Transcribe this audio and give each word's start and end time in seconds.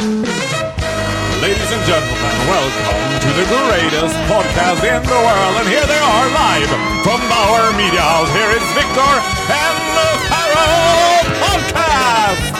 Ladies 0.00 1.72
and 1.72 1.84
gentlemen, 1.84 2.32
welcome 2.48 3.20
to 3.20 3.28
the 3.36 3.44
greatest 3.44 4.16
podcast 4.32 4.80
in 4.80 5.02
the 5.02 5.20
world. 5.26 5.56
And 5.60 5.68
here 5.68 5.84
they 5.86 5.98
are 5.98 6.30
live 6.32 6.68
from 7.04 7.20
Bauer 7.28 7.72
Media 7.76 8.00
House. 8.00 8.32
Here 8.32 8.50
is 8.50 8.62
Victor 8.72 9.20
and 9.52 9.76
the 9.96 10.08
Pharaoh 10.30 11.20
Podcast! 11.44 12.54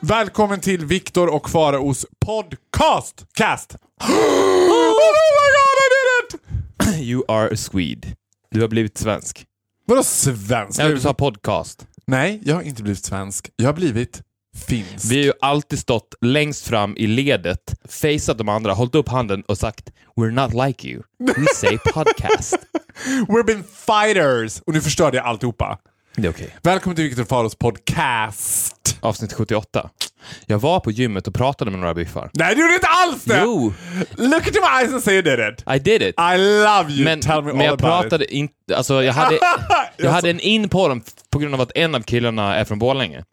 Välkommen 0.00 0.60
till 0.60 0.86
Viktor 0.86 1.28
och 1.28 1.50
Faraos 1.50 2.06
podcast! 2.26 3.26
Cast! 3.34 3.76
oh 4.02 4.08
my 4.08 5.48
god, 5.54 5.78
I 5.78 5.88
did 5.94 6.06
it! 6.24 7.04
You 7.04 7.24
are 7.28 7.48
a 7.52 7.56
Swede. 7.56 8.08
Du 8.50 8.60
har 8.60 8.68
blivit 8.68 8.98
svensk. 8.98 9.46
Vadå 9.86 10.02
svensk? 10.02 10.80
Ja, 10.80 10.88
du 10.88 11.00
sa 11.00 11.14
podcast. 11.14 11.86
Nej, 12.06 12.40
jag 12.44 12.54
har 12.54 12.62
inte 12.62 12.82
blivit 12.82 13.04
svensk. 13.04 13.50
Jag 13.56 13.66
har 13.66 13.72
blivit 13.72 14.22
finsk. 14.68 15.10
Vi 15.10 15.16
har 15.16 15.24
ju 15.24 15.32
alltid 15.40 15.78
stått 15.78 16.14
längst 16.20 16.68
fram 16.68 16.96
i 16.96 17.06
ledet, 17.06 17.74
faceat 17.88 18.38
de 18.38 18.48
andra, 18.48 18.72
hållit 18.72 18.94
upp 18.94 19.08
handen 19.08 19.42
och 19.42 19.58
sagt 19.58 19.90
“We're 20.16 20.30
not 20.30 20.66
like 20.68 20.88
you. 20.88 21.02
We 21.18 21.46
say 21.54 21.78
podcast”. 21.94 22.56
We've 23.28 23.46
been 23.46 23.64
fighters! 23.64 24.60
Och 24.66 24.72
nu 24.72 24.80
förstörde 24.80 25.16
jag 25.16 25.26
alltihopa. 25.26 25.78
Det 26.16 26.26
är 26.26 26.30
okej. 26.30 26.56
Välkommen 26.62 26.96
till 26.96 27.04
Viktor 27.04 27.24
Faros 27.24 27.54
podcast. 27.54 28.96
Avsnitt 29.00 29.32
78. 29.32 29.90
Jag 30.46 30.58
var 30.58 30.80
på 30.80 30.90
gymmet 30.90 31.28
och 31.28 31.34
pratade 31.34 31.70
med 31.70 31.80
några 31.80 31.94
biffar. 31.94 32.30
Nej, 32.34 32.54
du 32.54 32.60
gjorde 32.60 32.74
inte 32.74 32.86
alls 32.86 33.24
det! 33.24 33.40
Jo, 33.44 33.72
Look 34.16 34.46
into 34.46 34.60
my 34.60 34.80
eyes 34.80 34.92
and 34.92 35.02
say 35.02 35.14
you 35.14 35.22
did 35.22 35.38
it. 35.38 35.64
I 35.74 35.78
did 35.78 36.02
it. 36.02 36.14
I 36.20 36.36
love 36.38 36.90
you. 36.92 37.04
Men, 37.04 37.20
Tell 37.20 37.42
me 37.42 37.52
men 37.52 37.60
all 37.60 37.64
jag 37.64 37.72
about 37.72 37.80
pratade 37.80 38.34
inte... 38.34 38.54
Alltså, 38.76 39.02
jag 39.02 39.12
hade, 39.12 39.38
jag 39.96 40.06
Alltså- 40.06 40.14
hade 40.14 40.30
en 40.30 40.40
in 40.40 40.68
på 40.68 40.88
dem 40.88 41.02
på 41.30 41.38
grund 41.38 41.54
av 41.54 41.60
att 41.60 41.72
en 41.74 41.94
av 41.94 42.00
killarna 42.00 42.54
är 42.56 42.64
från 42.64 42.78
Borlänge. 42.78 43.24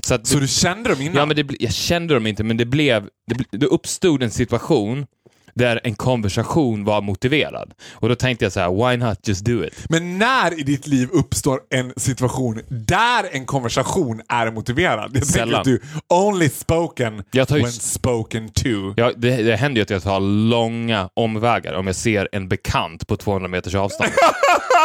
Så, 0.00 0.14
att. 0.14 0.26
Så 0.26 0.38
du 0.38 0.48
kände 0.48 0.88
dem 0.90 1.00
innan? 1.00 1.16
Ja, 1.16 1.26
men 1.26 1.36
det, 1.36 1.46
jag 1.60 1.72
kände 1.72 2.14
dem 2.14 2.26
inte, 2.26 2.44
men 2.44 2.56
det 2.56 2.64
blev... 2.64 3.08
Det, 3.26 3.58
det 3.58 3.66
uppstod 3.66 4.22
en 4.22 4.30
situation 4.30 5.06
där 5.54 5.80
en 5.84 5.94
konversation 5.94 6.84
var 6.84 7.00
motiverad. 7.00 7.72
Och 7.92 8.08
då 8.08 8.14
tänkte 8.14 8.44
jag 8.44 8.52
så 8.52 8.60
här, 8.60 8.90
why 8.90 8.96
not 8.96 9.28
just 9.28 9.44
do 9.44 9.64
it? 9.64 9.84
Men 9.88 10.18
när 10.18 10.60
i 10.60 10.62
ditt 10.62 10.86
liv 10.86 11.08
uppstår 11.12 11.60
en 11.70 11.92
situation 11.96 12.60
där 12.68 13.28
en 13.32 13.46
konversation 13.46 14.22
är 14.28 14.50
motiverad? 14.50 15.10
Jag 15.14 15.26
Sällan. 15.26 15.64
tänker 15.64 15.74
att 15.74 15.80
du 16.08 16.14
only 16.16 16.48
spoken 16.48 17.22
Jag 17.30 17.48
tar 17.48 17.56
ju 17.56 17.62
when 17.62 17.72
spoken 17.72 18.48
to. 18.48 18.94
Ja, 18.96 19.12
det, 19.16 19.36
det 19.42 19.56
händer 19.56 19.78
ju 19.78 19.82
att 19.82 19.90
jag 19.90 20.02
tar 20.02 20.20
långa 20.50 21.08
omvägar 21.14 21.74
om 21.74 21.86
jag 21.86 21.96
ser 21.96 22.28
en 22.32 22.48
bekant 22.48 23.06
på 23.06 23.16
200 23.16 23.48
meters 23.48 23.74
avstånd. 23.74 24.10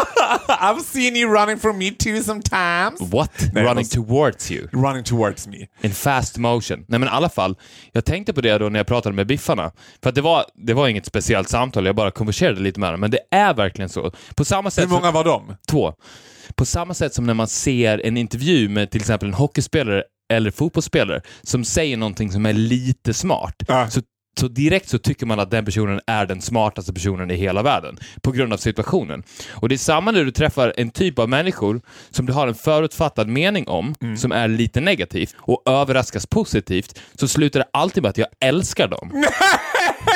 I've 0.48 0.82
seen 0.84 1.16
you 1.16 1.34
running 1.34 1.60
from 1.60 1.78
me 1.78 1.92
too 1.92 2.24
sometimes. 2.24 3.02
What? 3.12 3.32
Nej, 3.54 3.64
Running 3.64 3.76
måste- 3.76 3.96
towards 3.96 4.52
you. 4.52 4.68
Running 4.72 5.04
towards 5.04 5.48
me. 5.48 5.58
In 5.82 5.92
fast 5.92 6.38
motion. 6.38 6.86
Nej 6.88 7.00
men 7.00 7.04
i 7.10 7.12
alla 7.12 7.30
fall, 7.30 7.56
jag 7.92 8.06
tänkte 8.06 8.34
på 8.34 8.42
det 8.42 8.58
då 8.58 8.70
när 8.70 8.80
jag 8.80 8.88
pratade 8.88 9.16
med 9.16 9.28
biffarna. 9.28 9.72
För 10.04 10.10
att 10.10 10.16
det 10.16 10.22
var, 10.22 10.46
det 10.56 10.74
var 10.74 10.88
inget 10.88 11.06
speciellt 11.06 11.50
samtal, 11.50 11.86
jag 11.86 11.96
bara 11.96 12.12
konverserade 12.12 12.62
lite 12.62 12.80
med 12.80 12.94
dem. 12.94 13.00
Men 13.00 13.12
det 13.12 13.20
är 13.32 13.54
verkligen 13.54 13.90
så. 13.90 14.12
På 14.36 14.46
samma 14.46 14.72
sätt 14.72 14.84
Hur 14.86 14.90
många 14.90 15.12
var 15.12 15.24
de? 15.24 15.56
Två. 15.70 15.94
På 16.56 16.66
samma 16.66 16.94
sätt 16.94 17.14
som 17.14 17.26
när 17.26 17.34
man 17.34 17.48
ser 17.48 18.06
en 18.06 18.18
intervju 18.18 18.70
med 18.70 18.92
till 18.92 19.02
exempel 19.02 19.28
en 19.28 19.34
hockeyspelare 19.34 20.04
eller 20.34 20.52
fotbollsspelare 20.52 21.22
som 21.44 21.66
säger 21.66 21.98
någonting 21.98 22.32
som 22.32 22.46
är 22.46 22.54
lite 22.54 23.14
smart. 23.14 23.56
Ja. 23.68 23.90
Så, 23.90 24.02
så 24.40 24.48
direkt 24.48 24.90
så 24.90 24.98
tycker 24.98 25.26
man 25.26 25.40
att 25.40 25.52
den 25.52 25.66
personen 25.66 26.02
är 26.08 26.26
den 26.26 26.42
smartaste 26.42 26.94
personen 26.94 27.32
i 27.32 27.36
hela 27.36 27.64
världen 27.64 27.98
på 28.22 28.32
grund 28.32 28.54
av 28.54 28.58
situationen. 28.58 29.24
Och 29.54 29.70
det 29.70 29.76
är 29.76 29.78
samma 29.78 30.12
när 30.12 30.26
du 30.26 30.32
träffar 30.32 30.74
en 30.78 30.90
typ 30.90 31.20
av 31.20 31.30
människor 31.30 31.82
som 32.10 32.26
du 32.26 32.34
har 32.34 32.48
en 32.48 32.56
förutfattad 32.56 33.28
mening 33.28 33.68
om, 33.68 33.96
som 34.18 34.32
är 34.32 34.48
lite 34.48 34.82
negativt 34.82 35.36
och 35.38 35.64
överraskas 35.66 36.26
positivt, 36.26 37.00
så 37.16 37.28
slutar 37.28 37.60
det 37.60 37.66
alltid 37.74 38.04
med 38.04 38.10
att 38.10 38.18
jag 38.18 38.28
älskar 38.40 38.88
dem. 38.88 39.12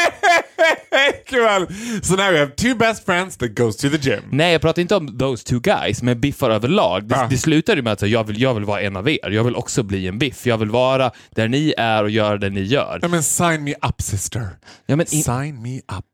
So 2.02 2.16
now 2.16 2.32
we 2.32 2.40
have 2.40 2.56
two 2.56 2.76
best 2.76 3.06
friends 3.06 3.38
that 3.38 3.50
goes 3.58 3.78
to 3.78 3.90
the 3.90 3.98
gym. 4.10 4.20
Nej, 4.32 4.52
jag 4.52 4.62
pratar 4.62 4.82
inte 4.82 4.96
om 4.96 5.18
those 5.18 5.44
two 5.48 5.60
guys, 5.60 6.02
men 6.04 6.20
biffar 6.20 6.50
överlag. 6.50 7.04
Det, 7.08 7.16
Ah. 7.16 7.28
det 7.30 7.38
slutar 7.38 7.76
ju 7.76 7.82
med 7.82 7.94
att 7.94 8.02
jag 8.02 8.24
vill, 8.24 8.42
jag 8.42 8.54
vill 8.54 8.64
vara 8.66 8.82
en 8.82 8.96
av 8.96 9.10
er. 9.10 9.30
Jag 9.30 9.44
vill 9.44 9.56
också 9.56 9.84
bli 9.84 10.08
en 10.08 10.20
biff. 10.20 10.46
Jag 10.46 10.58
vill 10.58 10.70
vara 10.70 11.12
där 11.36 11.48
ni 11.48 11.74
är 11.78 12.04
och 12.04 12.10
göra 12.10 12.38
det 12.38 12.50
ni 12.50 12.62
gör. 12.62 13.00
Ja, 13.02 13.08
men 13.08 13.24
sign 13.24 13.64
me 13.64 13.74
up 13.88 14.02
sister. 14.02 14.48
Ja, 14.86 14.96
men 14.96 15.06
Sign 15.06 15.62
me 15.62 15.78
up. 15.78 16.06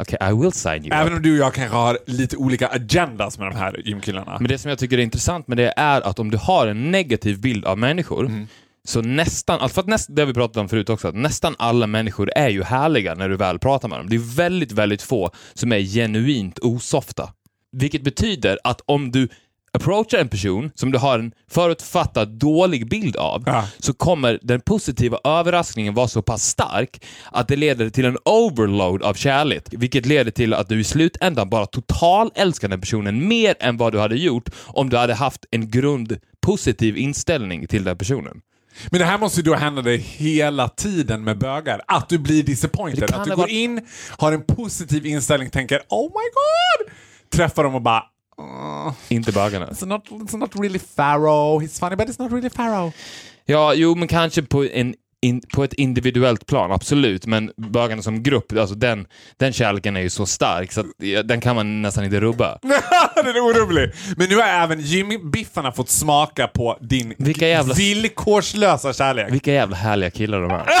okay, 0.00 0.30
I 0.30 0.32
will 0.32 0.52
sign 0.52 0.84
you 0.84 0.94
Även 0.94 1.12
up. 1.12 1.16
om 1.16 1.22
du 1.22 1.32
och 1.32 1.46
jag 1.46 1.54
kanske 1.54 1.76
har 1.76 1.98
lite 2.06 2.36
olika 2.36 2.68
agendas 2.68 3.38
med 3.38 3.48
de 3.52 3.56
här 3.58 3.80
gymkillarna. 3.84 4.36
Men 4.40 4.48
det 4.48 4.58
som 4.58 4.68
jag 4.68 4.78
tycker 4.78 4.98
är 4.98 5.02
intressant 5.02 5.48
med 5.48 5.56
det 5.56 5.74
är 5.76 6.00
att 6.00 6.18
om 6.18 6.30
du 6.30 6.36
har 6.36 6.66
en 6.66 6.90
negativ 6.90 7.40
bild 7.40 7.64
av 7.64 7.78
människor, 7.78 8.26
Mm. 8.26 8.46
Så 8.88 9.02
nästan, 9.02 9.60
alltså 9.60 9.74
för 9.74 9.80
att 9.80 9.86
näst, 9.88 10.06
det 10.16 10.22
har 10.22 10.26
vi 10.26 10.34
pratat 10.34 10.56
om 10.56 10.68
förut 10.68 10.90
också, 10.90 11.08
att 11.08 11.14
nästan 11.14 11.54
alla 11.58 11.86
människor 11.86 12.30
är 12.36 12.48
ju 12.48 12.62
härliga 12.62 13.14
när 13.14 13.28
du 13.28 13.36
väl 13.36 13.58
pratar 13.58 13.88
med 13.88 13.98
dem. 13.98 14.06
Det 14.08 14.16
är 14.16 14.36
väldigt, 14.36 14.72
väldigt 14.72 15.02
få 15.02 15.30
som 15.54 15.72
är 15.72 15.80
genuint 15.80 16.58
osofta. 16.58 17.32
Vilket 17.72 18.02
betyder 18.02 18.58
att 18.64 18.80
om 18.86 19.10
du 19.10 19.28
approachar 19.74 20.18
en 20.18 20.28
person 20.28 20.70
som 20.74 20.92
du 20.92 20.98
har 20.98 21.18
en 21.18 21.32
förutfattad 21.50 22.28
dålig 22.28 22.88
bild 22.88 23.16
av, 23.16 23.42
Ja. 23.46 23.64
så 23.78 23.92
kommer 23.94 24.38
den 24.42 24.60
positiva 24.60 25.18
överraskningen 25.24 25.94
vara 25.94 26.08
så 26.08 26.22
pass 26.22 26.42
stark 26.46 27.04
att 27.30 27.48
det 27.48 27.56
leder 27.56 27.90
till 27.90 28.04
en 28.04 28.18
overload 28.24 29.02
av 29.02 29.14
kärlek, 29.14 29.62
vilket 29.70 30.06
leder 30.06 30.30
till 30.30 30.54
att 30.54 30.68
du 30.68 30.80
i 30.80 30.84
slutändan 30.84 31.48
bara 31.50 31.66
total 31.66 32.30
älskar 32.34 32.68
den 32.68 32.80
personen 32.80 33.28
mer 33.28 33.54
än 33.60 33.76
vad 33.76 33.92
du 33.92 33.98
hade 33.98 34.16
gjort 34.16 34.48
om 34.66 34.90
du 34.90 34.96
hade 34.96 35.14
haft 35.14 35.44
en 35.50 35.70
grund 35.70 36.18
positiv 36.46 36.96
inställning 36.96 37.66
till 37.66 37.84
den 37.84 37.98
personen. 37.98 38.40
Men 38.90 39.00
det 39.00 39.06
här 39.06 39.18
måste 39.18 39.40
ju 39.40 39.44
då 39.44 39.54
hända 39.54 39.82
dig 39.82 39.96
hela 39.98 40.68
tiden 40.68 41.24
med 41.24 41.38
bögar. 41.38 41.80
Att 41.86 42.08
du 42.08 42.18
blir 42.18 42.42
disappointed. 42.42 43.14
Att 43.14 43.24
du 43.24 43.30
går 43.30 43.36
vara- 43.36 43.48
in, 43.48 43.80
har 44.18 44.32
en 44.32 44.42
positiv 44.42 45.06
inställning, 45.06 45.50
tänker 45.50 45.80
oh 45.88 46.04
my 46.04 46.24
god! 46.34 46.92
Träffar 47.30 47.64
dem 47.64 47.74
och 47.74 47.82
bara 47.82 48.02
"Åh, 48.38 48.92
Inte 49.08 49.32
bögarna. 49.32 49.66
it's, 49.66 49.86
not, 49.86 50.08
it's 50.08 50.36
not 50.36 50.56
really 50.56 50.78
Pharaoh. 50.96 51.60
He's 51.62 51.80
funny 51.80 51.96
but 51.96 52.08
it's 52.08 52.22
not 52.22 52.32
really 52.32 52.50
Pharaoh. 52.50 52.92
Ja, 53.44 53.74
jo, 53.74 53.94
men 53.94 54.08
kanske 54.08 54.42
på, 54.42 54.64
en, 54.64 54.94
in, 55.22 55.40
på 55.54 55.64
ett 55.64 55.72
individuellt 55.72 56.46
plan, 56.46 56.72
absolut. 56.72 57.26
Men 57.26 57.50
bögarna 57.56 58.02
som 58.02 58.22
grupp, 58.22 58.52
alltså 58.58 58.74
den, 58.74 59.06
den 59.36 59.52
kärleken 59.52 59.96
är 59.96 60.00
ju 60.00 60.10
så 60.10 60.26
stark 60.26 60.72
så 60.72 60.80
att, 60.80 60.86
den 61.24 61.40
kan 61.40 61.56
man 61.56 61.82
nästan 61.82 62.04
inte 62.04 62.20
rubba. 62.20 62.58
Den 63.14 63.26
är 63.26 63.40
orubblig. 63.40 63.90
Men 64.16 64.28
nu 64.28 64.36
har 64.36 64.42
även 64.48 64.80
gymbiffarna 64.80 65.72
fått 65.72 65.88
smaka 65.90 66.46
på 66.48 66.78
din 66.80 67.14
Vilka 67.18 67.48
jävla- 67.48 67.74
villkorslösa 67.74 68.92
kärlek. 68.92 69.32
Vilka 69.32 69.52
jävla 69.52 69.76
härliga 69.76 70.10
killar 70.10 70.40
de 70.40 70.50
är. 70.50 70.64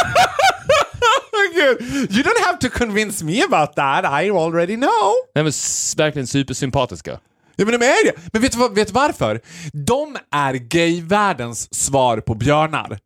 Gud, 1.54 1.82
you 2.10 2.22
don't 2.22 2.44
have 2.46 2.58
to 2.58 2.68
convince 2.78 3.24
me 3.24 3.42
about 3.44 3.76
that. 3.76 4.04
I 4.24 4.30
already 4.30 4.76
know. 4.76 5.12
Nej, 5.34 5.44
men 5.44 5.52
verkligen 5.96 6.26
supersympatiska. 6.26 7.18
Ja 7.56 7.64
men 7.64 7.80
de 7.80 7.86
är 7.86 8.04
det. 8.04 8.12
Men 8.32 8.42
vet 8.42 8.52
du, 8.52 8.68
vet 8.74 8.88
du 8.88 8.92
varför? 8.94 9.40
De 9.72 10.16
är 10.30 10.54
gayvärldens 10.54 11.74
svar 11.74 12.20
på 12.20 12.34
björnar. 12.34 12.98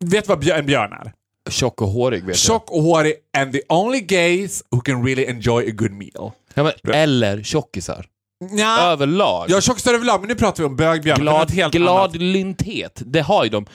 Vet 0.00 0.24
du 0.24 0.34
vad 0.34 0.48
en 0.48 0.66
björn 0.66 0.92
är? 0.92 1.12
Tjock 1.50 1.82
och 1.82 1.88
hårig, 1.88 2.24
vet 2.24 2.36
Tjock 2.36 2.70
och 2.70 2.82
hårig 2.82 3.14
and 3.38 3.52
the 3.52 3.60
only 3.68 4.00
gays 4.00 4.62
who 4.70 4.80
can 4.80 5.06
really 5.06 5.26
enjoy 5.26 5.68
a 5.68 5.72
good 5.72 5.92
meal. 5.92 6.32
Ja, 6.54 6.62
men, 6.62 6.94
eller 6.94 7.42
tjockisar. 7.42 8.06
Ja, 8.50 8.80
Överlag. 8.80 9.50
har 9.50 9.60
tjockisar 9.60 9.94
överlag, 9.94 10.20
men 10.20 10.28
nu 10.28 10.34
pratar 10.34 10.62
vi 10.62 10.66
om 10.66 10.76
bögbjörnar. 10.76 11.22
glad, 11.22 11.50
helt 11.50 11.74
annat. 11.74 13.02
det 13.06 13.20
har 13.20 13.44
ju 13.44 13.50
de. 13.50 13.66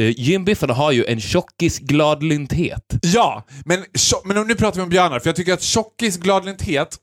Uh, 0.00 0.10
gymbiffarna 0.10 0.74
har 0.74 0.92
ju 0.92 1.04
en 1.04 1.20
tjockis 1.20 1.78
gladlynthet. 1.78 2.94
Ja, 3.02 3.44
men, 3.64 3.84
men 4.24 4.46
nu 4.46 4.54
pratar 4.54 4.76
vi 4.76 4.82
om 4.82 4.88
björnar, 4.88 5.20
för 5.20 5.28
jag 5.28 5.36
tycker 5.36 5.52
att 5.52 5.62
tjockis 5.62 6.16
gladlynthet, 6.16 6.96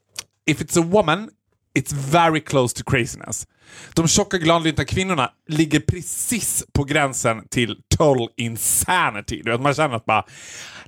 if 0.50 0.62
it's 0.62 0.80
a 0.80 0.86
woman, 0.86 1.30
it's 1.78 1.94
very 1.94 2.42
close 2.42 2.74
to 2.74 2.92
craziness. 2.92 3.48
De 3.94 4.08
tjocka 4.08 4.38
gladlynta 4.38 4.86
kvinnorna 4.86 5.32
ligger 5.48 5.80
precis 5.80 6.66
på 6.74 6.84
gränsen 6.84 7.48
till 7.48 7.76
total 7.90 8.30
insanity. 8.38 9.42
Du 9.44 9.52
vet, 9.52 9.62
man 9.62 9.74
känner 9.74 9.96
att 9.96 10.06
bara 10.06 10.26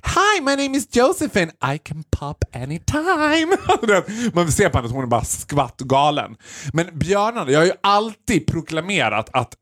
Hi, 0.02 0.40
my 0.40 0.56
name 0.56 0.76
is 0.78 0.96
Josephine. 0.96 1.52
I 1.74 1.78
can 1.78 2.04
pop 2.10 2.44
anytime. 2.52 3.56
Man 4.34 4.52
ser 4.52 4.68
på 4.68 4.78
henne 4.78 4.86
att 4.86 4.94
hon 4.94 5.02
är 5.02 5.06
bara 5.06 5.24
skvatt 5.24 5.80
galen. 5.80 6.36
Men 6.72 6.98
björnarna, 6.98 7.50
jag 7.50 7.58
har 7.58 7.66
ju 7.66 7.72
alltid 7.80 8.46
proklamerat 8.46 9.30
att 9.32 9.54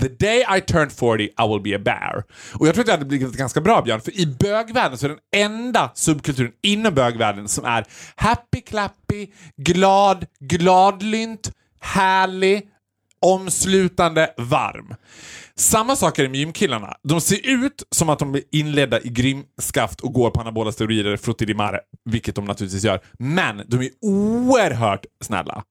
The 0.00 0.08
day 0.08 0.44
I 0.48 0.60
turned 0.60 0.92
40 0.92 1.24
I 1.24 1.48
will 1.48 1.60
be 1.60 1.76
a 1.76 1.78
bear. 1.78 2.24
Och 2.54 2.66
jag 2.66 2.74
tror 2.74 2.82
att 2.82 2.88
jag 2.88 2.94
hade 2.94 3.04
blivit 3.04 3.32
ganska 3.32 3.60
bra 3.60 3.82
björn, 3.82 4.00
för 4.00 4.20
i 4.20 4.26
bögvärlden 4.26 4.98
så 4.98 5.06
är 5.06 5.08
den 5.08 5.18
enda 5.36 5.90
subkulturen 5.94 6.52
inom 6.62 6.94
bögvärlden 6.94 7.48
som 7.48 7.64
är 7.64 7.84
happy 8.16 8.60
clappy, 8.60 9.26
glad, 9.56 10.26
gladlynt, 10.40 11.52
härlig, 11.80 12.68
omslutande, 13.20 14.34
varm. 14.36 14.94
Samma 15.54 15.96
sak 15.96 16.18
är 16.18 16.22
det 16.22 16.28
med 16.28 16.40
gymkillarna. 16.40 16.96
De 17.02 17.20
ser 17.20 17.64
ut 17.64 17.82
som 17.90 18.08
att 18.08 18.18
de 18.18 18.32
blir 18.32 18.42
inledda 18.52 19.00
i 19.00 19.08
grymskaft 19.08 20.00
och 20.00 20.12
går 20.12 20.30
på 20.30 20.40
anabola 20.40 20.72
steroider, 20.72 21.16
frutti 21.16 21.44
di 21.44 21.54
mare, 21.54 21.80
vilket 22.04 22.34
de 22.34 22.44
naturligtvis 22.44 22.84
gör. 22.84 23.00
Men 23.18 23.62
de 23.66 23.80
är 23.80 23.90
oerhört 24.00 25.06
snälla. 25.20 25.64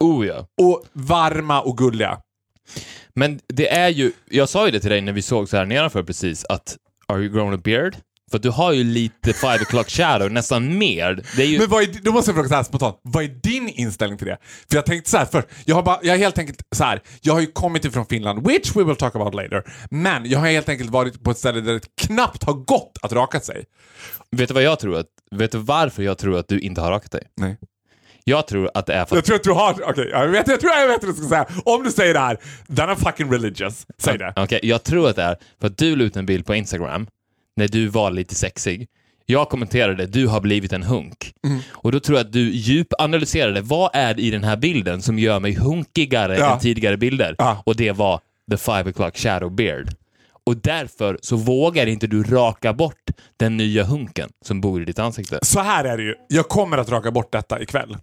Oh 0.00 0.26
ja. 0.26 0.46
Och 0.62 0.84
varma 0.92 1.60
och 1.60 1.78
gulliga. 1.78 2.18
Men 3.14 3.40
det 3.48 3.68
är 3.68 3.88
ju, 3.88 4.12
jag 4.30 4.48
sa 4.48 4.66
ju 4.66 4.72
det 4.72 4.80
till 4.80 4.90
dig 4.90 5.00
när 5.00 5.12
vi 5.12 5.22
såg 5.22 5.48
så 5.48 5.56
här 5.56 5.66
nedanför 5.66 6.02
precis, 6.02 6.44
att 6.48 6.76
are 7.08 7.20
you 7.20 7.32
growing 7.32 7.54
a 7.54 7.60
beard? 7.64 7.96
För 8.30 8.38
du 8.38 8.50
har 8.50 8.72
ju 8.72 8.84
lite 8.84 9.32
five 9.32 9.58
o'clock 9.58 9.90
shadow, 9.90 10.30
nästan 10.30 10.78
mer. 10.78 11.24
Det 11.36 11.42
är 11.42 11.46
ju... 11.46 11.58
Men 11.58 11.68
vad 11.68 11.82
är, 11.82 12.02
då 12.02 12.12
måste 12.12 12.30
jag 12.30 12.36
fråga 12.36 12.48
så 12.48 12.54
här 12.54 12.62
spontant, 12.62 13.00
vad 13.02 13.24
är 13.24 13.28
din 13.28 13.68
inställning 13.68 14.18
till 14.18 14.26
det? 14.26 14.38
För 14.70 14.76
jag 14.76 14.86
tänkte 14.86 15.10
så 15.10 15.16
här 15.16 15.24
först, 15.24 15.48
jag 15.64 15.74
har, 15.74 15.82
bara, 15.82 15.98
jag 16.02 16.12
har 16.12 16.18
helt 16.18 16.38
enkelt 16.38 16.62
så 16.74 16.84
här, 16.84 17.02
jag 17.20 17.32
har 17.34 17.40
ju 17.40 17.46
kommit 17.46 17.84
ifrån 17.84 18.06
Finland, 18.06 18.46
which 18.46 18.76
we 18.76 18.84
will 18.84 18.96
talk 18.96 19.16
about 19.16 19.34
later, 19.34 19.64
men 19.90 20.30
jag 20.30 20.38
har 20.38 20.46
helt 20.46 20.68
enkelt 20.68 20.90
varit 20.90 21.24
på 21.24 21.30
ett 21.30 21.38
ställe 21.38 21.60
där 21.60 21.72
det 21.72 22.06
knappt 22.06 22.42
har 22.42 22.54
gått 22.54 22.98
att 23.02 23.12
raka 23.12 23.40
sig. 23.40 23.64
Vet 24.36 24.48
du 24.48 24.54
vad 24.54 24.62
jag 24.62 24.78
tror? 24.78 24.96
Att, 24.96 25.06
vet 25.30 25.52
du 25.52 25.58
varför 25.58 26.02
jag 26.02 26.18
tror 26.18 26.38
att 26.38 26.48
du 26.48 26.60
inte 26.60 26.80
har 26.80 26.90
rakat 26.90 27.12
dig? 27.12 27.22
Nej. 27.36 27.58
Jag 28.24 28.46
tror 28.46 28.70
att 28.74 28.86
det 28.86 28.94
är 28.94 29.04
för 29.04 29.16
Jag 29.16 29.20
att... 29.20 29.24
tror 29.26 29.36
att 29.36 29.44
du 29.44 29.50
har, 29.50 29.90
okej, 29.90 30.08
jag, 30.10 30.28
vet, 30.28 30.48
jag 30.48 30.60
tror 30.60 30.72
jag 30.72 30.88
vet 30.88 31.04
vad 31.04 31.12
du 31.14 31.16
ska 31.18 31.28
säga. 31.28 31.46
Om 31.64 31.82
du 31.84 31.90
säger 31.90 32.14
det 32.14 32.20
här, 32.20 32.36
then 32.76 32.88
I'm 32.88 32.96
fucking 32.96 33.32
religious. 33.32 33.86
Säg 33.98 34.18
det. 34.18 34.32
Okej, 34.36 34.60
jag 34.62 34.82
tror 34.82 35.08
att 35.08 35.16
det 35.16 35.22
är 35.22 35.36
för 35.60 35.66
att 35.66 35.78
du 35.78 35.96
la 35.96 36.04
ut 36.04 36.16
en 36.16 36.26
bild 36.26 36.46
på 36.46 36.54
Instagram 36.54 37.06
när 37.56 37.68
du 37.68 37.86
var 37.88 38.10
lite 38.10 38.34
sexig. 38.34 38.88
Jag 39.26 39.48
kommenterade 39.48 40.06
du 40.06 40.26
har 40.26 40.40
blivit 40.40 40.72
en 40.72 40.82
hunk. 40.82 41.32
Mm. 41.46 41.58
Och 41.70 41.92
då 41.92 42.00
tror 42.00 42.18
jag 42.18 42.26
att 42.26 42.32
du 42.32 42.50
djupanalyserade 42.50 43.60
vad 43.60 43.90
är 43.94 44.14
det 44.14 44.22
i 44.22 44.30
den 44.30 44.44
här 44.44 44.56
bilden 44.56 45.02
som 45.02 45.18
gör 45.18 45.40
mig 45.40 45.54
hunkigare 45.54 46.36
Ja. 46.38 46.52
än 46.54 46.60
tidigare 46.60 46.96
bilder? 46.96 47.34
Ja. 47.38 47.62
Och 47.66 47.76
det 47.76 47.92
var 47.92 48.20
the 48.50 48.56
five 48.56 48.82
o'clock 48.82 49.16
shadow 49.16 49.50
beard. 49.50 49.88
Och 50.46 50.56
därför 50.56 51.18
så 51.22 51.36
vågar 51.36 51.86
inte 51.86 52.06
du 52.06 52.22
raka 52.22 52.72
bort 52.72 53.10
den 53.36 53.56
nya 53.56 53.84
hunken 53.84 54.30
som 54.44 54.60
bor 54.60 54.82
i 54.82 54.84
ditt 54.84 54.98
ansikte. 54.98 55.38
Så 55.42 55.60
här 55.60 55.84
är 55.84 55.96
det 55.96 56.02
ju, 56.02 56.14
jag 56.28 56.48
kommer 56.48 56.78
att 56.78 56.88
raka 56.90 57.10
bort 57.10 57.32
detta 57.32 57.60
ikväll. 57.62 57.96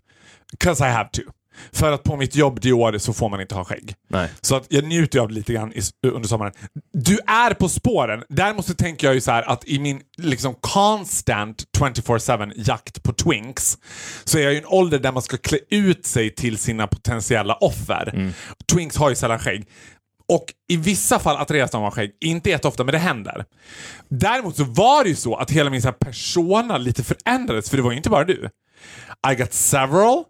'Cause 0.60 0.88
I 0.88 0.90
have 0.92 1.10
to. 1.14 1.22
För 1.72 1.92
att 1.92 2.04
på 2.04 2.18
mitt 2.18 2.36
jobb 2.36 2.60
Dior 2.62 2.98
så 2.98 3.14
får 3.14 3.30
man 3.30 3.42
inte 3.42 3.56
ha 3.56 3.64
skägg. 3.66 3.94
Nej. 4.10 4.30
Så 4.42 4.56
att 4.56 4.66
jag 4.70 4.84
njuter 4.84 5.18
ju 5.20 5.24
av 5.24 5.28
det 5.28 5.34
lite 5.34 5.54
grann 5.54 5.74
i, 5.74 5.82
under 6.08 6.28
sommaren. 6.30 6.54
Du 6.94 7.20
är 7.28 7.54
på 7.54 7.70
spåren. 7.70 8.24
Däremot 8.30 8.66
så 8.66 8.74
tänker 8.74 9.08
jag 9.08 9.14
ju 9.14 9.22
så 9.22 9.32
att 9.32 9.66
i 9.68 9.80
min 9.80 10.02
liksom 10.18 10.56
constant 10.62 11.64
24-7 11.78 12.52
jakt 12.56 13.04
på 13.04 13.14
twinks 13.14 13.78
så 14.24 14.38
är 14.38 14.42
jag 14.44 14.54
i 14.54 14.58
en 14.58 14.66
ålder 14.66 15.00
där 15.00 15.12
man 15.12 15.22
ska 15.22 15.38
klä 15.38 15.58
ut 15.70 16.06
sig 16.06 16.36
till 16.36 16.58
sina 16.58 16.88
potentiella 16.88 17.54
offer. 17.54 18.34
Twinks 18.74 18.98
har 18.98 19.10
ju 19.10 19.16
sällan 19.16 19.40
skägg. 19.40 19.68
Och 20.30 20.46
i 20.70 20.78
vissa 20.78 21.20
fall 21.20 21.38
attraheras 21.38 21.72
de 21.72 21.84
av 21.84 21.92
skägg. 21.92 22.12
Inte 22.22 22.50
jätteofta, 22.50 22.84
men 22.84 22.92
det 22.92 22.98
händer. 22.98 23.46
Däremot 24.10 24.56
så 24.56 24.64
var 24.64 25.04
det 25.04 25.10
ju 25.10 25.16
så 25.16 25.36
att 25.36 25.52
hela 25.52 25.70
min 25.70 25.82
så 25.82 25.88
här 25.88 25.94
persona 25.96 26.78
lite 26.78 27.04
förändrades, 27.04 27.70
för 27.70 27.78
det 27.78 27.84
var 27.84 27.92
ju 27.92 27.98
inte 27.98 28.10
bara 28.10 28.24
du. 28.24 28.50
I 29.32 29.36
got 29.36 29.54
several 29.54 30.24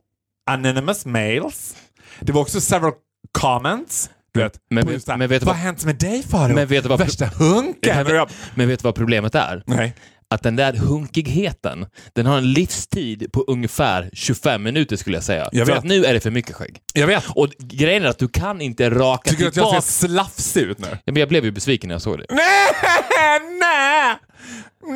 anonymous 0.51 1.05
mails. 1.05 1.75
Det 2.19 2.31
var 2.31 2.41
också 2.41 2.61
several 2.61 2.93
comments. 3.31 4.09
Du 4.33 4.39
vet, 4.39 4.57
Men- 4.69 4.85
det 4.85 5.07
här, 5.07 5.17
men 5.17 5.29
vet 5.29 5.43
vad 5.43 5.55
har 5.55 5.63
hänt 5.63 5.85
med 5.85 5.95
dig 5.95 6.23
Farao? 6.23 6.55
Men 6.55 6.67
vet 6.67 6.83
du 6.83 6.89
vad- 6.89 6.99
Värsta 6.99 7.25
hunken! 7.25 8.07
Jag- 8.07 8.29
Men 8.55 8.67
vet 8.67 8.79
du 8.79 8.83
vad 8.83 8.95
problemet 8.95 9.35
är? 9.35 9.63
Nej. 9.65 9.95
Att 10.31 10.43
den 10.43 10.55
där 10.55 10.73
hunkigheten, 10.73 11.85
den 12.15 12.25
har 12.25 12.37
en 12.37 12.53
livstid 12.53 13.31
på 13.31 13.41
ungefär 13.47 14.09
25 14.13 14.63
minuter 14.63 14.95
skulle 14.95 15.17
jag 15.17 15.23
säga. 15.23 15.49
Jag 15.51 15.67
för 15.67 15.75
att 15.75 15.83
nu 15.83 16.05
är 16.05 16.13
det 16.13 16.19
för 16.19 16.31
mycket 16.31 16.55
skägg. 16.55 16.79
Jag 16.93 17.07
vet. 17.07 17.23
Och 17.29 17.49
grejen 17.59 18.03
är 18.03 18.07
att 18.07 18.19
du 18.19 18.27
kan 18.27 18.61
inte 18.61 18.89
raka 18.89 19.29
Tycker 19.29 19.43
du 19.43 19.47
att 19.49 19.55
jag 19.55 19.65
tillbaka... 19.65 19.81
ser 19.81 20.07
slafsig 20.07 20.61
ut 20.61 20.79
nu? 20.79 20.87
Ja, 20.91 20.97
men 21.05 21.15
jag 21.15 21.29
blev 21.29 21.45
ju 21.45 21.51
besviken 21.51 21.87
när 21.87 21.95
jag 21.95 22.01
såg 22.01 22.17
det. 22.17 22.25
Nej, 22.29 23.39
nej! 23.59 24.15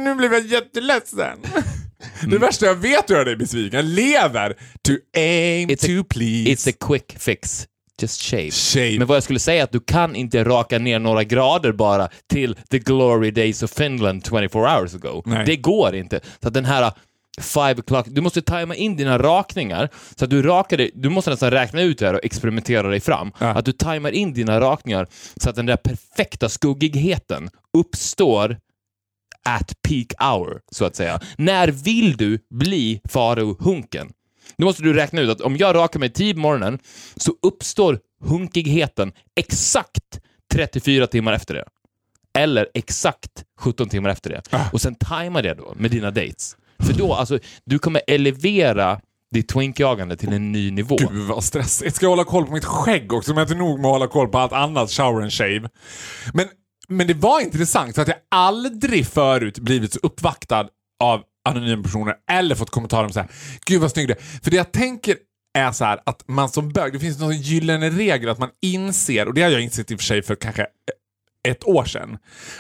Nu 0.04 0.16
blev 0.16 0.34
jag 0.34 0.46
jätteledsen. 0.46 1.38
Det 2.28 2.38
värsta 2.38 2.66
jag 2.66 2.76
vet 2.76 3.00
att 3.00 3.10
göra 3.10 3.24
dig 3.24 3.36
besviken. 3.36 3.76
Jag 3.80 3.86
lever 3.86 4.50
to 4.88 4.92
aim 5.18 5.70
It's 5.70 6.00
a- 6.00 6.02
to 6.04 6.08
please. 6.10 6.50
It's 6.50 6.70
a 6.70 6.74
quick 6.88 7.16
fix. 7.20 7.66
Just 8.02 8.22
shave. 8.22 8.52
Shave. 8.52 8.98
Men 8.98 9.08
vad 9.08 9.16
jag 9.16 9.24
skulle 9.24 9.40
säga 9.40 9.60
är 9.60 9.64
att 9.64 9.72
du 9.72 9.80
kan 9.80 10.16
inte 10.16 10.44
raka 10.44 10.80
ner 10.80 11.00
några 11.00 11.24
grader 11.24 11.72
bara 11.72 12.10
till 12.30 12.56
the 12.70 12.80
glory 12.80 13.32
days 13.32 13.64
of 13.64 13.72
Finland 13.72 14.26
24 14.26 14.78
hours 14.78 14.96
ago. 14.96 15.24
Nej. 15.26 15.46
Det 15.46 15.56
går 15.56 15.96
inte. 15.96 16.20
Så 16.42 16.48
att 16.48 16.54
den 16.54 16.66
här 16.66 16.92
five 17.42 17.74
o'clock, 17.74 18.04
du 18.08 18.22
måste 18.22 18.42
tajma 18.42 18.76
in 18.76 18.96
dina 18.96 19.18
rakningar 19.18 19.90
så 20.16 20.26
att 20.26 20.32
du 20.32 20.42
rakar 20.42 20.78
dig, 20.78 20.92
du 20.94 21.10
måste 21.10 21.30
nästan 21.32 21.52
räkna 21.52 21.82
ut 21.82 22.00
det 22.00 22.06
här 22.06 22.14
och 22.14 22.20
experimentera 22.24 22.88
dig 22.88 23.00
fram. 23.00 23.32
Ja. 23.40 23.48
Att 23.48 23.66
du 23.66 23.72
tajmar 23.72 24.12
in 24.12 24.34
dina 24.34 24.60
rakningar 24.60 25.08
så 25.38 25.50
att 25.50 25.56
den 25.56 25.66
där 25.66 25.78
perfekta 25.78 26.50
skuggigheten 26.50 27.50
uppstår 27.78 28.58
at 29.46 29.74
peak 29.88 30.14
hour, 30.20 30.60
så 30.72 30.86
att 30.86 30.96
säga. 30.96 31.20
När 31.38 31.68
vill 31.68 32.18
du 32.18 32.40
bli 32.50 33.02
Faro-hunken? 33.10 34.12
Då 34.58 34.66
måste 34.66 34.84
du 34.84 34.94
räkna 34.94 35.22
ut 35.22 35.30
att 35.30 35.42
om 35.42 35.58
jag 35.58 35.76
rakar 35.76 36.00
mig 36.00 36.10
10 36.10 36.34
på 36.34 36.40
morgonen 36.40 36.80
så 37.16 37.34
uppstår 37.42 38.00
hunkigheten 38.24 39.12
exakt 39.36 40.20
34 40.54 41.08
timmar 41.08 41.34
efter 41.34 41.54
det. 41.54 41.66
Eller 42.38 42.68
exakt 42.74 43.44
17 43.60 43.90
timmar 43.90 44.10
efter 44.10 44.30
det. 44.30 44.42
Ah. 44.50 44.70
Och 44.74 44.82
sen 44.82 44.96
tajma 44.96 45.42
det 45.42 45.54
då 45.54 45.74
med 45.78 45.92
dina 45.92 46.12
dates. 46.12 46.56
För 46.80 46.94
då, 46.94 47.14
alltså, 47.14 47.40
du 47.66 47.80
kommer 47.80 48.02
elevera 48.08 49.00
ditt 49.34 49.48
twinkjagande 49.48 50.16
till 50.18 50.34
en 50.34 50.52
ny 50.52 50.72
nivå. 50.72 50.96
Gud 50.96 51.28
vad 51.28 51.44
stressigt. 51.44 51.96
Ska 51.96 52.06
jag 52.06 52.10
hålla 52.10 52.24
koll 52.24 52.46
på 52.46 52.54
mitt 52.54 52.66
skägg 52.66 53.14
också? 53.14 53.32
Men 53.32 53.38
jag 53.38 53.50
är 53.50 53.54
inte 53.54 53.64
nog 53.64 53.80
med 53.80 53.86
att 53.86 53.94
hålla 53.94 54.08
koll 54.08 54.28
på 54.28 54.38
allt 54.38 54.54
annat, 54.54 54.92
shower 54.92 55.22
and 55.22 55.34
shave. 55.34 55.70
Men, 56.34 56.48
men 56.88 57.08
det 57.08 57.14
var 57.14 57.42
intressant 57.42 57.96
för 57.96 58.02
att 58.02 58.08
jag 58.08 58.18
aldrig 58.32 59.08
förut 59.08 59.60
blivit 59.60 59.94
så 59.94 60.00
uppvaktad 60.04 60.68
av 61.04 61.24
anonyma 61.50 61.84
personer 61.84 62.16
eller 62.32 62.56
fått 62.56 62.70
kommentarer 62.70 63.06
om 63.06 63.14
så 63.14 63.20
här, 63.20 63.30
gud 63.66 63.82
vad 63.82 63.92
snygg 63.92 64.08
du. 64.08 64.16
För 64.44 64.52
det 64.52 64.58
jag 64.58 64.72
tänker 64.72 65.18
är 65.58 65.72
så 65.72 65.86
här 65.86 66.00
att 66.06 66.28
man 66.28 66.50
som 66.50 66.70
bög, 66.70 66.94
det 66.94 67.00
finns 67.00 67.20
någon 67.20 67.38
gyllene 67.38 67.90
regel 67.90 68.30
att 68.30 68.40
man 68.40 68.50
inser, 68.62 69.28
och 69.28 69.34
det 69.34 69.42
har 69.42 69.50
jag 69.50 69.62
insett 69.62 69.92
i 69.92 69.96
och 69.96 70.00
för 70.00 70.06
sig 70.06 70.22
för 70.22 70.36
kanske 70.36 70.68
ett 71.48 71.64
år 71.68 71.86
sedan, 71.86 72.18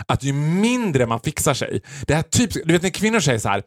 att 0.07 0.23
ju 0.23 0.33
mindre 0.33 1.05
man 1.05 1.19
fixar 1.19 1.53
sig, 1.53 1.81
det 2.07 2.15
här 2.15 2.21
typ, 2.21 2.53
du 2.53 2.73
vet 2.73 2.81
när 2.81 2.89
kvinnor 2.89 3.19
säger 3.19 3.39
så 3.39 3.49
här, 3.49 3.63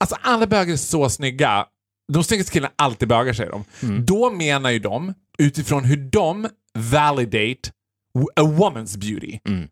alltså 0.00 0.16
alla 0.22 0.46
bögar 0.46 0.72
är 0.72 0.76
så 0.76 1.08
snygga, 1.08 1.66
de 2.12 2.24
snyggaste 2.24 2.52
killarna 2.52 2.74
alltid 2.76 3.08
bögar 3.08 3.32
säger 3.32 3.50
de. 3.50 3.64
Då 4.04 4.30
menar 4.30 4.70
ju 4.70 4.78
de, 4.78 5.14
utifrån 5.38 5.84
hur 5.84 5.96
de 5.96 6.48
validate 6.78 7.70
a 8.36 8.42
woman's 8.42 8.98
beauty. 8.98 9.38
Mm. 9.48 9.68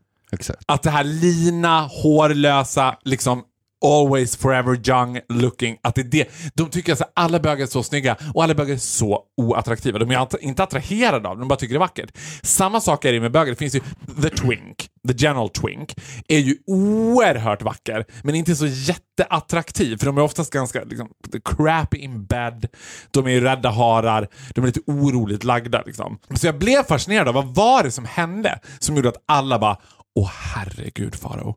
Att 0.66 0.82
det 0.82 0.90
här 0.90 1.04
lina, 1.04 1.80
hårlösa, 1.80 2.98
liksom 3.04 3.42
always 3.84 4.36
forever 4.36 4.88
young 4.88 5.20
looking, 5.28 5.76
att 5.82 5.94
det 5.94 6.00
är 6.00 6.04
det. 6.04 6.28
De 6.54 6.70
tycker 6.70 6.92
att 6.92 7.12
alla 7.14 7.40
bögar 7.40 7.62
är 7.62 7.66
så 7.66 7.82
snygga 7.82 8.16
och 8.34 8.44
alla 8.44 8.54
bögar 8.54 8.74
är 8.74 8.78
så 8.78 9.22
oattraktiva. 9.36 9.98
De 9.98 10.10
är 10.10 10.44
inte 10.44 10.62
attraherade 10.62 11.28
av 11.28 11.36
det, 11.36 11.42
de 11.42 11.48
bara 11.48 11.58
tycker 11.58 11.74
det 11.74 11.78
är 11.78 11.80
vackert. 11.80 12.18
Samma 12.42 12.80
sak 12.80 13.04
är 13.04 13.12
det 13.12 13.20
med 13.20 13.32
bögar. 13.32 13.50
Det 13.50 13.56
finns 13.56 13.74
ju 13.74 13.80
the 14.22 14.30
twink, 14.30 14.88
the 15.08 15.14
general 15.16 15.48
twink, 15.48 15.94
är 16.28 16.38
ju 16.38 16.56
oerhört 16.66 17.62
vacker, 17.62 18.04
men 18.22 18.34
inte 18.34 18.56
så 18.56 18.66
jätteattraktiv, 18.66 19.96
för 19.96 20.06
de 20.06 20.18
är 20.18 20.22
oftast 20.22 20.52
ganska 20.52 20.84
liksom, 20.84 21.08
crappy 21.44 21.98
in 21.98 22.24
bed, 22.24 22.68
de 23.10 23.26
är 23.26 23.30
ju 23.30 23.40
rädda 23.40 23.70
harar, 23.70 24.28
de 24.54 24.60
är 24.60 24.66
lite 24.66 24.80
oroligt 24.86 25.44
lagda. 25.44 25.82
Liksom. 25.86 26.18
Så 26.34 26.46
jag 26.46 26.58
blev 26.58 26.82
fascinerad 26.82 27.28
av 27.28 27.34
vad 27.34 27.54
var 27.54 27.82
det 27.82 27.90
som 27.90 28.04
hände 28.04 28.58
som 28.78 28.96
gjorde 28.96 29.08
att 29.08 29.22
alla 29.26 29.58
bara 29.58 29.76
Åh 30.16 30.30
herregud 30.54 31.14
Faro. 31.14 31.56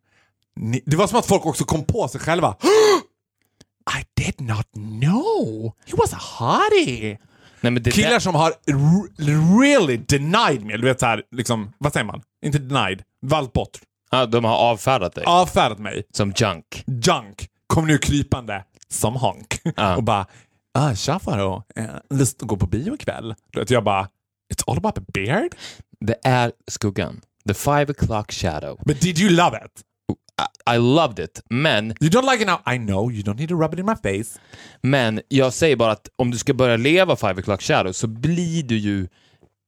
Ni- 0.60 0.84
Det 0.86 0.96
var 0.98 1.08
som 1.08 1.20
att 1.20 1.26
folk 1.26 1.46
också 1.46 1.64
kom 1.64 1.84
på 1.84 2.08
sig 2.08 2.22
själva. 2.22 2.56
I 4.00 4.06
did 4.24 4.42
not 4.42 4.68
know. 4.74 5.74
He 5.86 5.94
was 5.98 6.14
a 6.14 6.18
hottie. 6.40 7.18
Nej, 7.62 7.72
men 7.72 7.84
det 7.84 7.92
Killar 7.92 8.10
där, 8.10 8.20
som 8.20 8.36
har 8.36 8.54
really 9.60 9.98
denied 9.98 10.66
me. 10.66 10.78
Du 10.78 10.84
vet 10.84 11.00
såhär, 11.00 11.24
liksom, 11.32 11.74
vad 11.78 11.94
säger 11.94 12.06
man? 12.06 12.22
Inte 12.46 12.60
denied. 12.60 13.04
Valt 13.22 13.54
bort. 13.54 13.80
ja, 14.12 14.26
de 14.26 14.44
har 14.44 14.56
avfärdat 14.56 15.16
dig 15.16 15.24
Avfärdat 15.28 15.80
mig. 15.80 16.04
som 16.14 16.34
junk. 16.38 16.84
Junk. 16.88 17.48
Kom 17.68 17.88
nu 17.88 17.98
krypande 17.98 18.64
som 18.90 19.16
honk. 19.16 19.62
Ja. 19.76 19.96
Och 19.96 20.04
bara, 20.04 20.26
ah, 20.74 20.96
tja 20.96 21.20
Faro. 21.20 21.64
Eh, 21.76 21.86
lust 22.10 22.42
att 22.42 22.48
gå 22.48 22.58
på 22.58 22.66
bio 22.68 22.94
ikväll? 22.96 23.36
Du 23.52 23.60
vet, 23.60 23.70
jag 23.70 23.84
bara, 23.84 24.04
it's 24.54 24.64
all 24.72 24.78
about 24.78 24.96
the 24.96 25.02
beard? 25.14 25.56
Det 26.00 26.16
är 26.24 26.52
skuggan. 26.68 27.22
The 27.48 27.54
five 27.54 27.86
o'clock 27.86 28.32
shadow. 28.32 28.80
But 28.86 29.02
did 29.02 29.20
you 29.20 29.30
love 29.30 29.58
it? 29.66 29.82
I, 30.74 30.78
loved 30.78 31.20
it, 31.20 31.42
men, 31.50 31.94
You 32.02 32.10
don't 32.10 32.32
like 32.32 32.42
it 32.42 32.48
now? 32.48 32.74
I 32.74 32.78
know, 32.78 33.12
you 33.12 33.24
don't 33.24 33.38
need 33.40 33.50
to 33.50 33.56
rub 33.62 33.74
it 33.74 33.80
in 33.80 33.86
my 33.86 33.96
face. 33.96 34.40
men 34.82 35.22
jag 35.28 35.54
säger 35.54 35.76
bara 35.76 35.92
att 35.92 36.10
om 36.16 36.32
du 36.32 36.38
ska 36.38 36.54
börja 36.54 36.78
leva 36.78 37.16
five 37.16 37.34
o'clock 37.34 37.62
shadow 37.62 37.92
så 37.92 38.08
blir 38.08 38.64
du 38.64 38.78
ju, 38.78 39.08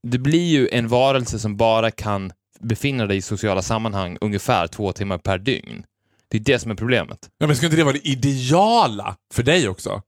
du 0.03 0.17
blir 0.17 0.45
ju 0.45 0.69
en 0.71 0.87
varelse 0.87 1.39
som 1.39 1.57
bara 1.57 1.91
kan 1.91 2.31
befinna 2.59 3.05
dig 3.05 3.17
i 3.17 3.21
sociala 3.21 3.61
sammanhang 3.61 4.17
ungefär 4.21 4.67
två 4.67 4.91
timmar 4.91 5.17
per 5.17 5.37
dygn. 5.37 5.83
Det 6.27 6.37
är 6.37 6.41
det 6.41 6.59
som 6.59 6.71
är 6.71 6.75
problemet. 6.75 7.29
Ja, 7.37 7.47
men 7.47 7.55
ska 7.55 7.65
inte 7.65 7.77
det 7.77 7.83
vara 7.83 7.93
det 7.93 8.07
ideala 8.07 9.15
för 9.33 9.43
dig 9.43 9.69
också? 9.69 10.01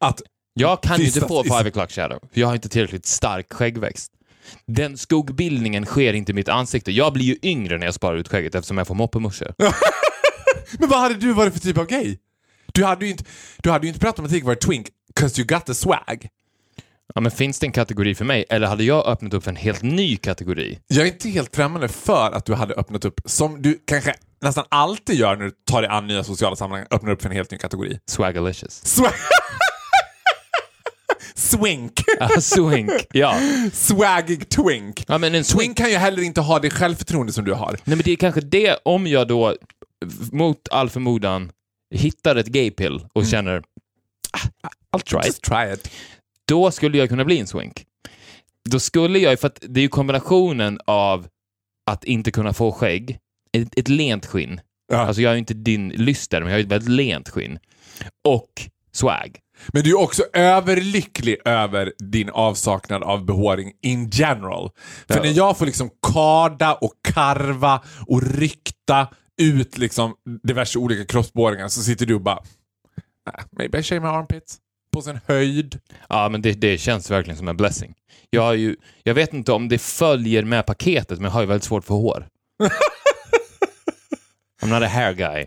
Att, 0.00 0.22
Jag 0.54 0.82
kan 0.82 0.98
ju 1.00 1.06
inte 1.06 1.20
få 1.20 1.42
five 1.42 1.70
o'clock 1.70 1.90
shadow, 1.92 2.18
för 2.32 2.40
jag 2.40 2.48
har 2.48 2.54
inte 2.54 2.68
tillräckligt 2.68 3.06
stark 3.06 3.52
skäggväxt. 3.52 4.12
Den 4.66 4.98
skuggbildningen 4.98 5.84
sker 5.84 6.12
inte 6.12 6.32
i 6.32 6.34
mitt 6.34 6.48
ansikte. 6.48 6.92
Jag 6.92 7.12
blir 7.12 7.24
ju 7.24 7.36
yngre 7.42 7.78
när 7.78 7.86
jag 7.86 7.94
sparar 7.94 8.16
ut 8.16 8.28
skägget 8.28 8.54
eftersom 8.54 8.78
jag 8.78 8.86
får 8.86 8.94
moppemuschor. 8.94 9.54
men 10.78 10.88
vad 10.88 11.00
hade 11.00 11.14
du 11.14 11.32
varit 11.32 11.52
för 11.52 11.60
typ 11.60 11.78
av 11.78 11.86
gay? 11.86 12.16
Du 12.72 12.84
hade 12.84 13.04
ju 13.04 13.10
inte, 13.10 13.24
du 13.62 13.70
hade 13.70 13.86
inte 13.86 14.00
per 14.00 14.06
automatik 14.06 14.44
varit 14.44 14.60
twink, 14.60 14.86
cause 15.14 15.40
you 15.40 15.46
got 15.46 15.66
the 15.66 15.74
swag. 15.74 16.28
Ja, 17.14 17.20
men 17.20 17.30
finns 17.30 17.58
det 17.58 17.66
en 17.66 17.72
kategori 17.72 18.14
för 18.14 18.24
mig 18.24 18.44
eller 18.48 18.66
hade 18.66 18.84
jag 18.84 19.06
öppnat 19.06 19.34
upp 19.34 19.44
för 19.44 19.50
en 19.50 19.56
helt 19.56 19.82
ny 19.82 20.16
kategori? 20.16 20.78
Jag 20.86 21.02
är 21.06 21.12
inte 21.12 21.28
helt 21.28 21.56
främmande 21.56 21.88
för 21.88 22.32
att 22.32 22.44
du 22.44 22.54
hade 22.54 22.74
öppnat 22.74 23.04
upp, 23.04 23.20
som 23.24 23.62
du 23.62 23.78
kanske 23.86 24.14
nästan 24.42 24.64
alltid 24.68 25.16
gör 25.16 25.36
när 25.36 25.44
du 25.44 25.50
tar 25.50 25.82
dig 25.82 25.90
an 25.90 26.06
nya 26.06 26.24
sociala 26.24 26.56
sammanhang, 26.56 26.86
öppnar 26.90 27.10
upp 27.12 27.22
för 27.22 27.28
en 27.28 27.36
helt 27.36 27.50
ny 27.50 27.58
kategori. 27.58 27.98
Swagalicious. 28.06 28.98
Swa- 28.98 29.12
Swink. 31.36 31.92
Ja, 32.20 32.40
swink. 32.40 32.90
Ja. 33.12 33.40
Swaggig 33.72 34.48
twink. 34.48 35.04
ja, 35.08 35.18
men 35.18 35.34
en 35.34 35.44
swink. 35.44 35.60
Twink 35.62 35.76
kan 35.76 35.90
ju 35.90 35.96
heller 35.96 36.22
inte 36.22 36.40
ha 36.40 36.58
det 36.58 36.70
självförtroende 36.70 37.32
som 37.32 37.44
du 37.44 37.52
har. 37.52 37.70
Nej, 37.72 37.96
men 37.96 37.98
det 38.04 38.10
är 38.12 38.16
kanske 38.16 38.40
det 38.40 38.78
om 38.84 39.06
jag 39.06 39.28
då 39.28 39.56
mot 40.32 40.68
all 40.70 40.90
förmodan 40.90 41.50
hittar 41.94 42.36
ett 42.36 42.46
gaypill 42.46 42.94
och 43.12 43.22
Mm. 43.22 43.30
känner 43.30 43.62
I'll 44.96 45.00
try 45.04 45.18
it. 45.18 45.26
Just 45.26 45.42
try 45.42 45.72
it. 45.74 45.90
Då 46.48 46.70
skulle 46.70 46.98
jag 46.98 47.08
kunna 47.08 47.24
bli 47.24 47.38
en 47.38 47.46
swink. 47.46 47.84
Då 48.68 48.80
skulle 48.80 49.18
jag, 49.18 49.40
för 49.40 49.46
att 49.46 49.58
det 49.68 49.80
är 49.80 49.82
ju 49.82 49.88
kombinationen 49.88 50.78
av 50.86 51.26
att 51.90 52.04
inte 52.04 52.30
kunna 52.30 52.52
få 52.52 52.72
skägg, 52.72 53.18
ett, 53.52 53.78
ett 53.78 53.88
lent 53.88 54.26
skinn, 54.26 54.60
Ja. 54.92 54.96
alltså 54.98 55.22
jag 55.22 55.32
är 55.32 55.36
inte 55.36 55.54
din 55.54 55.88
lyster, 55.88 56.40
men 56.40 56.48
jag 56.50 56.56
har 56.56 56.60
ett 56.60 56.66
väldigt 56.72 56.88
lent 56.90 57.28
skinn, 57.28 57.58
och 58.28 58.50
swag. 58.92 59.38
Men 59.72 59.82
du 59.82 59.90
är 59.90 59.98
också 60.00 60.22
överlycklig 60.32 61.36
över 61.44 61.92
din 61.98 62.30
avsaknad 62.30 63.02
av 63.02 63.24
behåring 63.24 63.72
in 63.82 64.10
general. 64.10 64.70
För 65.08 65.16
Ja. 65.16 65.22
när 65.22 65.36
jag 65.36 65.58
får 65.58 65.66
liksom 65.66 65.90
karda 66.12 66.74
och 66.74 66.92
karva 67.08 67.82
och 68.06 68.22
rykta 68.22 69.08
ut 69.42 69.78
liksom 69.78 70.14
diverse 70.42 70.78
olika 70.78 71.04
kroppsbehåringar 71.04 71.68
så 71.68 71.82
sitter 71.82 72.06
du 72.06 72.14
och 72.14 72.20
bara 72.22 72.38
"Ah, 73.30 73.42
Maybe 73.58 73.78
I 73.78 73.82
shave 73.82 74.00
my 74.00 74.06
armpits. 74.08 74.58
På 74.92 75.02
sin 75.02 75.20
höjd. 75.26 75.80
Ja, 76.08 76.28
men 76.28 76.42
det, 76.42 76.52
det 76.52 76.78
känns 76.78 77.10
verkligen 77.10 77.36
som 77.38 77.48
en 77.48 77.56
blessing. 77.56 77.94
Jag, 78.30 78.42
har 78.42 78.54
ju, 78.54 78.76
jag 79.02 79.14
vet 79.14 79.32
inte 79.34 79.52
om 79.52 79.68
det 79.68 79.78
följer 79.78 80.44
med 80.44 80.66
paketet, 80.66 81.18
men 81.18 81.24
jag 81.24 81.30
har 81.32 81.40
ju 81.40 81.46
väldigt 81.46 81.64
svårt 81.64 81.84
för 81.84 81.94
hår. 81.94 82.26
I'm 84.62 84.68
not 84.68 84.82
a 84.82 84.86
hair 84.88 85.12
guy. 85.12 85.46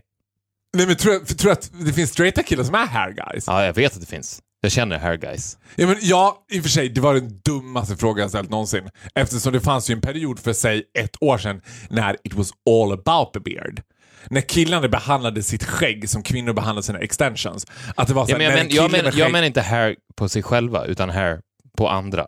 Nej 0.77 0.88
men 0.88 0.95
tror, 0.95 1.13
jag- 1.13 1.38
tror 1.38 1.51
att 1.51 1.71
det 1.85 1.93
finns 1.93 2.09
straighta 2.11 2.43
killar 2.43 2.63
som 2.63 2.75
är 2.75 2.85
hair 2.88 3.11
guys? 3.11 3.43
Ja, 3.47 3.65
jag 3.65 3.73
vet 3.73 3.93
att 3.93 3.99
det 3.99 4.05
finns. 4.07 4.41
Jag 4.61 4.71
känner 4.71 4.97
hair 4.99 5.17
guys. 5.17 5.57
Ja, 5.75 5.88
men 5.88 5.95
ja, 6.01 6.45
i 6.51 6.59
och 6.59 6.63
för 6.63 6.69
sig, 6.69 6.89
det 6.89 7.01
var 7.01 7.13
den 7.13 7.39
dummaste 7.45 7.97
frågan 7.97 8.21
jag 8.21 8.29
ställt 8.29 8.49
någonsin. 8.49 8.89
Eftersom 9.15 9.53
det 9.53 9.59
fanns 9.61 9.89
ju 9.89 9.93
en 9.93 10.01
period 10.01 10.39
för 10.39 10.53
sig 10.53 10.83
ett 10.99 11.23
år 11.23 11.38
sedan 11.38 11.61
när 11.89 12.17
it 12.23 12.33
was 12.33 12.51
all 12.69 12.91
about 12.91 13.33
the 13.33 13.39
beard. 13.39 13.81
När 14.29 14.41
killarna 14.41 14.88
behandlade 14.88 15.43
sitt 15.43 15.63
skägg 15.63 16.09
som 16.09 16.23
kvinnor 16.23 16.53
behandlade 16.53 16.83
sina 16.85 16.99
extensions. 16.99 17.67
Att 17.95 18.07
det 18.07 18.13
var 18.13 18.25
så 18.25 18.31
Ja, 18.31 18.38
men 18.38 18.45
jag, 18.47 18.55
men, 18.55 18.67
jag, 18.69 18.91
men, 18.91 19.05
med 19.05 19.13
jag 19.13 19.27
skägg- 19.27 19.31
menar 19.31 19.47
inte 19.47 19.61
hair 19.61 19.95
på 20.15 20.29
sig 20.29 20.43
själva, 20.43 20.85
utan 20.85 21.09
hair 21.09 21.41
på 21.77 21.89
andra. 21.89 22.27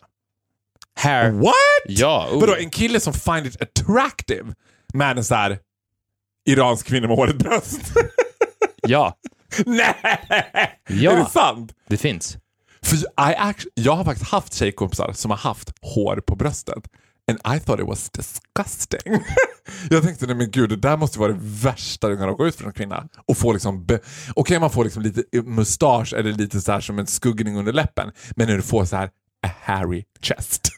Hair. 0.96 1.32
What? 1.32 1.54
Ja, 1.88 2.30
oh. 2.32 2.40
Vadå, 2.40 2.56
en 2.56 2.70
kille 2.70 3.00
som 3.00 3.14
find 3.14 3.46
it 3.46 3.62
attractive 3.62 4.54
med 4.94 5.18
en 5.18 5.24
så 5.24 5.36
här 5.36 5.60
iransk 6.46 6.88
kvinna 6.88 7.08
med 7.08 7.18
håret 7.18 7.36
bröst? 7.36 7.82
ja, 8.88 9.18
Nej! 9.66 9.96
Ja. 10.90 11.12
Är 11.12 11.18
det 11.18 11.26
sant? 11.30 11.72
det 11.88 11.98
finns. 11.98 12.38
För 12.84 12.96
I 12.98 13.36
act- 13.38 13.68
jag 13.74 13.96
har 13.96 14.06
faktiskt 14.06 14.32
haft 14.32 14.54
tjejkompisar 14.54 15.12
som 15.14 15.32
har 15.32 15.38
haft 15.38 15.72
hår 15.82 16.22
på 16.28 16.36
bröstet. 16.36 16.84
And 17.32 17.56
I 17.56 17.60
thought 17.60 17.80
it 17.82 17.88
was 17.88 18.10
disgusting. 18.10 19.24
jag 19.90 20.04
tänkte, 20.04 20.26
nej 20.26 20.36
men 20.36 20.52
gud, 20.52 20.70
det 20.70 20.76
där 20.76 20.98
måste 20.98 21.20
vara 21.20 21.32
det 21.32 21.40
värsta 21.42 22.08
du 22.10 22.18
kan 22.18 22.28
råka 22.28 22.44
ut 22.44 22.56
för 22.56 22.66
en 22.66 22.74
kvinna. 22.74 23.08
Och 23.28 23.38
få 23.38 23.54
liksom, 23.54 23.88
okej 24.36 24.60
man 24.60 24.70
får 24.70 24.84
liksom 24.84 25.04
lite 25.04 25.24
mustasch 25.44 26.14
eller 26.14 26.34
lite 26.34 26.62
så 26.62 26.72
här 26.72 26.80
som 26.82 27.00
en 27.00 27.08
skuggning 27.08 27.58
under 27.58 27.74
läppen. 27.74 28.12
Men 28.36 28.48
när 28.48 28.56
du 28.56 28.62
får 28.62 28.86
så 28.86 28.96
här 28.96 29.10
a 29.48 29.50
hairy 29.62 30.04
chest. 30.22 30.62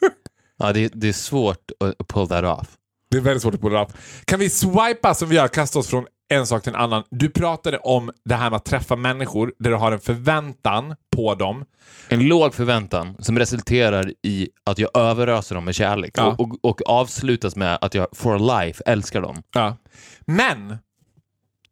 Ja, 0.58 0.72
det, 0.72 0.88
det 0.94 1.08
är 1.08 1.12
svårt 1.12 1.70
att 2.00 2.08
pull 2.08 2.28
that 2.28 2.44
off. 2.44 2.68
det 3.10 3.16
är 3.16 3.20
väldigt 3.20 3.42
svårt 3.42 3.54
att 3.54 3.60
pulla 3.60 3.84
upp. 3.84 3.92
Kan 4.24 4.38
vi 4.40 4.50
swipa 4.50 5.14
som 5.14 5.28
vi 5.28 5.36
gör, 5.36 5.48
kasta 5.48 5.78
oss 5.78 5.86
från 5.88 6.06
en 6.28 6.46
sak 6.46 6.62
till 6.62 6.74
en 6.74 6.80
annan. 6.80 7.04
Du 7.10 7.30
pratade 7.30 7.78
om 7.78 8.10
det 8.24 8.34
här 8.34 8.50
med 8.50 8.56
att 8.56 8.64
träffa 8.64 8.96
människor 8.96 9.52
där 9.58 9.70
du 9.70 9.76
har 9.76 9.92
en 9.92 10.00
förväntan 10.00 10.94
på 11.16 11.34
dem. 11.34 11.64
En 12.08 12.28
låg 12.28 12.54
förväntan 12.54 13.16
som 13.18 13.38
resulterar 13.38 14.12
i 14.22 14.48
att 14.64 14.78
jag 14.78 14.90
överöser 14.96 15.54
dem 15.54 15.64
med 15.64 15.74
kärlek 15.74 16.12
Ja. 16.16 16.24
och, 16.26 16.40
och, 16.40 16.58
och 16.62 16.80
avslutas 16.86 17.56
med 17.56 17.78
att 17.80 17.94
jag 17.94 18.06
for 18.12 18.62
life 18.62 18.82
älskar 18.86 19.20
dem. 19.22 19.42
Ja. 19.54 19.76
Men 20.26 20.78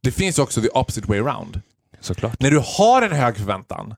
det 0.02 0.12
finns 0.12 0.38
också 0.38 0.60
the 0.62 0.68
opposite 0.68 1.08
way 1.08 1.18
around. 1.20 1.60
Såklart. 2.00 2.40
När 2.40 2.50
du 2.50 2.62
har 2.78 3.02
en 3.02 3.12
hög 3.12 3.36
förväntan 3.36 3.94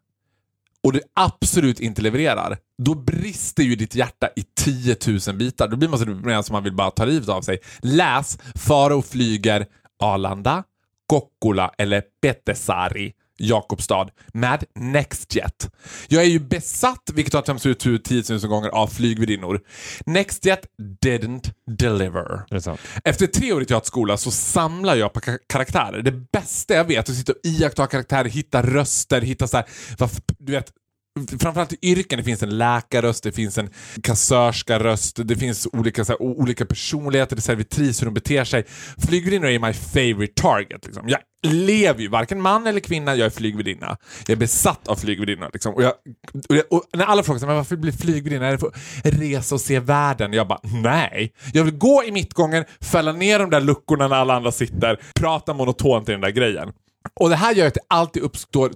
och 0.82 0.92
du 0.92 1.00
absolut 1.14 1.80
inte 1.80 2.02
levererar, 2.02 2.58
då 2.82 2.94
brister 2.94 3.62
ju 3.62 3.76
ditt 3.76 3.94
hjärta 3.94 4.28
i 4.37 4.42
10 4.56 4.96
000 5.28 5.37
bitar. 5.37 5.68
Då 5.68 5.76
blir 5.76 5.88
man 5.88 5.99
så 5.99 6.42
som 6.42 6.52
man 6.52 6.62
vill 6.64 6.75
bara 6.75 6.90
ta 6.90 7.04
livet 7.04 7.28
av 7.28 7.42
sig. 7.42 7.58
Läs 7.82 8.38
Farao 8.54 9.02
flyger 9.02 9.66
Arlanda, 10.04 10.64
Kokkola 11.06 11.70
eller 11.78 12.02
Petesari, 12.23 13.12
Jakobstad, 13.38 14.08
med 14.32 14.64
Nextjet. 14.75 15.70
Jag 16.08 16.23
är 16.23 16.26
ju 16.28 16.38
besatt, 16.38 17.11
vilket 17.14 17.34
har 17.34 17.42
tömts 17.42 17.66
ut 17.66 18.04
10 18.04 18.23
000 18.30 18.40
gånger, 18.40 18.68
av 18.68 18.87
flygvärdinnor. 18.87 19.61
Nextjet 20.06 20.61
didn't 21.04 21.52
deliver. 21.78 22.44
Efter 23.04 23.26
tre 23.26 23.52
år 23.52 23.62
i 23.62 23.64
teaterskola 23.64 24.16
så 24.16 24.30
samlar 24.30 24.94
jag 24.96 25.12
på 25.12 25.20
ka- 25.20 25.38
karaktärer. 25.49 26.02
Det 26.02 26.12
bästa 26.12 26.75
jag 26.75 26.84
vet 26.84 27.08
är 27.08 27.12
att 27.12 27.18
sitta 27.18 27.32
och 27.32 27.38
iaktta 27.44 27.87
karaktärer, 27.87 28.28
hitta 28.28 28.62
röster, 28.62 29.20
hitta 29.20 29.46
så 29.49 29.56
här, 29.56 29.66
du 30.38 30.52
vet, 30.52 30.73
framförallt 31.40 31.73
i 31.73 31.76
yrken, 31.83 32.18
det 32.18 32.25
finns 32.25 32.42
en 32.42 32.59
läkarröst, 32.59 33.25
det 33.25 33.33
finns 33.33 33.59
en 33.59 33.71
kassörskaröst, 34.02 35.21
det 35.25 35.37
finns 35.37 35.68
olika, 35.73 36.04
så 36.04 36.12
här, 36.12 36.23
olika 36.23 36.66
personligheter, 36.66 37.37
det 37.37 37.40
är 37.40 37.42
servitris, 37.42 38.02
hur 38.02 38.06
de 38.06 38.14
beter 38.14 38.44
sig. 38.44 38.64
Flygvärdinnor 39.09 39.49
är 39.49 39.59
my 39.59 39.73
favorite 39.73 40.42
target. 40.42 40.87
Liksom. 40.87 41.09
Jag 41.09 41.21
lever 41.52 42.00
ju, 42.00 42.09
varken 42.09 42.40
man 42.40 42.66
eller 42.66 42.80
kvinna, 42.80 43.14
jag 43.14 43.26
är 43.26 43.30
flygvärdinna. 43.30 43.97
Jag 44.26 44.30
är 44.30 44.37
besatt 44.37 44.88
av 44.88 44.97
flygvärdinnor. 44.97 45.50
Liksom. 45.52 45.75
Och, 45.75 45.83
jag, 45.83 45.92
och, 46.49 46.56
jag, 46.56 46.64
och 46.71 46.85
när 46.92 47.04
alla 47.04 47.23
frågar 47.23 47.38
sig, 47.38 47.47
men 47.47 47.56
varför 47.56 47.76
blir 47.76 47.92
flygvärdinna? 47.92 48.47
Är 48.47 48.52
det 48.52 48.59
för 48.59 48.66
att 48.66 48.75
resa 49.04 49.54
och 49.54 49.61
se 49.61 49.80
världen? 49.80 50.33
Jag 50.33 50.49
bara, 50.49 50.61
nej. 50.62 51.33
Jag 51.52 51.64
vill 51.64 51.78
gå 51.78 52.04
i 52.04 52.12
mittgången, 52.12 52.64
fälla 52.80 53.12
ner 53.12 53.38
de 53.38 53.50
där 53.50 53.61
luckorna 53.61 54.09
när 54.09 54.16
alla 54.16 54.35
andra 54.35 54.52
sitter, 54.52 55.00
prata 55.14 55.54
monotont 55.54 56.09
i 56.09 56.12
den 56.12 56.21
där 56.21 56.30
grejen. 56.30 56.73
Och 57.21 57.28
det 57.28 57.37
här 57.37 57.54
gör 57.54 57.66
att 57.66 57.75
det 57.75 57.80
alltid 57.88 58.23
uppstår 58.23 58.73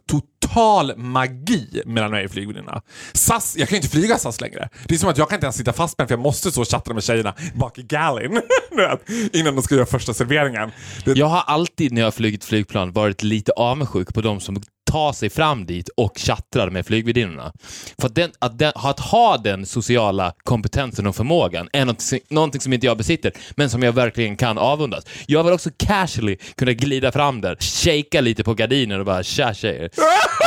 total 0.49 0.97
magi 0.97 1.83
mellan 1.87 2.11
mig 2.11 2.25
och 2.25 2.31
flygvärdinnorna. 2.31 2.83
SAS, 3.13 3.57
jag 3.59 3.69
kan 3.69 3.77
ju 3.77 3.79
inte 3.79 3.89
flyga 3.89 4.19
SAS 4.19 4.41
längre. 4.41 4.69
Det 4.87 4.95
är 4.95 4.99
som 4.99 5.11
att 5.11 5.19
jag 5.19 5.29
kan 5.29 5.37
inte 5.37 5.47
ens 5.47 5.57
sitta 5.57 5.73
fast 5.73 5.99
med 5.99 6.09
för 6.09 6.13
jag 6.13 6.21
måste 6.21 6.51
så 6.51 6.65
chatta 6.65 6.95
med 6.95 7.03
tjejerna 7.03 7.35
bak 7.55 7.79
i 7.79 7.83
gallin. 7.83 8.41
Innan 9.33 9.55
de 9.57 9.63
ska 9.63 9.75
göra 9.75 9.87
första 9.87 10.15
serveringen. 10.15 10.71
Det, 11.05 11.17
Jag 11.17 11.27
har 11.27 11.43
alltid 11.47 11.93
när 11.93 12.01
jag 12.01 12.07
har 12.07 12.13
flugit 12.13 12.45
flygplan 12.45 12.93
varit 12.93 13.23
lite 13.23 13.53
avundsjuk 13.53 14.15
på 14.15 14.21
de 14.21 14.41
som 14.41 14.63
tar 14.89 15.13
sig 15.13 15.31
fram 15.31 15.67
dit 15.67 15.89
och 15.97 16.19
chattrar 16.19 16.71
med 16.71 16.87
flygvärdinnorna. 16.87 17.53
För 17.99 18.07
att, 18.07 18.15
den, 18.15 18.31
att, 18.39 18.59
den, 18.59 18.73
att 18.75 19.01
ha 19.01 19.37
den 19.37 19.67
sociala 19.67 20.33
kompetensen 20.45 21.07
och 21.07 21.17
förmågan 21.17 21.69
är 21.73 21.85
något, 21.85 22.03
någonting 22.31 22.61
som 22.61 22.73
inte 22.73 22.87
jag 22.87 22.97
besitter, 22.99 23.33
men 23.57 23.71
som 23.71 23.83
jag 23.83 23.93
verkligen 23.93 24.37
kan 24.37 24.59
avundas. 24.59 25.05
Jag 25.27 25.45
vill 25.45 25.53
också 25.53 25.71
casually 25.77 26.37
kunna 26.57 26.73
glida 26.73 27.13
fram 27.13 27.41
där, 27.41 27.57
shaka 27.61 28.21
lite 28.21 28.45
på 28.45 28.55
gardinen 28.55 29.01
och 29.01 29.07
bara 29.07 29.23
tja 29.23 29.55
tjejer. 29.55 29.91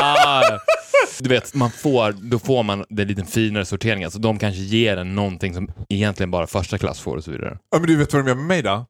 Ah, 0.03 0.41
du 1.19 1.29
vet, 1.29 1.53
man 1.53 1.71
får, 1.71 2.11
då 2.11 2.39
får 2.39 2.63
man 2.63 2.85
den 2.89 3.07
lite 3.07 3.25
finare 3.25 3.65
sorteringen. 3.65 4.05
Alltså 4.05 4.19
de 4.19 4.39
kanske 4.39 4.61
ger 4.61 4.97
en 4.97 5.15
någonting 5.15 5.53
som 5.53 5.71
egentligen 5.89 6.31
bara 6.31 6.47
första 6.47 6.77
klass 6.77 6.99
får 6.99 7.17
och 7.17 7.23
så 7.23 7.31
vidare. 7.31 7.57
ja, 7.71 7.79
men 7.79 7.87
du 7.87 7.95
vet 7.95 8.13
vad 8.13 8.25
de 8.25 8.27
gör 8.27 8.35
med 8.35 8.45
mig 8.45 8.61
då? 8.61 8.85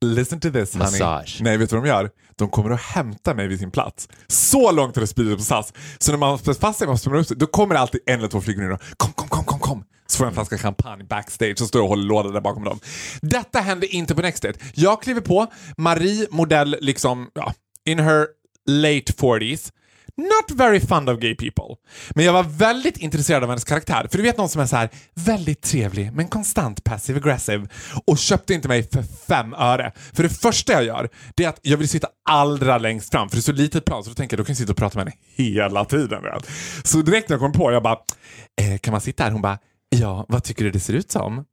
Listen 0.00 0.40
to 0.40 0.50
this 0.50 0.74
honey. 0.74 0.84
Massage. 0.84 1.38
Nej, 1.40 1.56
vet 1.56 1.70
du 1.70 1.76
vad 1.76 1.84
de 1.84 1.88
gör? 1.88 2.10
De 2.38 2.48
kommer 2.48 2.70
att 2.70 2.80
hämta 2.80 3.34
mig 3.34 3.48
vid 3.48 3.58
sin 3.58 3.70
plats. 3.70 4.08
Så 4.26 4.72
långt 4.72 4.96
har 4.96 5.00
det 5.00 5.06
spridit 5.06 5.38
på 5.38 5.44
SAS. 5.44 5.72
Så 5.98 6.12
när 6.12 6.18
man 6.18 6.30
har 6.30 6.54
fast 6.54 6.78
sig, 6.78 6.88
man 6.88 6.98
springer 6.98 7.18
upp 7.18 7.26
sig, 7.26 7.36
då 7.36 7.46
kommer 7.46 7.74
det 7.74 7.80
alltid 7.80 8.00
en 8.06 8.18
eller 8.18 8.28
två 8.28 8.40
flygvärdinor. 8.40 8.78
Kom, 8.96 9.12
kom, 9.12 9.28
kom, 9.28 9.44
kom, 9.44 9.58
kom. 9.58 9.84
Så 10.06 10.16
får 10.16 10.26
jag 10.26 10.30
en 10.30 10.34
flaska 10.34 10.58
champagne 10.58 11.04
backstage 11.04 11.62
och 11.62 11.68
står 11.68 11.82
och 11.82 11.88
håller 11.88 12.04
låda 12.04 12.30
där 12.30 12.40
bakom 12.40 12.64
dem. 12.64 12.80
Detta 13.22 13.60
hände 13.60 13.86
inte 13.86 14.14
på 14.14 14.22
Nexted. 14.22 14.58
Jag 14.74 15.02
kliver 15.02 15.20
på, 15.20 15.46
Marie, 15.76 16.26
modell 16.30 16.76
liksom, 16.80 17.30
ja, 17.34 17.54
in 17.84 17.98
her 17.98 18.26
late 18.66 19.12
40s. 19.12 19.72
Not 20.18 20.50
very 20.58 20.80
fond 20.80 21.08
of 21.10 21.18
gay 21.18 21.34
people. 21.34 21.76
Men 22.14 22.24
jag 22.24 22.32
var 22.32 22.42
väldigt 22.42 22.96
intresserad 22.98 23.42
av 23.42 23.48
hennes 23.48 23.64
karaktär. 23.64 24.08
För 24.10 24.18
du 24.18 24.22
vet 24.22 24.36
någon 24.38 24.48
som 24.48 24.60
är 24.60 24.66
så 24.66 24.76
här 24.76 24.88
väldigt 25.14 25.62
trevlig 25.62 26.12
men 26.12 26.28
konstant 26.28 26.84
passive 26.84 27.18
aggressive 27.18 27.68
och 28.06 28.18
köpte 28.18 28.54
inte 28.54 28.68
mig 28.68 28.82
för 28.90 29.02
fem 29.02 29.54
öre. 29.54 29.92
För 30.12 30.22
det 30.22 30.28
första 30.28 30.72
jag 30.72 30.84
gör 30.84 31.08
det 31.34 31.44
är 31.44 31.48
att 31.48 31.58
jag 31.62 31.76
vill 31.76 31.88
sitta 31.88 32.08
allra 32.30 32.78
längst 32.78 33.10
fram 33.10 33.28
för 33.28 33.36
det 33.36 33.40
är 33.40 33.42
så 33.42 33.52
litet 33.52 33.84
plan 33.84 34.04
så 34.04 34.10
då 34.10 34.14
tänker 34.14 34.36
jag 34.36 34.40
då 34.40 34.44
kan 34.44 34.52
jag 34.52 34.56
sitta 34.58 34.72
och 34.72 34.76
prata 34.78 34.98
med 34.98 35.06
henne 35.06 35.16
hela 35.36 35.84
tiden. 35.84 36.22
Vet. 36.22 36.46
Så 36.84 37.02
direkt 37.02 37.28
när 37.28 37.34
jag 37.34 37.40
kom 37.40 37.52
på 37.52 37.72
jag 37.72 37.82
bara 37.82 37.98
eh, 38.60 38.78
kan 38.78 38.92
man 38.92 39.00
sitta 39.00 39.24
här? 39.24 39.30
Hon 39.30 39.42
bara 39.42 39.58
ja, 39.88 40.26
vad 40.28 40.44
tycker 40.44 40.64
du 40.64 40.70
det 40.70 40.80
ser 40.80 40.94
ut 40.94 41.10
som? 41.10 41.44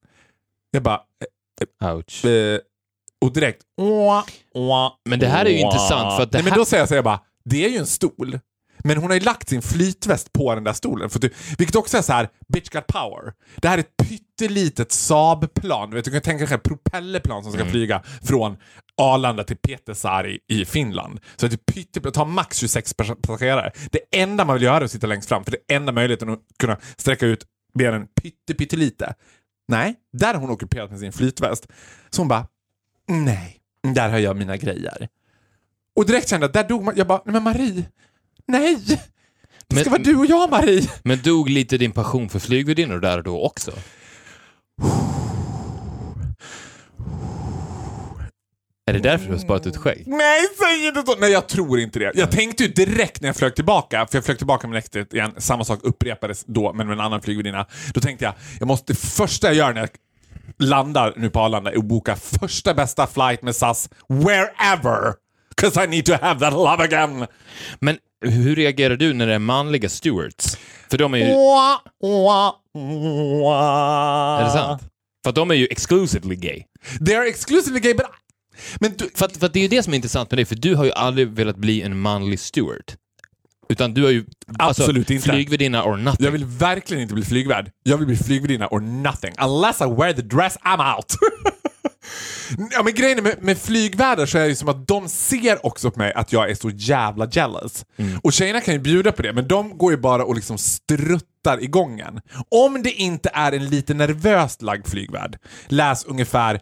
Jag 0.71 0.83
bara 0.83 0.99
Ouch. 1.93 2.25
eh, 2.25 2.59
och 3.25 3.33
direkt 3.33 3.61
åh, 3.81 4.23
åh, 4.53 4.91
Men 5.09 5.19
det 5.19 5.27
här 5.27 5.45
är 5.45 5.49
ju 5.49 5.55
åh. 5.55 5.65
intressant 5.65 6.15
för 6.15 6.23
att 6.23 6.31
det 6.31 6.37
Nej, 6.37 6.45
men 6.49 6.57
då 6.57 6.65
säger 6.65 6.81
jag 6.81 6.87
så 6.87 6.93
här, 6.93 6.97
jag 6.97 7.05
bara 7.05 7.19
det 7.45 7.65
är 7.65 7.69
ju 7.69 7.77
en 7.77 7.87
stol. 7.87 8.39
Men 8.85 8.97
hon 8.97 9.09
har 9.09 9.13
ju 9.15 9.19
lagt 9.19 9.49
sin 9.49 9.61
flytväst 9.61 10.33
på 10.33 10.55
den 10.55 10.63
där 10.63 10.73
stolen. 10.73 11.09
För 11.09 11.25
att, 11.25 11.31
vilket 11.57 11.75
också 11.75 11.97
är 11.97 12.01
så 12.01 12.13
här, 12.13 12.29
bitch 12.47 12.69
got 12.69 12.87
power. 12.87 13.33
Det 13.55 13.67
här 13.67 13.77
är 13.77 13.81
ett 13.81 13.97
pyttelitet 14.09 14.91
Saab-plan. 14.91 15.89
Du, 15.89 15.95
vet, 15.95 16.05
du 16.05 16.11
kan 16.11 16.21
tänka 16.21 16.45
dig 16.45 16.55
ett 16.55 16.63
propellerplan 16.63 17.43
som 17.43 17.51
ska 17.53 17.65
flyga 17.65 18.03
från 18.23 18.57
Arlanda 18.97 19.43
till 19.43 19.57
Pietarsaari 19.57 20.39
i 20.47 20.65
Finland. 20.65 21.19
Så 21.35 21.47
det 21.47 21.53
är 21.55 21.73
pytteplan, 21.73 22.13
tar 22.13 22.25
max 22.25 22.57
26 22.57 22.93
pas- 22.97 23.15
passagerare. 23.21 23.71
Det 23.91 23.99
enda 24.21 24.45
man 24.45 24.53
vill 24.53 24.63
göra 24.63 24.77
är 24.77 24.81
att 24.81 24.91
sitta 24.91 25.07
längst 25.07 25.29
fram, 25.29 25.43
för 25.43 25.51
det 25.51 25.57
är 25.67 25.75
enda 25.75 25.91
möjligheten 25.91 26.29
att 26.29 26.39
kunna 26.59 26.77
sträcka 26.97 27.25
ut 27.25 27.45
benen 27.73 28.07
pytte, 28.21 28.53
pyttelite. 28.53 29.13
Nej, 29.67 29.95
där 30.13 30.33
har 30.33 30.41
hon 30.41 30.49
ockuperat 30.49 30.89
med 30.91 30.99
sin 30.99 31.11
flytväst. 31.13 31.67
Så 32.09 32.21
hon 32.21 32.27
bara, 32.27 32.47
nej, 33.07 33.57
där 33.93 34.09
har 34.09 34.19
jag 34.19 34.35
mina 34.37 34.57
grejer. 34.57 35.07
Och 35.95 36.05
direkt 36.05 36.29
kände 36.29 36.43
jag, 36.45 36.53
där 36.53 36.63
dog 36.69 36.83
man. 36.83 36.93
Jag 36.97 37.07
bara, 37.07 37.21
nej 37.25 37.33
men 37.33 37.43
Marie, 37.43 37.83
nej! 38.47 38.75
Det 39.67 39.75
ska 39.75 39.89
Men- 39.89 39.91
vara 39.91 40.01
du 40.03 40.15
och 40.15 40.25
jag 40.25 40.49
Marie! 40.49 40.89
Men 41.03 41.21
dog 41.21 41.49
lite 41.49 41.77
din 41.77 41.91
passion 41.91 42.29
för 42.29 42.39
flygvärdinnor 42.39 42.99
där 42.99 43.17
och 43.17 43.23
då 43.23 43.41
också? 43.45 43.71
Är 48.87 48.93
det 48.93 48.99
därför 48.99 49.25
du 49.25 49.31
har 49.31 49.39
sparat 49.39 49.67
ut 49.67 49.77
skägg? 49.77 50.03
Nej, 50.07 50.41
säg 50.59 50.87
inte 50.87 51.03
så! 51.05 51.15
Nej, 51.19 51.31
jag 51.31 51.47
tror 51.47 51.79
inte 51.79 51.99
det. 51.99 52.11
Jag 52.15 52.31
tänkte 52.31 52.63
ju 52.63 52.69
direkt 52.69 53.21
när 53.21 53.29
jag 53.29 53.35
flög 53.35 53.55
tillbaka, 53.55 54.07
för 54.11 54.17
jag 54.17 54.25
flög 54.25 54.37
tillbaka 54.37 54.67
med 54.67 54.75
näktet 54.75 55.13
igen, 55.13 55.31
samma 55.37 55.63
sak 55.63 55.79
upprepades 55.83 56.43
då, 56.47 56.73
men 56.73 56.87
med 56.87 56.93
en 56.93 56.99
annan 56.99 57.21
flygvärdinna. 57.21 57.65
Då 57.93 58.01
tänkte 58.01 58.25
jag, 58.25 58.33
jag 58.59 58.67
måste, 58.67 58.93
det 58.93 58.99
första 58.99 59.47
jag 59.47 59.55
gör 59.55 59.73
när 59.73 59.79
jag 59.81 59.89
landar 60.67 61.13
nu 61.17 61.29
på 61.29 61.39
Arlanda 61.39 61.71
är 61.71 61.77
att 61.77 61.85
boka 61.85 62.15
första 62.15 62.73
bästa 62.73 63.07
flight 63.07 63.41
med 63.41 63.55
SAS 63.55 63.89
wherever. 64.09 65.13
'Cause 65.61 65.83
I 65.83 65.87
need 65.87 66.05
to 66.05 66.13
have 66.21 66.39
that 66.39 66.53
love 66.53 66.83
again. 66.83 67.25
Men 67.79 67.97
hur 68.21 68.55
reagerar 68.55 68.95
du 68.95 69.13
när 69.13 69.27
det 69.27 69.33
är 69.33 69.39
manliga 69.39 69.89
stewards? 69.89 70.57
För 70.89 70.97
de 70.97 71.13
är 71.13 71.17
ju... 71.17 71.23
Är 74.39 74.43
det 74.43 74.51
sant? 74.51 74.81
För 75.25 75.31
de 75.31 75.51
är 75.51 75.55
ju 75.55 75.67
exclusively 75.71 76.35
gay. 76.35 76.63
They 77.05 77.15
are 77.15 77.27
exclusively 77.27 77.79
gay, 77.79 77.93
but... 77.93 78.05
Men 78.79 78.93
du, 78.97 79.09
För 79.15 79.25
att, 79.25 79.37
för 79.37 79.45
att 79.45 79.53
det 79.53 79.59
är 79.59 79.61
ju 79.61 79.67
det 79.67 79.83
som 79.83 79.93
är 79.93 79.95
intressant 79.95 80.31
med 80.31 80.37
dig, 80.37 80.45
för 80.45 80.55
du 80.55 80.75
har 80.75 80.85
ju 80.85 80.91
aldrig 80.91 81.27
velat 81.27 81.55
bli 81.57 81.81
en 81.81 81.99
manlig 81.99 82.39
steward. 82.39 82.93
Utan 83.69 83.93
du 83.93 84.03
har 84.03 84.11
ju... 84.11 84.25
Absolut 84.59 84.97
alltså, 84.97 85.13
inte. 85.13 85.29
Flygvärdinna 85.29 85.83
or 85.83 85.97
nothing. 85.97 86.25
Jag 86.25 86.31
vill 86.31 86.45
verkligen 86.45 87.03
inte 87.03 87.13
bli 87.13 87.23
flygvärd. 87.23 87.71
Jag 87.83 87.97
vill 87.97 88.07
bli 88.07 88.17
flygvärdinna 88.17 88.67
or 88.67 88.79
nothing. 88.79 89.33
Unless 89.41 89.81
I 89.81 89.83
wear 89.83 90.13
the 90.13 90.21
dress, 90.21 90.57
I'm 90.57 90.95
out. 90.95 91.05
ja, 92.71 92.83
men 92.83 92.93
grejen 92.93 93.23
med, 93.23 93.43
med 93.43 93.57
flygvärdar 93.57 94.25
så 94.25 94.37
är 94.37 94.41
det 94.41 94.49
ju 94.49 94.55
som 94.55 94.69
att 94.69 94.87
de 94.87 95.09
ser 95.09 95.65
också 95.65 95.91
på 95.91 95.99
mig 95.99 96.13
att 96.13 96.33
jag 96.33 96.49
är 96.49 96.55
så 96.55 96.69
jävla 96.69 97.27
jealous. 97.31 97.85
Och 98.23 98.33
tjejerna 98.33 98.61
kan 98.61 98.73
ju 98.73 98.79
bjuda 98.79 99.11
på 99.11 99.21
det, 99.21 99.33
men 99.33 99.47
de 99.47 99.77
går 99.77 99.91
ju 99.91 99.97
bara 99.97 100.25
och 100.25 100.35
liksom 100.35 100.57
struttar 100.57 101.63
i 101.63 101.67
gången. 101.67 102.21
Om 102.49 102.83
det 102.83 102.91
inte 102.91 103.29
är 103.33 103.51
en 103.51 103.65
lite 103.65 103.93
nervöst 103.93 104.61
lagd 104.61 104.87
flygvärd, 104.87 105.37
läs 105.67 106.05
ungefär 106.05 106.59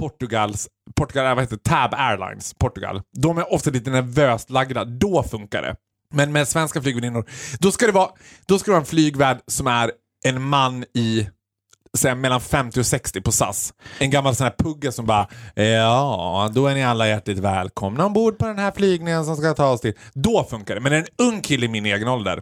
Portugals, 0.00 0.68
Portugal, 0.96 1.34
vad 1.36 1.44
heter? 1.44 1.56
Tab 1.56 1.94
Airlines, 1.94 2.54
Portugal. 2.54 3.02
De 3.12 3.38
är 3.38 3.52
ofta 3.52 3.70
lite 3.70 3.90
nervöst 3.90 4.50
lagda, 4.50 4.84
då 4.84 5.22
funkar 5.22 5.62
det. 5.62 5.76
Men 6.14 6.32
med 6.32 6.48
svenska 6.48 6.82
flygvärdinnor, 6.82 7.24
då 7.60 7.72
ska 7.72 7.86
det 7.86 7.92
vara, 7.92 8.10
då 8.46 8.58
ska 8.58 8.70
det 8.70 8.72
vara 8.72 8.80
en 8.80 8.86
flygvärd 8.86 9.38
som 9.46 9.66
är 9.66 9.92
en 10.24 10.42
man 10.42 10.84
i 10.94 11.28
säg, 11.98 12.14
mellan 12.14 12.40
50 12.40 12.80
och 12.80 12.86
60 12.86 13.20
på 13.20 13.32
SAS. 13.32 13.74
En 13.98 14.10
gammal 14.10 14.34
sån 14.34 14.44
här 14.44 14.54
pugga 14.58 14.92
som 14.92 15.06
bara 15.06 15.28
ja, 15.54 16.50
då 16.54 16.66
är 16.66 16.74
ni 16.74 16.84
alla 16.84 17.08
hjärtligt 17.08 17.38
välkomna 17.38 18.06
ombord 18.06 18.38
på 18.38 18.46
den 18.46 18.58
här 18.58 18.72
flygningen 18.76 19.24
som 19.24 19.36
ska 19.36 19.54
ta 19.54 19.70
oss 19.70 19.80
till. 19.80 19.94
Då 20.12 20.46
funkar 20.50 20.74
det. 20.74 20.80
Men 20.80 20.92
en 20.92 21.06
ung 21.18 21.40
kille 21.40 21.66
i 21.66 21.68
min 21.68 21.86
egen 21.86 22.08
ålder, 22.08 22.40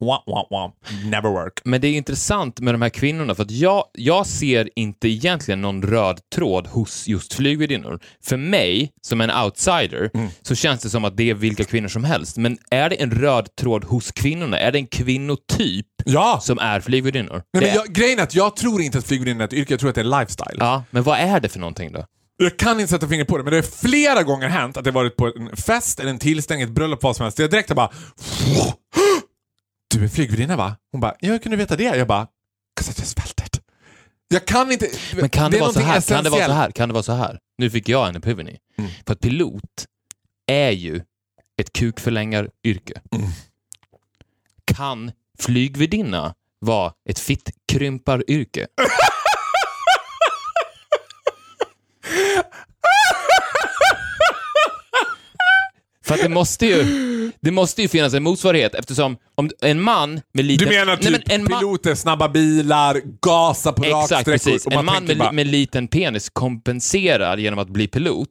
wah, 0.00 0.22
wah, 0.26 0.46
wah, 0.50 0.70
never 1.04 1.30
work. 1.30 1.60
Men 1.64 1.80
det 1.80 1.88
är 1.88 1.92
intressant 1.96 2.60
med 2.60 2.74
de 2.74 2.82
här 2.82 2.88
kvinnorna, 2.88 3.34
för 3.34 3.42
att 3.42 3.50
jag, 3.50 3.84
jag 3.92 4.26
ser 4.26 4.70
inte 4.76 5.08
egentligen 5.08 5.60
någon 5.60 5.82
röd 5.82 6.20
tråd 6.34 6.66
hos 6.66 7.08
just 7.08 7.32
flygvärdinnor. 7.34 8.00
För 8.24 8.36
mig, 8.36 8.92
som 9.02 9.20
en 9.20 9.30
outsider, 9.30 10.10
Mm. 10.14 10.28
så 10.42 10.54
känns 10.54 10.80
det 10.82 10.90
som 10.90 11.04
att 11.04 11.16
det 11.16 11.30
är 11.30 11.34
vilka 11.34 11.64
kvinnor 11.64 11.88
som 11.88 12.04
helst. 12.04 12.36
Men 12.36 12.58
är 12.70 12.90
det 12.90 13.02
en 13.02 13.10
röd 13.10 13.56
tråd 13.56 13.84
hos 13.84 14.12
kvinnorna? 14.12 14.58
Är 14.58 14.72
det 14.72 14.78
en 14.78 14.86
kvinnotyp 14.86 15.86
Ja! 16.04 16.40
som 16.42 16.58
är 16.58 16.80
flygvärdinnor? 16.80 17.32
Nej, 17.32 17.42
Det 17.52 17.60
men 17.60 17.68
är- 17.70 17.74
jag, 17.74 17.86
grejen 17.94 18.18
är 18.18 18.22
att 18.22 18.34
jag 18.34 18.56
tror 18.56 18.80
inte 18.82 18.98
att 18.98 19.06
flygvärdinna 19.06 19.44
är 19.44 19.48
ett 19.48 19.52
yrke, 19.52 19.72
jag 19.72 19.80
tror 19.80 19.88
att 19.88 19.94
det 19.94 20.00
är 20.00 20.20
lifestyle. 20.20 20.56
Ja, 20.58 20.84
men 20.90 21.02
vad 21.02 21.18
är 21.18 21.40
det 21.40 21.48
för 21.48 21.58
någonting 21.58 21.92
då? 21.92 22.04
Jag 22.40 22.56
kan 22.58 22.80
inte 22.80 22.90
sätta 22.92 23.08
fingret 23.08 23.28
på 23.28 23.38
det, 23.38 23.44
men 23.44 23.50
det 23.50 23.56
har 23.56 23.88
flera 23.88 24.22
gånger 24.22 24.48
hänt 24.48 24.76
att 24.76 24.86
jag 24.86 24.92
varit 24.92 25.16
på 25.16 25.26
en 25.26 25.56
fest 25.56 26.00
eller 26.00 26.10
en 26.10 26.18
tillställning, 26.18 26.64
ett 26.64 26.70
bröllop, 26.74 27.02
vad 27.02 27.16
som 27.16 27.22
helst. 27.24 27.38
Jag 27.38 27.50
direkt 27.50 27.74
bara... 27.74 27.90
Du 29.88 30.04
är 30.04 30.08
flygvärdinna 30.08 30.56
va? 30.56 30.76
Hon 30.92 31.00
bara, 31.00 31.14
ja, 31.20 31.30
hur 31.32 31.38
kunde 31.38 31.56
du 31.56 31.62
veta 31.62 31.76
det? 31.76 31.82
Jag 31.84 32.06
bara, 32.08 32.26
'cause 32.80 32.90
I 32.90 33.00
just 33.00 33.20
felt 33.20 33.40
it. 33.46 33.60
Jag 34.28 34.44
kan 34.46 34.72
inte... 34.72 34.88
Men 35.14 35.28
kan 35.28 35.50
det, 35.50 35.56
är 35.56 35.60
vara 35.60 35.72
så 35.72 35.80
här? 35.80 36.00
Kan 36.00 36.24
det 36.24 36.30
vara 36.30 36.46
så 36.46 36.52
här? 36.52 36.70
Kan 36.70 36.88
det 36.88 36.92
vara 36.92 37.02
så 37.02 37.12
här? 37.12 37.38
Nu 37.58 37.70
fick 37.70 37.88
jag 37.88 38.08
en 38.08 38.16
epiphany. 38.16 38.56
Mm. 38.78 38.90
För 39.06 39.12
att 39.12 39.20
pilot 39.20 39.86
är 40.46 40.70
ju 40.70 41.00
ett 41.60 41.72
kukförlängaryrke. 41.72 43.00
Mm. 43.12 43.28
Kan 44.64 45.12
flygvärdinna 45.38 46.34
vara 46.58 46.92
ett 47.08 47.18
fittkrymparyrke? 47.18 48.66
För 56.04 56.14
att 56.14 56.20
det 56.20 56.28
måste 56.28 56.66
ju, 56.66 56.82
det 57.40 57.50
måste 57.50 57.82
ju 57.82 57.88
finnas 57.88 58.14
en 58.14 58.22
motsvarighet 58.22 58.74
eftersom 58.74 59.16
om 59.34 59.50
en 59.62 59.80
man 59.82 60.20
med 60.34 60.44
liten... 60.44 60.68
Du 60.68 60.74
menar 60.74 60.96
typ 60.96 61.10
Nej, 61.10 61.22
men 61.26 61.40
en 61.40 61.44
man- 61.50 61.58
piloter, 61.60 61.94
snabba 61.94 62.28
bilar, 62.28 63.00
gasa 63.22 63.72
på 63.72 63.84
Exakt, 63.84 64.00
raksträckor. 64.12 64.32
precis. 64.32 64.66
och 64.66 64.72
En 64.72 64.84
man 64.84 65.04
med, 65.04 65.18
bara, 65.18 65.32
med 65.32 65.46
liten 65.46 65.88
penis 65.88 66.28
kompenserar 66.30 67.36
genom 67.36 67.58
att 67.58 67.68
bli 67.68 67.86
pilot. 67.88 68.28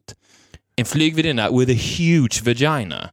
En 0.76 0.84
flygvärdinna 0.84 1.50
with 1.50 1.72
a 1.72 1.78
huge 1.98 2.42
vagina 2.44 3.10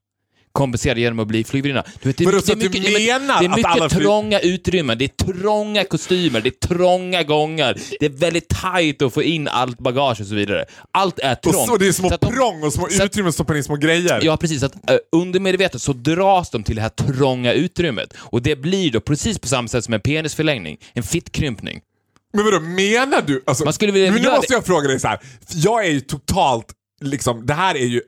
kompenserar 0.55 0.95
genom 0.95 1.19
att 1.19 1.27
bli 1.27 1.43
flygvärdinna. 1.43 1.83
Du 2.01 2.09
vet, 2.09 2.17
det, 2.17 2.25
Vadå, 2.25 2.37
mycket- 2.37 2.47
så 2.49 2.55
det 2.55 2.65
är 2.65 2.69
du 2.69 2.79
mycket, 2.79 2.95
det 2.95 3.09
är 3.09 3.19
menar 3.19 3.41
mycket, 3.41 3.55
det 3.55 3.61
är 3.61 3.65
att 3.65 3.71
alla 3.75 3.83
mycket 3.85 3.97
flyg- 3.97 4.03
trånga 4.03 4.39
utrymmen, 4.39 4.97
det 4.97 5.05
är 5.05 5.33
trånga 5.33 5.83
kostymer, 5.83 6.41
det 6.41 6.49
är 6.49 6.67
trånga 6.67 7.23
gångar, 7.23 7.77
det 7.99 8.05
är 8.05 8.09
väldigt 8.09 8.49
tajt 8.49 9.01
att 9.01 9.13
få 9.13 9.23
in 9.23 9.47
allt 9.47 9.77
bagage 9.79 10.21
och 10.21 10.27
så 10.27 10.35
vidare. 10.35 10.65
Allt 10.91 11.19
är 11.19 11.31
och 11.31 11.41
trångt. 11.41 11.67
så, 11.67 11.77
det 11.77 11.87
är 11.87 11.91
små 11.91 12.09
Så 12.09 12.17
de- 12.21 12.33
prång 12.33 12.63
och 12.63 12.73
små 12.73 12.87
så 12.89 12.95
att- 13.03 13.05
utrymmen 13.05 13.33
stoppar 13.33 13.55
in 13.55 13.63
små 13.63 13.75
grejer. 13.75 14.19
Ja, 14.23 14.37
precis. 14.37 14.63
Att, 14.63 14.75
uh, 14.75 14.97
undermedvetet 15.11 15.81
så 15.81 15.93
dras 15.93 16.49
de 16.49 16.63
till 16.63 16.75
det 16.75 16.81
här 16.81 16.89
trånga 16.89 17.53
utrymmet. 17.53 18.13
Och 18.17 18.41
det 18.41 18.55
blir 18.55 18.91
då 18.91 18.99
precis 18.99 19.39
på 19.39 19.47
samma 19.47 19.67
sätt 19.67 19.85
som 19.85 19.93
en 19.93 20.01
penisförlängning, 20.01 20.77
en 20.93 21.03
fittkrympning. 21.03 21.79
Men 22.33 22.45
vadå, 22.45 22.59
menar 22.59 23.21
du? 23.27 23.43
Alltså, 23.47 23.63
Man 23.63 23.73
skulle 23.73 23.91
vilja 23.91 24.11
men 24.11 24.21
nu 24.21 24.25
göra 24.27 24.35
måste 24.35 24.53
jag 24.53 24.65
fråga 24.65 24.87
dig 24.87 24.99
så 24.99 25.07
här. 25.07 25.19
Jag 25.55 25.85
är 25.85 25.89
ju 25.89 26.01
totalt, 26.01 26.65
liksom, 27.01 27.45
det 27.45 27.53
här 27.53 27.75
är 27.75 27.85
ju 27.85 27.97
ett 27.97 28.05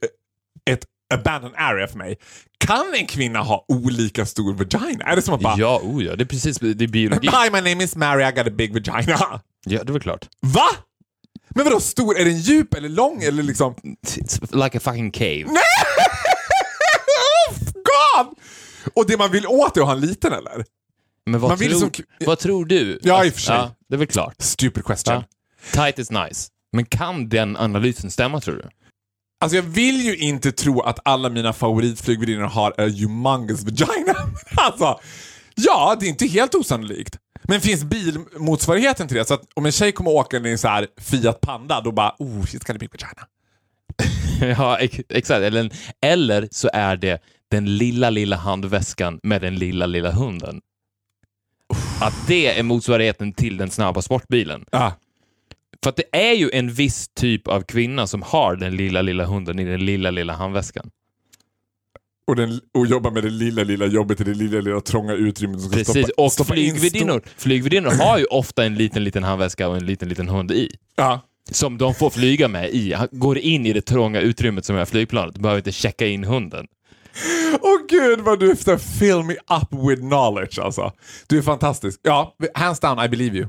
abandoned 1.14 1.56
area 1.58 1.88
för 1.88 1.98
mig. 1.98 2.18
Kan 2.58 2.94
en 2.94 3.08
kvinna 3.08 3.40
ha 3.40 3.66
olika 3.68 4.26
stor 4.26 4.54
vagina? 4.54 5.06
Är 5.06 5.16
det 5.16 5.22
som 5.22 5.34
att 5.34 5.42
bara 5.42 5.56
Ja, 5.58 5.80
oh 5.84 6.04
ja, 6.04 6.16
det 6.16 6.24
är 6.24 6.26
precis, 6.26 6.58
det 6.60 6.84
är 6.84 6.88
biologi. 6.88 7.28
Hi, 7.28 7.50
my 7.52 7.70
name 7.72 7.84
is 7.84 7.96
Mary, 7.96 8.24
I 8.24 8.32
got 8.32 8.48
a 8.48 8.52
big 8.54 8.74
vagina. 8.74 9.18
Ja, 9.66 9.84
det 9.84 9.90
är 9.90 9.94
väl 9.94 10.02
klart. 10.02 10.28
Va? 10.42 10.68
Men 11.50 11.66
vadå 11.66 11.80
stor? 11.80 12.18
Är 12.18 12.26
den 12.26 12.38
djup 12.40 12.74
eller 12.74 12.90
lång 12.90 13.24
eller 13.24 13.44
liksom... 13.44 13.76
It's 14.08 14.64
like 14.64 14.78
a 14.78 14.82
fucking 14.84 15.12
cave. 15.12 15.44
oh, 17.50 17.56
God! 17.74 18.38
Och 18.94 19.08
det 19.08 19.18
man 19.18 19.32
vill 19.32 19.48
åt 19.48 19.78
är 19.78 19.82
att 19.82 19.88
ha 19.88 19.94
en 19.94 20.02
liten 20.02 20.34
eller? 20.34 20.66
Men 21.26 21.40
vad, 21.40 21.52
Man 21.52 21.58
vill 21.58 21.70
tror, 21.70 21.80
som- 21.80 21.92
vad 22.26 22.40
tror 22.40 22.66
du? 22.66 23.00
Ja, 23.04 23.26
i 23.26 23.30
och 23.30 23.34
för 23.34 23.42
sig. 23.42 23.56
Ja, 23.56 23.76
det 23.90 23.96
är 23.96 23.98
väl 23.98 24.08
klart. 24.08 24.36
Stupid 24.40 24.86
question. 24.86 25.14
Ja. 25.16 25.24
Tight 25.72 26.00
is 26.00 26.12
nice. 26.12 26.50
Men 26.72 26.86
kan 26.86 27.30
den 27.30 27.58
analysen 27.58 28.12
stämma, 28.12 28.42
tror 28.42 28.56
du? 28.56 28.70
Alltså 29.40 29.56
jag 29.56 29.64
vill 29.64 30.02
ju 30.02 30.18
inte 30.18 30.52
tro 30.52 30.82
att 30.82 31.00
alla 31.06 31.30
mina 31.30 31.54
favoritflygvärdinnor 31.54 32.46
har 32.46 32.72
a 32.72 32.88
humongous 32.88 33.64
vagina. 33.64 34.16
alltså, 34.56 35.00
ja, 35.56 35.98
det 36.00 36.06
är 36.06 36.10
inte 36.10 36.26
helt 36.28 36.56
osannolikt. 36.56 37.18
Men 37.44 37.62
finns 37.62 37.84
bilmotsvarigheten 37.84 39.08
till 39.08 39.18
det? 39.18 39.26
Så 39.26 39.34
att 39.34 39.44
om 39.54 39.66
en 39.66 39.72
tjej 39.72 39.92
kommer 39.92 40.12
åkande 40.12 40.50
i 40.50 40.52
en 40.52 40.58
så 40.58 40.68
här 40.68 40.88
Fiat 40.98 41.42
Panda, 41.42 41.82
då 41.82 41.92
bara 41.92 42.16
oh, 42.20 42.42
she's 42.42 42.68
got 42.68 42.76
a 42.76 42.80
big 42.80 42.90
vagina. 42.92 43.28
ja, 44.58 44.78
ex- 44.78 45.00
exakt. 45.10 45.42
Eller, 45.42 45.70
eller 46.02 46.48
så 46.52 46.70
är 46.74 46.96
det 46.96 47.22
den 47.52 47.78
lilla, 47.78 48.10
lilla 48.10 48.36
handväskan 48.36 49.20
med 49.24 49.42
den 49.42 49.56
lilla, 49.56 49.86
lilla 49.86 50.12
hunden. 50.12 50.62
Att 52.02 52.28
det 52.28 52.60
är 52.60 52.64
motsvarigheten 52.64 53.34
till 53.34 53.58
den 53.58 53.70
snabba 53.70 54.02
sportbilen. 54.02 54.66
Ja. 54.72 54.94
För 55.84 55.90
att 55.90 55.96
det 55.96 56.18
är 56.30 56.34
ju 56.34 56.50
en 56.54 56.74
viss 56.74 57.08
typ 57.08 57.48
av 57.48 57.62
kvinna 57.62 58.08
som 58.08 58.22
har 58.22 58.56
den 58.56 58.76
lilla, 58.76 59.02
lilla 59.02 59.26
hunden 59.26 59.60
i 59.60 59.66
den 59.66 59.86
lilla, 59.86 60.12
lilla 60.12 60.34
handväskan. 60.34 60.90
Och, 62.28 62.36
den, 62.36 62.60
och 62.74 62.88
jobba 62.88 63.12
med 63.12 63.24
det 63.24 63.30
lilla, 63.30 63.64
lilla 63.64 63.86
jobbet 63.86 64.22
i 64.22 64.24
det 64.24 64.34
lilla, 64.34 64.62
lilla 64.62 64.82
trånga 64.82 65.14
utrymmet 65.14 65.62
som 65.62 65.70
ska 65.70 65.78
Precis, 65.78 66.08
stoppa, 66.08 66.24
och 66.24 66.32
stoppa 66.32 66.56
in 66.56 66.76
flygvärdinnor, 66.76 67.22
flygvärdinnor 67.38 67.90
har 67.90 68.18
ju 68.18 68.26
ofta 68.26 68.66
en 68.66 68.76
liten, 68.76 69.04
liten 69.04 69.24
handväska 69.24 69.68
och 69.68 69.78
en 69.78 69.86
liten, 69.86 70.10
liten 70.10 70.30
hund 70.30 70.52
i. 70.52 70.72
Ja. 70.96 71.22
Som 71.52 71.78
de 71.78 71.94
får 71.94 72.10
flyga 72.10 72.48
med 72.48 72.70
i. 72.70 72.96
Går 73.12 73.38
in 73.38 73.66
i 73.66 73.74
det 73.74 73.82
trånga 73.82 74.22
utrymmet 74.22 74.66
som 74.66 74.76
är 74.76 74.86
flygplanet, 74.86 75.38
behöver 75.38 75.60
inte 75.60 75.72
checka 75.72 76.08
in 76.08 76.24
hunden. 76.24 76.68
Åh 77.62 77.80
gud 77.90 78.20
vad 78.20 78.40
du 78.40 78.56
ska 78.56 78.78
fill 78.78 79.24
me 79.24 79.34
up 79.34 79.90
with 79.90 80.02
knowledge 80.02 80.60
alltså. 80.60 80.92
Du 81.28 81.38
är 81.38 81.42
fantastisk. 81.42 82.00
Ja, 82.04 82.36
hands 82.54 82.80
down 82.80 83.06
I 83.06 83.10
believe 83.10 83.38
you. 83.38 83.48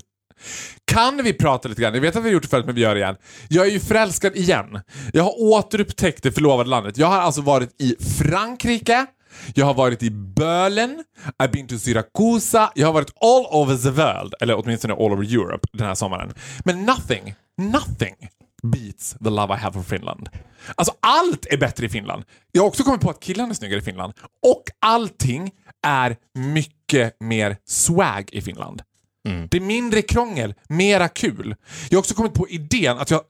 Kan 0.85 1.23
vi 1.23 1.33
prata 1.33 1.69
lite 1.69 1.83
grann? 1.83 1.95
Jag 1.95 2.01
vet 2.01 2.17
att 2.17 2.23
vi 2.23 2.29
har 2.29 2.33
gjort 2.33 2.43
det 2.43 2.49
förut 2.49 2.67
men 2.67 2.75
vi 2.75 2.81
gör 2.81 2.95
det 2.95 3.01
igen. 3.01 3.17
Jag 3.49 3.67
är 3.67 3.71
ju 3.71 3.81
förälskad 3.81 4.37
igen. 4.37 4.81
Jag 5.13 5.23
har 5.23 5.43
återupptäckt 5.43 6.23
det 6.23 6.33
förlovade 6.33 6.71
landet. 6.71 6.99
Jag 6.99 7.07
har 7.07 7.19
alltså 7.19 7.41
varit 7.41 7.83
i 7.83 7.97
Frankrike, 8.19 9.07
jag 9.55 9.67
har 9.67 9.75
varit 9.75 10.03
i 10.03 10.11
Bölen, 10.11 11.05
I've 11.43 11.53
been 11.53 11.67
to 11.67 11.79
Syrakusa, 11.79 12.73
jag 12.75 12.87
har 12.87 12.93
varit 12.93 13.13
all 13.21 13.47
over 13.63 13.77
the 13.77 13.91
world, 13.91 14.35
eller 14.41 14.59
åtminstone 14.59 14.95
all 14.95 15.13
over 15.13 15.35
Europe 15.35 15.69
den 15.73 15.87
här 15.87 15.95
sommaren. 15.95 16.35
Men 16.65 16.87
nothing, 16.87 17.35
nothing 17.59 18.15
beats 18.63 19.17
the 19.25 19.31
love 19.31 19.55
I 19.55 19.57
have 19.57 19.73
for 19.73 19.83
Finland. 19.83 20.29
Alltså 20.75 20.95
allt 21.01 21.47
är 21.47 21.57
bättre 21.57 21.87
i 21.87 21.89
Finland. 21.89 22.25
Jag 22.53 22.63
har 22.63 22.69
också 22.69 22.83
kommit 22.83 23.01
på 23.01 23.11
att 23.11 23.21
killarna 23.21 23.51
är 23.51 23.55
snyggare 23.55 23.81
i 23.81 23.83
Finland. 23.83 24.13
Och 24.47 24.63
allting 24.81 25.51
är 25.87 26.17
mycket 26.35 27.17
mer 27.21 27.57
swag 27.67 28.29
i 28.33 28.41
Finland. 28.41 28.83
Mm. 29.29 29.49
Det 29.51 29.57
är 29.57 29.61
mindre 29.61 30.03
krångel, 30.03 30.55
mera 30.69 31.09
kul. 31.09 31.55
Jag 31.89 31.97
har 31.97 32.01
också 32.01 32.15
kommit 32.15 32.35
på 32.35 32.49
idén 32.49 32.99
att 32.99 33.11
jag... 33.11 33.23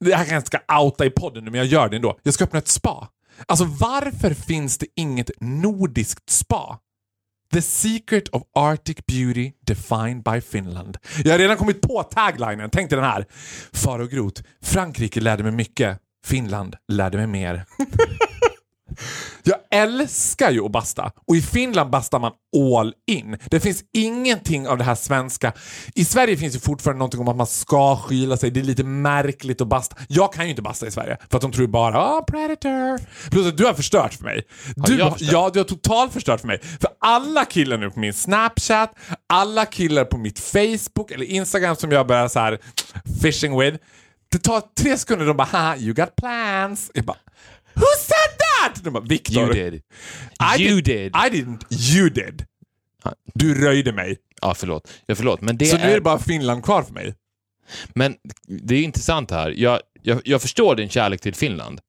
Det 0.00 0.14
här 0.14 0.24
kanske 0.24 0.34
jag 0.34 0.46
ska 0.46 0.80
outa 0.80 1.04
i 1.04 1.10
podden 1.10 1.44
nu, 1.44 1.50
men 1.50 1.58
jag 1.58 1.66
gör 1.66 1.88
det 1.88 1.96
ändå. 1.96 2.18
Jag 2.22 2.34
ska 2.34 2.44
öppna 2.44 2.58
ett 2.58 2.68
spa. 2.68 3.08
Alltså 3.46 3.64
varför 3.64 4.34
finns 4.34 4.78
det 4.78 4.86
inget 4.96 5.30
nordiskt 5.40 6.30
spa? 6.30 6.78
The 7.52 7.62
secret 7.62 8.28
of 8.28 8.42
Arctic 8.54 8.96
beauty 9.06 9.52
defined 9.66 10.22
by 10.22 10.40
Finland. 10.40 10.98
Jag 11.24 11.32
har 11.32 11.38
redan 11.38 11.56
kommit 11.56 11.82
på 11.82 12.02
taglinen. 12.02 12.70
Tänk 12.72 12.90
dig 12.90 12.96
den 12.96 13.10
här. 13.10 13.26
Far 13.72 13.98
och 13.98 14.10
Groth. 14.10 14.42
Frankrike 14.62 15.20
lärde 15.20 15.42
mig 15.42 15.52
mycket. 15.52 15.98
Finland 16.26 16.76
lärde 16.92 17.16
mig 17.16 17.26
mer. 17.26 17.64
Jag 19.42 19.56
älskar 19.70 20.50
ju 20.50 20.64
att 20.64 20.70
basta 20.70 21.12
och 21.26 21.36
i 21.36 21.42
Finland 21.42 21.90
bastar 21.90 22.18
man 22.18 22.32
all 22.72 22.94
in. 23.06 23.38
Det 23.50 23.60
finns 23.60 23.84
ingenting 23.92 24.68
av 24.68 24.78
det 24.78 24.84
här 24.84 24.94
svenska. 24.94 25.52
I 25.94 26.04
Sverige 26.04 26.36
finns 26.36 26.54
det 26.54 26.60
fortfarande 26.60 26.98
någonting 26.98 27.20
om 27.20 27.28
att 27.28 27.36
man 27.36 27.46
ska 27.46 27.96
skyla 27.96 28.36
sig. 28.36 28.50
Det 28.50 28.60
är 28.60 28.64
lite 28.64 28.84
märkligt 28.84 29.60
att 29.60 29.68
basta. 29.68 29.96
Jag 30.08 30.32
kan 30.32 30.44
ju 30.44 30.50
inte 30.50 30.62
basta 30.62 30.86
i 30.86 30.90
Sverige 30.90 31.18
för 31.30 31.36
att 31.36 31.42
de 31.42 31.52
tror 31.52 31.66
bara 31.66 31.98
ah 31.98 32.24
predator. 32.30 33.00
Plus 33.30 33.46
att 33.46 33.56
du 33.56 33.64
har 33.64 33.74
förstört 33.74 34.14
för 34.14 34.24
mig. 34.24 34.42
Du, 34.76 34.98
jag 34.98 35.12
förstört? 35.12 35.32
ja, 35.32 35.50
du 35.52 35.60
har 35.60 35.64
totalt 35.64 36.12
förstört 36.12 36.40
för 36.40 36.46
mig. 36.46 36.58
För 36.58 36.90
alla 37.00 37.44
killar 37.44 37.78
nu 37.78 37.90
på 37.90 38.00
min 38.00 38.14
Snapchat, 38.14 38.94
alla 39.26 39.66
killar 39.66 40.04
på 40.04 40.18
mitt 40.18 40.38
Facebook 40.38 41.10
eller 41.10 41.24
Instagram 41.24 41.76
som 41.76 41.92
jag 41.92 42.06
börjar 42.06 42.28
så 42.28 42.38
här 42.38 42.58
fishing 43.22 43.58
with. 43.58 43.76
Det 44.32 44.38
tar 44.38 44.62
tre 44.78 44.98
sekunder 44.98 45.28
och 45.28 45.28
de 45.28 45.36
bara 45.36 45.48
haha, 45.52 45.76
you 45.76 45.94
got 45.94 46.16
plans. 46.16 46.90
Jag 46.94 47.04
bara 47.04 47.16
Who 47.74 47.86
said 48.84 48.94
that? 48.94 48.94
De 48.94 49.00
bara, 49.00 49.04
Victor. 49.04 49.56
You 49.56 49.70
did. 49.70 49.74
I 50.58 50.62
You 50.62 50.80
did. 50.80 50.84
did. 50.84 51.06
I 51.16 51.30
didn't. 51.30 51.94
You 51.96 52.08
did. 52.10 52.44
Du 53.34 53.64
röjde 53.64 53.92
mig. 53.92 54.16
Ja, 54.42 54.54
förlåt. 54.54 54.90
Ja, 55.06 55.14
förlåt. 55.14 55.40
Men 55.40 55.56
det 55.58 55.66
Så 55.66 55.76
är... 55.76 55.80
nu 55.80 55.90
är 55.90 55.94
det 55.94 56.00
bara 56.00 56.18
Finland 56.18 56.64
kvar 56.64 56.82
för 56.82 56.92
mig. 56.92 57.14
Men 57.94 58.14
det 58.48 58.74
är 58.74 58.82
intressant 58.82 59.30
här. 59.30 59.54
Jag, 59.56 59.80
jag, 60.02 60.20
jag 60.24 60.42
förstår 60.42 60.76
din 60.76 60.88
kärlek 60.88 61.20
till 61.20 61.34
Finland. 61.34 61.80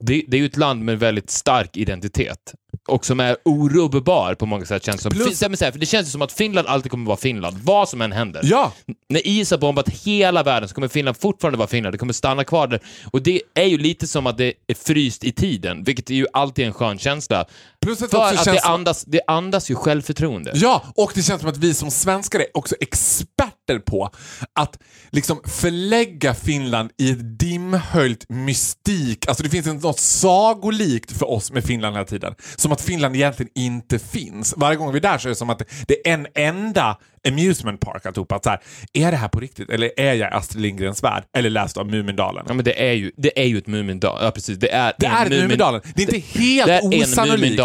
Det, 0.00 0.24
det 0.28 0.36
är 0.36 0.40
ju 0.40 0.46
ett 0.46 0.56
land 0.56 0.84
med 0.84 0.98
väldigt 0.98 1.30
stark 1.30 1.76
identitet 1.76 2.54
och 2.88 3.06
som 3.06 3.20
är 3.20 3.36
orubbbar 3.44 4.34
på 4.34 4.46
många 4.46 4.64
sätt. 4.64 4.84
Känns 4.84 5.02
som. 5.02 5.12
Plus- 5.12 5.38
Fin- 5.38 5.50
men 5.50 5.56
så 5.56 5.64
här, 5.64 5.72
för 5.72 5.78
det 5.78 5.86
känns 5.86 6.12
som 6.12 6.22
att 6.22 6.32
Finland 6.32 6.68
alltid 6.68 6.90
kommer 6.90 7.06
vara 7.06 7.16
Finland, 7.16 7.56
vad 7.58 7.88
som 7.88 8.00
än 8.00 8.12
händer. 8.12 8.40
Ja, 8.44 8.72
När 9.08 9.26
is 9.26 9.50
har 9.50 9.58
bombat 9.58 9.88
hela 9.88 10.42
världen 10.42 10.68
så 10.68 10.74
kommer 10.74 10.88
Finland 10.88 11.16
fortfarande 11.16 11.58
vara 11.58 11.68
Finland, 11.68 11.94
det 11.94 11.98
kommer 11.98 12.12
stanna 12.12 12.44
kvar 12.44 12.66
där. 12.66 12.80
Och 13.12 13.22
det 13.22 13.42
är 13.54 13.64
ju 13.64 13.78
lite 13.78 14.06
som 14.06 14.26
att 14.26 14.38
det 14.38 14.52
är 14.66 14.74
fryst 14.74 15.24
i 15.24 15.32
tiden, 15.32 15.84
vilket 15.84 16.10
är 16.10 16.14
ju 16.14 16.26
alltid 16.32 16.66
en 16.66 16.72
skön 16.72 16.98
känsla. 16.98 17.44
plus 17.82 18.02
att 18.02 18.10
det 18.10 18.16
För 18.16 18.34
att 18.34 18.44
det 18.44 18.60
andas, 18.60 19.04
det 19.04 19.20
andas 19.26 19.70
ju 19.70 19.74
självförtroende. 19.74 20.52
Ja, 20.54 20.82
och 20.94 21.12
det 21.14 21.22
känns 21.22 21.40
som 21.40 21.50
att 21.50 21.56
vi 21.56 21.74
som 21.74 21.90
svenskar 21.90 22.38
är 22.38 22.46
också 22.54 22.74
experter 22.80 23.78
på 23.78 24.10
att 24.52 24.78
liksom 25.10 25.40
förlägga 25.44 26.34
Finland 26.34 26.90
i 26.98 27.10
ett 27.10 27.38
dimhöljt 27.38 28.28
mystik. 28.28 29.28
Alltså 29.28 29.42
det 29.42 29.50
finns 29.50 29.66
något 29.66 30.00
sagolikt 30.00 31.12
för 31.18 31.30
oss 31.30 31.52
med 31.52 31.64
Finland 31.64 31.96
hela 31.96 32.06
tiden. 32.06 32.34
Som 32.56 32.72
att 32.72 32.80
Finland 32.80 33.16
egentligen 33.16 33.50
inte 33.54 33.98
finns. 33.98 34.54
Varje 34.56 34.76
gång 34.76 34.92
vi 34.92 34.98
är 34.98 35.02
där 35.02 35.18
så 35.18 35.28
är 35.28 35.30
det 35.30 35.36
som 35.36 35.50
att 35.50 35.62
det 35.86 36.08
är 36.08 36.14
en 36.14 36.26
enda 36.34 36.96
amusement 37.28 37.80
park 37.80 38.06
alltihopa. 38.06 38.34
Att 38.36 38.44
så 38.44 38.50
här, 38.50 38.60
är 38.92 39.10
det 39.10 39.16
här 39.16 39.28
på 39.28 39.40
riktigt? 39.40 39.70
Eller 39.70 39.90
är 39.96 40.14
jag 40.14 40.32
Astrid 40.34 40.62
Lindgrens 40.62 41.02
värld? 41.02 41.24
Eller 41.36 41.50
läst 41.50 41.76
av 41.76 41.90
Mumindalen? 41.90 42.44
Ja, 42.48 42.54
men 42.54 42.64
det 42.64 42.88
är 42.88 42.92
ju, 42.92 43.12
det 43.16 43.40
är 43.40 43.44
ju 43.46 43.58
ett 43.58 43.66
Mumindal. 43.66 44.18
Ja, 44.24 44.30
precis. 44.30 44.58
Det 44.58 44.72
är, 44.72 44.92
Det 44.98 45.06
en 45.06 45.12
är 45.12 45.26
ett 45.26 45.42
Mumindalen. 45.42 45.80
Det 45.94 46.02
är 46.02 46.14
inte 46.14 46.40
helt 46.40 46.66
det 46.66 46.96
är 46.96 47.02
osannolikt. 47.02 47.56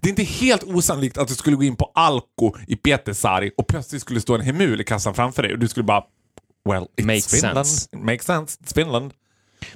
Det 0.00 0.08
är 0.08 0.10
inte 0.10 0.22
helt 0.22 0.62
osannolikt 0.64 1.18
att 1.18 1.28
du 1.28 1.34
skulle 1.34 1.56
gå 1.56 1.62
in 1.64 1.76
på 1.76 1.92
Alko 1.94 2.52
i 2.66 2.76
Pietarsaari 2.76 3.50
och 3.56 3.66
plötsligt 3.66 4.02
skulle 4.02 4.20
stå 4.20 4.34
en 4.34 4.40
hemul 4.40 4.80
i 4.80 4.84
kassan 4.84 5.14
framför 5.14 5.42
dig 5.42 5.52
och 5.52 5.58
du 5.58 5.68
skulle 5.68 5.84
bara 5.84 6.02
Well, 6.68 6.82
it's 7.00 7.06
Makes 7.06 7.26
Finland. 7.40 7.66
sense. 7.66 7.88
Makes 7.96 8.26
sense. 8.26 8.58
It's 8.64 8.74
Finland. 8.74 9.12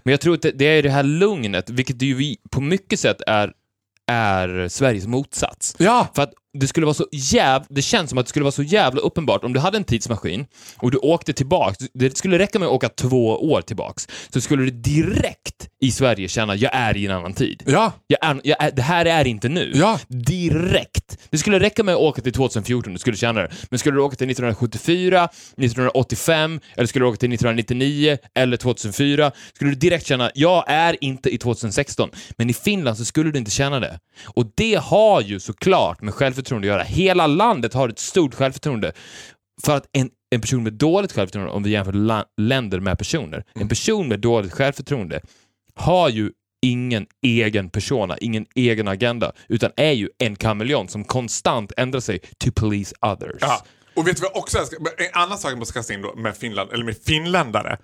Men 0.03 0.11
jag 0.13 0.21
tror 0.21 0.35
att 0.35 0.43
det, 0.43 0.51
det 0.51 0.65
är 0.65 0.83
det 0.83 0.91
här 0.91 1.03
lugnet, 1.03 1.71
vilket 1.71 2.03
ju 2.03 2.15
vi 2.15 2.37
på 2.51 2.61
mycket 2.61 3.01
sätt 3.01 3.17
är, 3.27 3.53
är 4.07 4.69
Sveriges 4.69 5.07
motsats. 5.07 5.77
Ja, 5.79 6.09
För 6.15 6.23
att 6.23 6.33
det 6.55 6.67
skulle 6.69 6.87
vara 6.87 6.95
så 6.95 7.07
jäv... 7.13 7.63
Det 7.69 7.83
känns 7.83 8.11
som 8.11 8.19
att 8.19 8.27
det 8.27 8.29
skulle 8.31 8.43
vara 8.43 8.53
så 8.53 8.63
jävla 8.63 9.01
uppenbart 9.01 9.45
om 9.45 9.53
du 9.53 9.61
hade 9.61 9.77
en 9.77 9.85
tidsmaskin 9.85 10.47
och 10.77 10.91
du 10.91 10.99
åkte 10.99 11.33
tillbaks. 11.33 11.79
Det 11.95 12.17
skulle 12.17 12.39
räcka 12.39 12.59
med 12.59 12.67
att 12.69 12.75
åka 12.75 12.89
två 12.89 13.51
år 13.53 13.61
tillbaks. 13.61 14.09
Så 14.33 14.41
skulle 14.41 14.63
du 14.65 14.71
direkt 14.71 15.69
i 15.81 15.91
Sverige 15.91 16.29
känna, 16.29 16.55
jag 16.57 16.75
är 16.75 16.97
i 16.97 17.07
en 17.07 17.13
annan 17.13 17.35
tid. 17.35 17.63
ja, 17.67 17.93
Jag 18.07 18.19
är, 18.31 18.41
jag 18.45 18.63
är, 18.65 18.71
det 18.71 18.83
här 18.83 19.07
är 19.07 19.27
inte 19.27 19.49
nu. 19.49 19.73
Ja. 19.75 19.99
Direkt. 20.09 21.19
Det 21.31 21.39
skulle 21.39 21.59
räcka 21.61 21.83
med 21.83 21.95
att 21.95 22.01
åka 22.01 22.23
till 22.23 22.33
2014, 22.33 22.93
du 22.93 22.99
skulle 22.99 23.17
känna 23.17 23.41
det. 23.41 23.51
Men 23.71 23.79
skulle 23.79 23.97
du 23.97 24.03
åka 24.03 24.17
till 24.17 24.31
1974, 24.31 25.29
1985, 25.57 26.61
eller 26.77 26.87
skulle 26.87 27.05
du 27.05 27.09
åka 27.09 27.17
till 27.17 27.33
1999 27.33 28.19
eller 28.35 28.57
2004, 28.57 29.33
skulle 29.55 29.71
du 29.71 29.77
direkt 29.77 30.07
känna, 30.07 30.31
jag 30.35 30.65
är 30.67 31.05
inte 31.05 31.35
i 31.35 31.39
2016. 31.39 32.11
Men 32.39 32.51
i 32.51 32.55
Finland 32.55 32.99
så 32.99 33.05
skulle 33.05 33.31
du 33.31 33.39
inte 33.39 33.51
känna 33.51 33.81
det. 33.81 33.99
Och 34.25 34.47
det 34.57 34.75
har 34.75 35.21
ju 35.21 35.41
såklart 35.41 36.03
med 36.03 36.15
självförtroende 36.15 36.44
att 36.53 36.65
göra. 36.65 36.83
Hela 36.83 37.27
landet 37.27 37.75
har 37.75 37.89
ett 37.89 37.99
stort 37.99 38.35
självförtroende. 38.35 38.93
För 39.65 39.77
att 39.77 39.89
en, 39.93 40.11
en 40.31 40.41
person 40.41 40.63
med 40.63 40.73
dåligt 40.73 41.13
självförtroende, 41.13 41.53
om 41.53 41.63
vi 41.63 41.71
jämför 41.71 41.93
la, 41.93 42.25
länder 42.41 42.81
med 42.81 42.99
personer, 42.99 43.45
en 43.55 43.69
person 43.69 44.09
med 44.09 44.21
dåligt 44.21 44.53
självförtroende 44.53 45.21
har 45.75 46.09
ju 46.09 46.31
ingen 46.63 47.07
egen 47.23 47.71
persona, 47.71 48.19
ingen 48.19 48.47
egen 48.55 48.89
agenda, 48.89 49.33
utan 49.49 49.71
är 49.77 49.93
ju 49.93 50.09
en 50.19 50.37
kameleont 50.37 50.91
som 50.91 51.05
konstant 51.05 51.73
ändrar 51.77 52.01
sig 52.01 52.19
to 52.19 52.51
please 52.53 52.95
others. 53.01 53.37
ja. 53.41 53.65
Och 53.97 54.09
vet 54.09 54.17
du 54.17 54.23
vad 54.23 54.31
jag 54.31 54.37
också 54.37 54.59
älskar? 54.59 54.79
En 54.79 55.23
annan 55.23 55.39
sak 55.39 55.51
jag 55.51 55.59
måste 55.59 55.75
kasta 55.75 55.95
in 55.95 56.03
då 56.03 56.15
med 56.17 56.37
Finland, 56.37 56.73
eller 56.73 56.85
med 56.85 56.97
finländare. 56.97 57.79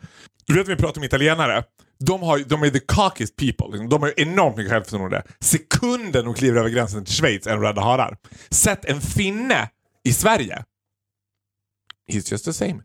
Du 0.46 0.54
vet 0.54 0.68
vi 0.68 0.76
pratar 0.76 1.00
om 1.00 1.04
italienare. 1.04 1.64
De, 2.04 2.22
har, 2.22 2.38
de 2.38 2.62
är 2.62 2.70
the 2.70 2.80
cockiest 2.80 3.36
people. 3.36 3.66
Liksom. 3.70 3.88
De 3.88 4.02
har 4.02 4.14
enormt 4.16 4.56
mycket 4.56 4.72
självförtroende. 4.72 5.22
Sekunden 5.40 6.24
de 6.24 6.34
kliver 6.34 6.58
över 6.58 6.70
gränsen 6.70 7.04
till 7.04 7.14
Schweiz 7.14 7.46
är 7.46 7.50
de 7.50 7.62
rädda 7.62 7.80
harar. 7.82 8.16
Sätt 8.50 8.84
en 8.84 9.00
finne 9.00 9.70
i 10.04 10.12
Sverige. 10.12 10.64
He's 12.12 12.30
just 12.32 12.44
the 12.44 12.52
same. 12.52 12.82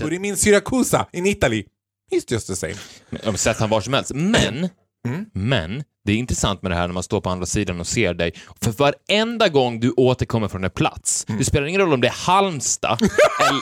Put 0.00 0.12
him 0.12 0.24
in 0.24 0.36
Syracusa 0.36 1.06
in 1.12 1.26
Italy. 1.26 1.64
He's 2.10 2.24
just 2.32 2.46
the 2.46 2.56
same. 2.56 3.36
Sätt 3.36 3.58
han 3.58 3.70
var 3.70 3.80
som 3.80 3.92
helst. 3.92 4.12
Men, 4.14 4.68
Mm. 5.04 5.24
men, 5.32 5.84
det 6.04 6.12
är 6.12 6.16
intressant 6.16 6.62
med 6.62 6.70
det 6.70 6.74
här 6.76 6.86
när 6.88 6.94
man 6.94 7.02
står 7.02 7.20
på 7.20 7.30
andra 7.30 7.46
sidan 7.46 7.80
och 7.80 7.86
ser 7.86 8.14
dig. 8.14 8.32
För 8.60 8.70
varenda 8.72 9.48
gång 9.48 9.80
du 9.80 9.90
återkommer 9.90 10.48
från 10.48 10.64
en 10.64 10.70
plats, 10.70 11.24
Mm. 11.28 11.38
det 11.38 11.44
spelar 11.44 11.66
ingen 11.66 11.80
roll 11.80 11.92
om 11.92 12.00
det 12.00 12.08
är 12.08 12.26
Halmstad, 12.26 12.98
eller, 13.48 13.60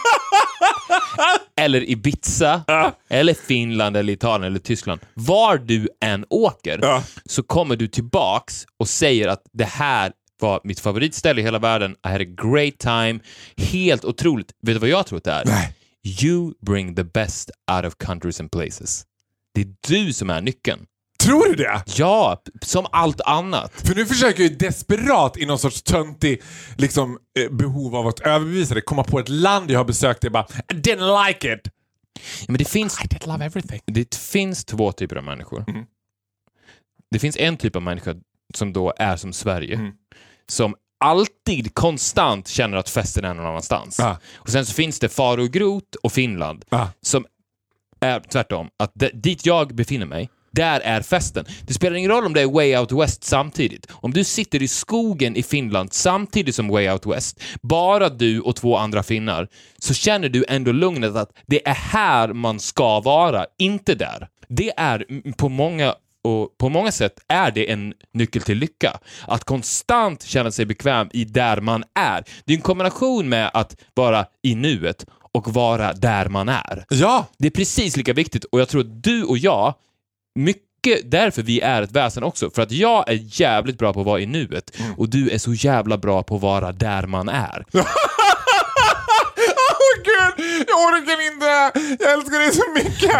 eller 1.56 1.90
Ibiza, 1.90 2.62
eller 3.08 3.34
Finland, 3.34 3.96
eller 3.96 4.12
Italien, 4.12 4.46
eller 4.46 4.58
Tyskland. 4.58 5.00
Var 5.14 5.56
du 5.58 5.88
än 6.00 6.24
åker, 6.30 7.02
så 7.24 7.42
kommer 7.42 7.76
du 7.76 7.88
tillbaks 7.88 8.66
och 8.78 8.88
säger 8.88 9.28
att 9.28 9.42
det 9.52 9.64
här 9.64 10.12
var 10.40 10.60
mitt 10.64 10.80
favoritställe 10.80 11.40
i 11.40 11.44
hela 11.44 11.58
världen. 11.58 11.92
I 11.92 12.08
had 12.08 12.20
a 12.20 12.24
great 12.24 12.78
time. 12.78 13.20
Helt 13.56 14.04
otroligt. 14.04 14.52
Vet 14.62 14.74
du 14.74 14.78
vad 14.78 14.88
jag 14.88 15.06
tror 15.06 15.16
att 15.18 15.24
det 15.24 15.32
är? 15.32 15.44
Nej. 15.44 15.74
You 16.22 16.52
bring 16.66 16.94
the 16.96 17.04
best 17.04 17.50
out 17.76 17.84
of 17.84 17.94
countries 18.06 18.40
and 18.40 18.50
places. 18.50 19.04
Det 19.54 19.60
är 19.60 19.74
du 19.88 20.12
som 20.12 20.30
är 20.30 20.40
nyckeln. 20.40 20.86
Tror 21.24 21.44
du 21.48 21.54
det? 21.54 21.82
Ja, 21.86 22.42
som 22.62 22.86
allt 22.92 23.20
annat. 23.20 23.72
För 23.86 23.94
nu 23.94 24.06
försöker 24.06 24.42
jag 24.42 24.50
ju 24.50 24.56
desperat 24.56 25.36
i 25.36 25.46
någon 25.46 25.58
sorts 25.58 25.82
töntig 25.82 26.42
liksom, 26.76 27.18
eh, 27.38 27.50
behov 27.52 27.96
av 27.96 28.06
att 28.06 28.20
överbevisa 28.20 28.74
dig 28.74 28.82
komma 28.82 29.04
på 29.04 29.18
ett 29.18 29.28
land 29.28 29.70
jag 29.70 29.78
har 29.78 29.84
besökt 29.84 30.24
och 30.24 30.32
bara 30.32 30.46
I 30.72 30.74
didn't 30.74 31.26
like 31.28 31.52
it. 31.54 31.60
Men 32.48 32.56
det 32.58 32.64
finns, 32.64 33.04
I 33.04 33.06
did 33.06 33.26
love 33.26 33.44
everything. 33.44 33.80
det 33.86 34.14
finns 34.14 34.64
två 34.64 34.92
typer 34.92 35.16
av 35.16 35.24
människor. 35.24 35.64
Mm. 35.68 35.84
Det 37.10 37.18
finns 37.18 37.36
en 37.36 37.56
typ 37.56 37.76
av 37.76 37.82
människa 37.82 38.14
som 38.54 38.72
då 38.72 38.92
är 38.96 39.16
som 39.16 39.32
Sverige, 39.32 39.74
Mm. 39.74 39.92
som 40.48 40.74
alltid 41.04 41.74
konstant 41.74 42.48
känner 42.48 42.76
att 42.76 42.88
festen 42.88 43.24
är 43.24 43.34
någon 43.34 43.46
annanstans. 43.46 43.98
Ja. 43.98 44.18
Och 44.34 44.48
sen 44.48 44.66
så 44.66 44.72
finns 44.72 44.98
det 44.98 45.08
Faro 45.08 45.80
och 46.02 46.12
Finland 46.12 46.64
Ja. 46.70 46.90
som 47.02 47.26
är 48.00 48.20
tvärtom. 48.20 48.68
Att 48.78 48.92
dit 49.14 49.46
jag 49.46 49.74
befinner 49.74 50.06
mig, 50.06 50.30
Där 50.52 50.80
är 50.80 51.02
festen. 51.02 51.44
Det 51.66 51.74
spelar 51.74 51.96
ingen 51.96 52.10
roll 52.10 52.26
om 52.26 52.34
det 52.34 52.40
är 52.40 52.46
Way 52.46 52.76
Out 52.76 52.92
West 52.92 53.24
samtidigt. 53.24 53.86
Om 53.90 54.12
du 54.12 54.24
sitter 54.24 54.62
i 54.62 54.68
skogen 54.68 55.36
i 55.36 55.42
Finland 55.42 55.92
samtidigt 55.92 56.54
som 56.54 56.68
Way 56.68 56.90
Out 56.90 57.06
West, 57.06 57.42
bara 57.62 58.08
du 58.08 58.40
och 58.40 58.56
två 58.56 58.76
andra 58.76 59.02
finnar, 59.02 59.48
så 59.78 59.94
känner 59.94 60.28
du 60.28 60.44
ändå 60.48 60.72
lugnet 60.72 61.16
att 61.16 61.30
det 61.46 61.68
är 61.68 61.74
här 61.74 62.32
man 62.32 62.60
ska 62.60 63.00
vara, 63.00 63.46
inte 63.58 63.94
där. 63.94 64.28
Det 64.48 64.72
är 64.76 65.06
på 65.32 65.48
många 65.48 65.94
och 66.24 66.58
på 66.58 66.68
många 66.68 66.92
sätt 66.92 67.18
är 67.28 67.50
det 67.50 67.70
en 67.70 67.94
nyckel 68.14 68.42
till 68.42 68.58
lycka. 68.58 68.98
Att 69.26 69.44
konstant 69.44 70.22
känna 70.22 70.50
sig 70.50 70.66
bekväm 70.66 71.08
i 71.12 71.24
där 71.24 71.60
man 71.60 71.84
är. 71.94 72.24
Det 72.44 72.52
är 72.52 72.56
en 72.56 72.62
kombination 72.62 73.28
med 73.28 73.50
att 73.54 73.76
vara 73.94 74.26
i 74.42 74.54
nuet 74.54 75.06
och 75.32 75.54
vara 75.54 75.92
där 75.92 76.28
man 76.28 76.48
är. 76.48 76.84
Ja! 76.88 77.26
Det 77.38 77.46
är 77.46 77.50
precis 77.50 77.96
lika 77.96 78.12
viktigt 78.12 78.44
och 78.44 78.60
jag 78.60 78.68
tror 78.68 78.80
att 78.80 79.02
du 79.02 79.24
och 79.24 79.38
jag, 79.38 79.74
mycket 80.34 81.10
därför 81.10 81.42
vi 81.42 81.60
är 81.60 81.82
ett 81.82 81.92
väsen 81.92 82.22
också. 82.22 82.50
För 82.50 82.62
att 82.62 82.72
jag 82.72 83.08
är 83.10 83.20
jävligt 83.40 83.78
bra 83.78 83.92
på 83.92 84.00
att 84.00 84.06
vara 84.06 84.20
i 84.20 84.26
nuet 84.26 84.70
och 84.96 85.08
du 85.08 85.30
är 85.30 85.38
så 85.38 85.52
jävla 85.54 85.98
bra 85.98 86.22
på 86.22 86.34
att 86.36 86.42
vara 86.42 86.72
där 86.72 87.06
man 87.06 87.28
är. 87.28 87.64
Gud, 90.04 90.46
jag 90.68 90.78
orkar 90.84 91.32
inte! 91.32 91.80
Jag 92.04 92.12
älskar 92.12 92.38
dig 92.38 92.52
så 92.54 92.62
mycket! 92.74 93.16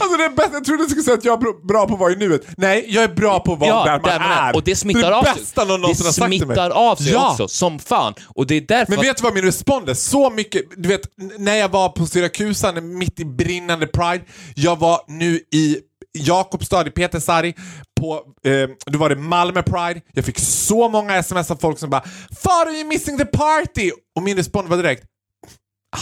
Alltså 0.00 0.16
det 0.18 0.24
är 0.24 0.28
bäst, 0.36 0.48
jag 0.52 0.64
trodde 0.64 0.82
du 0.82 0.88
skulle 0.88 1.02
säga 1.02 1.14
att 1.16 1.24
jag 1.24 1.42
är 1.42 1.46
br- 1.46 1.66
bra 1.66 1.86
på 1.86 1.94
att 1.94 2.00
vara 2.00 2.12
i 2.12 2.16
nuet. 2.16 2.42
Nej, 2.56 2.84
jag 2.88 3.04
är 3.04 3.08
bra 3.08 3.40
på 3.40 3.52
att 3.52 3.58
vara 3.58 3.84
där, 3.98 4.00
man 4.00 4.22
är. 4.32 4.56
Och 4.56 4.62
det 4.64 4.76
smittar 4.76 5.00
det 5.10 5.16
av 5.16 5.26
är 5.26 5.34
det 5.34 5.40
bästa 5.40 5.60
sig. 5.60 5.68
någon 5.70 5.80
någonsin 5.80 6.04
det 6.04 6.08
har 6.08 6.12
sagt 6.12 6.30
till 6.32 6.46
mig. 6.46 6.56
smittar 6.56 6.70
av 6.70 6.96
sig 6.96 7.12
Ja. 7.12 7.30
också, 7.30 7.48
som 7.48 7.78
fan. 7.78 8.14
Och 8.34 8.46
det 8.46 8.54
är 8.54 8.60
därför 8.60 8.92
Men 8.92 9.00
vet 9.00 9.16
du 9.16 9.22
vad 9.22 9.34
min 9.34 9.44
respons 9.44 9.88
är? 9.88 9.94
Så 9.94 10.30
mycket, 10.30 10.62
du 10.76 10.88
vet 10.88 11.00
när 11.38 11.54
jag 11.56 11.68
var 11.68 11.88
på 11.88 12.06
Syrakusa 12.06 12.72
mitt 12.72 13.20
i 13.20 13.24
brinnande 13.24 13.86
Pride, 13.86 14.24
jag 14.54 14.78
var 14.78 15.00
nu 15.08 15.40
i 15.54 15.76
Jakobstad 16.16 16.86
i 16.86 16.90
Petersari, 16.90 17.54
på, 18.00 18.22
eh, 18.44 18.68
då 18.86 18.98
var 18.98 19.08
det 19.08 19.16
Malmö 19.16 19.62
Pride, 19.62 20.00
jag 20.12 20.24
fick 20.24 20.38
så 20.38 20.88
många 20.88 21.16
sms 21.16 21.50
av 21.50 21.56
folk 21.56 21.78
som 21.78 21.90
bara 21.90 22.02
“Far, 22.42 22.66
you're 22.66 22.88
missing 22.88 23.18
the 23.18 23.24
party!” 23.24 23.90
och 24.16 24.22
min 24.22 24.36
respons 24.36 24.68
var 24.68 24.76
direkt 24.76 25.04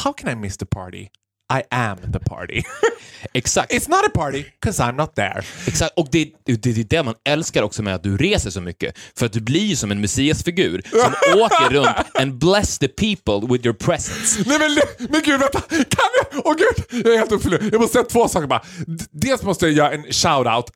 “How 0.04 0.12
can 0.12 0.30
I 0.30 0.34
miss 0.34 0.56
the 0.56 0.66
party? 0.66 1.08
I 1.58 1.62
am 1.70 1.98
the 2.12 2.18
party. 2.18 2.62
Exakt. 3.32 3.72
It's 3.72 3.88
not 3.88 4.04
a 4.06 4.10
party, 4.14 4.44
cause 4.60 4.82
I'm 4.82 4.96
not 4.96 5.14
there.” 5.14 5.42
Exakt, 5.66 5.92
och 5.96 6.08
det, 6.12 6.30
det, 6.46 6.62
det 6.62 6.70
är 6.70 6.84
det 6.84 7.02
man 7.02 7.14
älskar 7.24 7.62
också 7.62 7.82
med 7.82 7.94
att 7.94 8.02
du 8.02 8.16
reser 8.16 8.50
så 8.50 8.60
mycket. 8.60 8.98
För 9.18 9.26
att 9.26 9.32
du 9.32 9.40
blir 9.40 9.76
som 9.76 9.90
en 9.90 10.00
messiasfigur 10.00 10.82
som 10.90 11.14
åker 11.40 11.70
runt 11.74 11.96
and 12.14 12.38
bless 12.38 12.78
the 12.78 12.88
people 12.88 13.48
with 13.48 13.66
your 13.66 13.76
presence. 13.76 14.42
Nej 14.46 14.58
men, 14.58 14.78
men 15.10 15.22
gud 15.24 15.40
vänta, 15.40 15.60
kan 15.60 16.10
jag? 16.32 16.46
Åh 16.46 16.54
gud, 16.54 17.04
jag 17.04 17.14
är 17.14 17.18
helt 17.18 17.32
uppfylld. 17.32 17.72
Jag 17.72 17.80
måste 17.80 17.92
säga 17.92 18.04
två 18.04 18.28
saker 18.28 18.46
bara. 18.46 18.62
Dels 19.10 19.42
måste 19.42 19.66
jag 19.66 19.74
göra 19.74 19.92
en 19.92 20.04
shout-out 20.04 20.66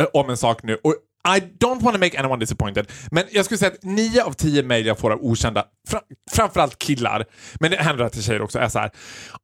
eh, 0.00 0.06
om 0.12 0.30
en 0.30 0.36
sak 0.36 0.62
nu. 0.62 0.74
Och 0.74 0.94
i 1.28 1.40
don't 1.40 1.82
want 1.82 1.94
to 1.94 2.00
make 2.00 2.18
anyone 2.18 2.40
disappointed, 2.40 2.86
men 3.10 3.24
jag 3.30 3.44
skulle 3.44 3.58
säga 3.58 3.70
att 3.70 3.84
nio 3.84 4.24
av 4.24 4.32
tio 4.32 4.62
mejl 4.62 4.86
jag 4.86 4.98
får 4.98 5.10
av 5.10 5.18
okända, 5.22 5.64
fra, 5.88 6.00
framförallt 6.30 6.78
killar, 6.78 7.24
men 7.60 7.70
det 7.70 7.76
händer 7.76 8.04
att 8.04 8.12
det 8.12 8.18
är 8.18 8.22
tjejer 8.22 8.42
också, 8.42 8.58
är 8.58 8.68
så 8.68 8.78
här. 8.78 8.90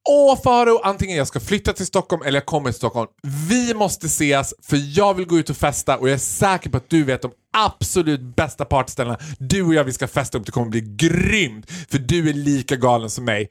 Åh 0.08 0.42
Faro, 0.42 0.80
antingen 0.84 1.16
jag 1.16 1.26
ska 1.26 1.40
flytta 1.40 1.72
till 1.72 1.86
Stockholm 1.86 2.22
eller 2.22 2.36
jag 2.36 2.46
kommer 2.46 2.70
till 2.70 2.78
Stockholm. 2.78 3.08
Vi 3.48 3.74
måste 3.74 4.06
ses 4.06 4.54
för 4.62 4.98
jag 4.98 5.14
vill 5.14 5.26
gå 5.26 5.38
ut 5.38 5.50
och 5.50 5.56
festa 5.56 5.98
och 5.98 6.08
jag 6.08 6.14
är 6.14 6.18
säker 6.18 6.70
på 6.70 6.76
att 6.76 6.90
du 6.90 7.04
vet 7.04 7.22
de 7.22 7.32
absolut 7.56 8.36
bästa 8.36 8.64
partyställena. 8.64 9.18
Du 9.38 9.62
och 9.62 9.74
jag 9.74 9.84
vi 9.84 9.92
ska 9.92 10.08
festa 10.08 10.38
upp, 10.38 10.46
det 10.46 10.52
kommer 10.52 10.68
bli 10.68 10.80
grymt 10.80 11.70
för 11.90 11.98
du 11.98 12.28
är 12.28 12.34
lika 12.34 12.76
galen 12.76 13.10
som 13.10 13.24
mig. 13.24 13.48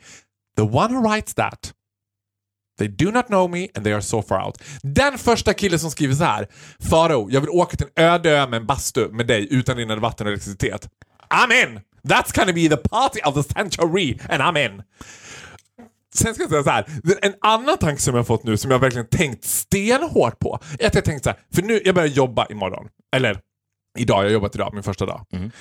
The 0.57 0.63
one 0.63 0.93
who 0.93 1.09
writes 1.09 1.33
that 1.33 1.73
They 2.77 2.87
do 2.87 3.11
not 3.11 3.27
know 3.27 3.49
me 3.49 3.67
and 3.75 3.83
they 3.83 3.93
are 3.93 4.01
so 4.01 4.21
far 4.21 4.45
out. 4.45 4.63
Den 4.81 5.17
första 5.17 5.53
killen 5.53 5.79
som 5.79 5.91
skriver 5.91 6.15
så 6.15 6.23
här. 6.23 6.47
Faro, 6.89 7.27
jag 7.31 7.41
vill 7.41 7.49
åka 7.49 7.77
till 7.77 7.87
en 7.95 8.03
öde 8.05 8.31
ö 8.31 8.47
med 8.47 8.57
en 8.57 8.65
bastu 8.65 9.09
med 9.09 9.27
dig 9.27 9.47
utan 9.51 9.77
rinnande 9.77 10.01
vatten 10.01 10.27
och 10.27 10.33
elektricitet. 10.33 10.89
I'm 11.29 11.63
in! 11.63 11.79
That's 12.03 12.35
gonna 12.35 12.53
be 12.53 12.69
the 12.69 12.77
party 12.77 13.19
of 13.25 13.33
the 13.35 13.53
century 13.53 14.17
and 14.29 14.41
I'm 14.41 14.65
in! 14.65 14.83
Sen 16.15 16.33
ska 16.33 16.43
jag 16.43 16.49
säga 16.49 16.63
så 16.63 16.69
här. 16.69 16.85
En 17.21 17.33
annan 17.41 17.77
tanke 17.77 18.01
som 18.01 18.13
jag 18.15 18.19
har 18.19 18.25
fått 18.25 18.43
nu 18.43 18.57
som 18.57 18.71
jag 18.71 18.79
verkligen 18.79 19.07
tänkt 19.07 19.43
stenhårt 19.43 20.39
på. 20.39 20.59
Är 20.79 20.87
att 20.87 20.95
jag 20.95 21.05
tänkt 21.05 21.23
så 21.23 21.29
här. 21.29 21.39
För 21.55 21.61
nu, 21.61 21.81
jag 21.85 21.95
börjar 21.95 22.07
jobba 22.07 22.45
imorgon. 22.49 22.87
Eller 23.15 23.39
idag, 23.97 24.17
jag 24.17 24.23
har 24.23 24.33
jobbat 24.33 24.55
idag, 24.55 24.73
min 24.73 24.83
första 24.83 25.05
dag. 25.05 25.25
Mm. 25.33 25.51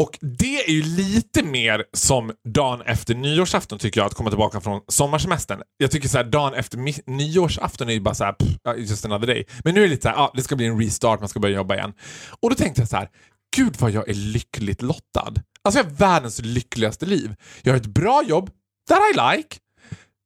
Och 0.00 0.18
det 0.20 0.64
är 0.64 0.70
ju 0.70 0.82
lite 0.82 1.42
mer 1.42 1.84
som 1.92 2.32
dagen 2.44 2.80
efter 2.80 3.14
nyårsafton 3.14 3.78
tycker 3.78 4.00
jag, 4.00 4.06
att 4.06 4.14
komma 4.14 4.30
tillbaka 4.30 4.60
från 4.60 4.80
sommarsemestern. 4.88 5.62
Jag 5.76 5.90
tycker 5.90 6.08
så 6.08 6.16
här, 6.16 6.24
dagen 6.24 6.54
efter 6.54 6.78
nyårsafton 7.10 7.88
är 7.88 7.92
ju 7.92 8.00
bara 8.00 8.14
så 8.14 8.24
här, 8.24 8.32
pff, 8.32 8.56
just 8.76 9.04
another 9.04 9.26
day. 9.26 9.46
Men 9.64 9.74
nu 9.74 9.80
är 9.80 9.84
det 9.84 9.90
lite 9.90 10.02
så 10.02 10.08
här, 10.08 10.16
ja, 10.16 10.32
det 10.34 10.42
ska 10.42 10.56
bli 10.56 10.66
en 10.66 10.80
restart, 10.80 11.20
man 11.20 11.28
ska 11.28 11.40
börja 11.40 11.56
jobba 11.56 11.74
igen. 11.74 11.92
Och 12.40 12.50
då 12.50 12.56
tänkte 12.56 12.80
jag 12.80 12.88
så 12.88 12.96
här, 12.96 13.08
gud 13.56 13.76
vad 13.78 13.90
jag 13.90 14.08
är 14.08 14.14
lyckligt 14.14 14.82
lottad. 14.82 15.34
Alltså 15.62 15.80
jag 15.80 15.84
har 15.84 15.90
världens 15.90 16.40
lyckligaste 16.44 17.06
liv. 17.06 17.34
Jag 17.62 17.72
har 17.72 17.76
ett 17.76 17.86
bra 17.86 18.22
jobb, 18.26 18.50
that 18.88 18.98
I 19.14 19.36
like. 19.36 19.56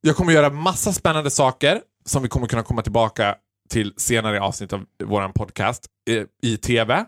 Jag 0.00 0.16
kommer 0.16 0.32
göra 0.32 0.50
massa 0.50 0.92
spännande 0.92 1.30
saker 1.30 1.80
som 2.06 2.22
vi 2.22 2.28
kommer 2.28 2.46
kunna 2.46 2.62
komma 2.62 2.82
tillbaka 2.82 3.34
till 3.70 3.94
senare 3.96 4.36
i 4.36 4.38
avsnitt 4.38 4.72
av 4.72 4.84
vår 5.04 5.28
podcast 5.28 5.86
eh, 6.10 6.22
i 6.42 6.56
TV 6.56 7.04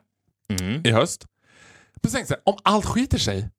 i 0.85 0.90
höst. 0.90 1.26
Sen 2.11 2.19
tänkte 2.19 2.35
jag, 2.35 2.55
om 2.55 2.61
allt 2.62 2.85
skiter 2.85 3.19
sig, 3.19 3.37
vet 3.37 3.51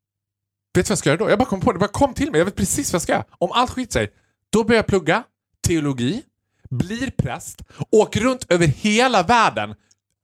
du 0.74 0.82
vad 0.82 0.90
jag 0.90 0.98
ska 0.98 1.10
göra 1.10 1.18
då? 1.18 1.30
Jag 1.30 1.40
bara 1.40 1.50
kom 1.50 1.62
på 1.62 1.74
det, 1.74 1.80
bara 1.80 1.88
kom 1.88 2.14
till 2.14 2.32
mig, 2.32 2.38
jag 2.40 2.46
vet 2.46 2.56
precis 2.56 2.94
vad 2.94 2.96
jag 2.96 3.02
ska 3.02 3.12
göra. 3.12 3.26
Om 3.32 3.52
allt 3.52 3.72
skiter 3.72 3.92
sig, 3.92 4.10
då 4.50 4.64
börjar 4.64 4.80
jag 4.80 4.88
plugga 4.88 5.24
teologi, 5.68 6.24
blir 6.70 7.12
präst, 7.18 7.62
åker 7.92 8.20
runt 8.20 8.52
över 8.52 8.68
hela 8.68 9.24
världen 9.24 9.76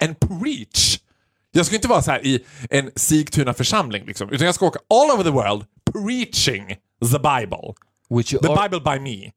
and 0.03 0.19
preach. 0.19 0.99
Jag 1.51 1.65
ska 1.65 1.75
inte 1.75 1.87
vara 1.87 2.01
så 2.01 2.11
här 2.11 2.25
i 2.25 2.45
en 2.69 2.91
Sigtuna 2.95 3.53
församling, 3.53 4.05
liksom, 4.05 4.29
utan 4.29 4.45
jag 4.45 4.55
ska 4.55 4.65
åka 4.65 4.79
all 4.89 5.11
over 5.11 5.23
the 5.23 5.29
world 5.29 5.65
preaching 5.93 6.67
the 7.11 7.19
Bible. 7.19 7.73
Which 8.09 8.33
you, 8.33 8.41
The 8.41 8.69
Bible 8.69 8.79
by 8.79 8.99
me. 8.99 9.31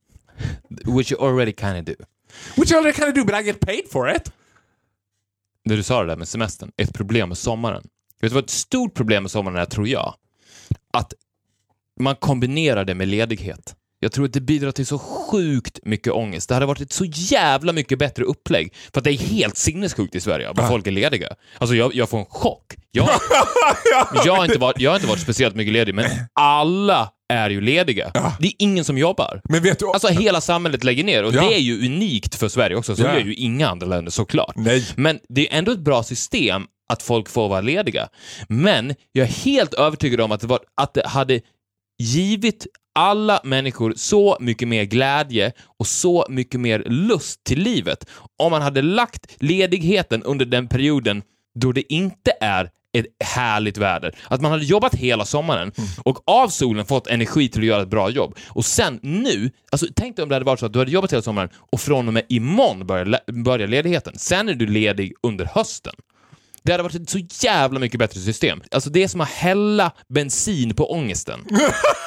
which 0.97 1.13
you 1.13 1.21
already 1.21 1.53
kind 1.53 1.79
of 1.79 1.85
do. 1.85 2.05
Which 2.57 2.73
I 2.73 2.75
already 2.75 2.93
kind 2.93 3.09
of 3.09 3.15
do, 3.15 3.25
but 3.25 3.35
I 3.35 3.43
get 3.43 3.61
paid 3.61 3.89
for 3.91 4.09
it. 4.09 4.33
När 5.65 5.77
du 5.77 5.83
sa 5.83 6.03
det 6.03 6.07
där 6.09 6.17
med 6.17 6.29
semestern, 6.29 6.73
ett 6.77 6.95
problem 6.95 7.29
med 7.29 7.39
sommaren. 7.39 7.83
Vet 8.21 8.31
du 8.31 8.35
vad 8.35 8.45
ett 8.45 8.51
stort 8.51 8.95
problem 8.95 9.23
med 9.23 9.31
sommaren 9.31 9.57
är, 9.59 9.65
tror 9.65 9.89
jag? 9.89 10.15
Att 10.93 11.13
man 12.01 12.17
kombinerar 12.17 12.85
det 12.85 12.95
med 12.95 13.09
ledighet. 13.09 13.75
Jag 14.01 14.13
tror 14.13 14.25
att 14.25 14.33
det 14.33 14.41
bidrar 14.41 14.73
till 14.73 14.87
så 14.87 14.99
sjukt 14.99 15.79
mycket 15.83 16.13
ångest. 16.13 16.49
Det 16.49 16.55
hade 16.55 16.67
varit 16.67 16.81
ett 16.81 16.93
så 16.93 17.05
jävla 17.05 17.73
mycket 17.73 17.99
bättre 17.99 18.25
upplägg. 18.25 18.75
För 18.93 19.01
att 19.01 19.05
det 19.05 19.11
är 19.11 19.19
helt 19.19 19.57
sinnessjukt 19.57 20.15
i 20.15 20.21
Sverige 20.21 20.53
vad 20.55 20.69
folk 20.69 20.87
är 20.87 20.91
lediga. 20.91 21.29
Alltså 21.59 21.77
jag, 21.77 21.95
jag 21.95 22.09
får 22.09 22.19
en 22.19 22.27
chock. 22.27 22.75
Jag, 22.91 23.09
jag, 24.25 24.35
har 24.37 24.45
inte 24.45 24.59
varit, 24.59 24.81
jag 24.81 24.91
har 24.91 24.97
inte 24.97 25.09
varit 25.09 25.21
speciellt 25.21 25.55
mycket 25.55 25.73
ledig, 25.73 25.95
men 25.95 26.05
alla 26.33 27.11
är 27.29 27.51
ju 27.51 27.61
lediga. 27.61 28.11
Det 28.41 28.47
är 28.47 28.53
ingen 28.59 28.85
som 28.85 28.99
jobbar. 28.99 29.41
Men 29.45 29.63
vet 29.63 29.79
du... 29.79 29.87
Alltså 29.87 30.09
hela 30.09 30.41
samhället 30.41 30.85
lägger 30.85 31.05
ner 31.05 31.25
och 31.25 31.35
Ja. 31.35 31.41
det 31.41 31.55
är 31.55 31.59
ju 31.61 31.87
unikt 31.87 32.35
för 32.35 32.49
Sverige 32.49 32.77
också, 32.77 32.97
så 32.97 33.03
Ja. 33.03 33.15
gör 33.15 33.21
ju 33.27 33.35
inga 33.35 33.69
andra 33.69 33.87
länder 33.87 34.11
såklart. 34.11 34.53
Nej. 34.57 34.87
Men 34.97 35.19
det 35.29 35.53
är 35.53 35.59
ändå 35.59 35.73
ett 35.73 35.81
bra 35.81 36.03
system 36.03 36.67
att 36.89 37.03
folk 37.03 37.29
får 37.29 37.49
vara 37.49 37.61
lediga. 37.61 38.09
Men 38.49 38.95
jag 39.13 39.27
är 39.29 39.33
helt 39.33 39.75
övertygad 39.75 40.21
om 40.21 40.33
att 40.33 40.41
det, 40.41 40.47
var, 40.47 40.61
att 40.75 40.95
det 40.95 41.07
hade 41.07 41.41
givit 41.99 42.67
alla 42.95 43.41
människor 43.45 43.95
så 43.97 44.37
mycket 44.41 44.69
mer 44.69 44.85
glädje 44.85 45.53
och 45.79 45.87
så 45.87 46.27
mycket 46.29 46.61
mer 46.61 46.85
lust 46.87 47.45
till 47.45 47.63
livet 47.63 48.07
om 48.39 48.51
man 48.51 48.63
hade 48.63 48.83
lagt 48.83 49.43
ledigheten 49.43 50.23
under 50.23 50.47
den 50.47 50.69
perioden 50.69 51.23
då 51.55 51.73
det 51.73 51.93
inte 51.93 52.33
är 52.41 52.71
ett 52.93 53.07
härligt 53.25 53.79
väder. 53.79 54.19
Att 54.29 54.41
man 54.41 54.51
hade 54.51 54.65
jobbat 54.65 54.95
hela 54.95 55.25
sommaren 55.25 55.73
och 56.03 56.29
av 56.29 56.49
solen 56.49 56.87
fått 56.87 57.07
energi 57.07 57.49
till 57.49 57.61
att 57.61 57.67
göra 57.67 57.83
ett 57.83 57.89
bra 57.89 58.11
jobb. 58.11 58.37
Och 58.49 58.65
sen 58.65 59.01
nu, 59.03 59.51
alltså 59.73 59.87
tänk 59.97 60.17
dig 60.17 60.23
om 60.23 60.29
det 60.29 60.35
hade 60.35 60.45
varit 60.45 60.61
så 60.61 60.67
att 60.67 60.73
du 60.73 60.79
hade 60.79 60.91
jobbat 60.91 61.13
hela 61.13 61.23
sommaren 61.23 61.49
och 61.73 61.81
från 61.81 62.09
och 62.09 62.15
med 62.15 62.23
imorgon 62.29 62.87
börjar, 62.87 63.43
börjar 63.43 63.69
ledigheten. 63.69 64.19
Sen 64.19 64.49
är 64.49 64.55
du 64.55 64.67
ledig 64.67 65.13
under 65.23 65.45
hösten. 65.45 65.95
Det 66.67 66.73
hade 66.73 66.83
varit 66.83 66.95
ett 66.95 67.11
så 67.11 67.19
jävla 67.47 67.81
mycket 67.81 67.99
bättre 67.99 68.21
system. 68.21 68.63
Alltså 68.71 68.91
det 68.91 69.03
är 69.03 69.09
som 69.09 69.21
att 69.21 69.29
hälla 69.29 69.93
bensin 70.09 70.75
på 70.75 70.93
ångesten. 70.93 71.41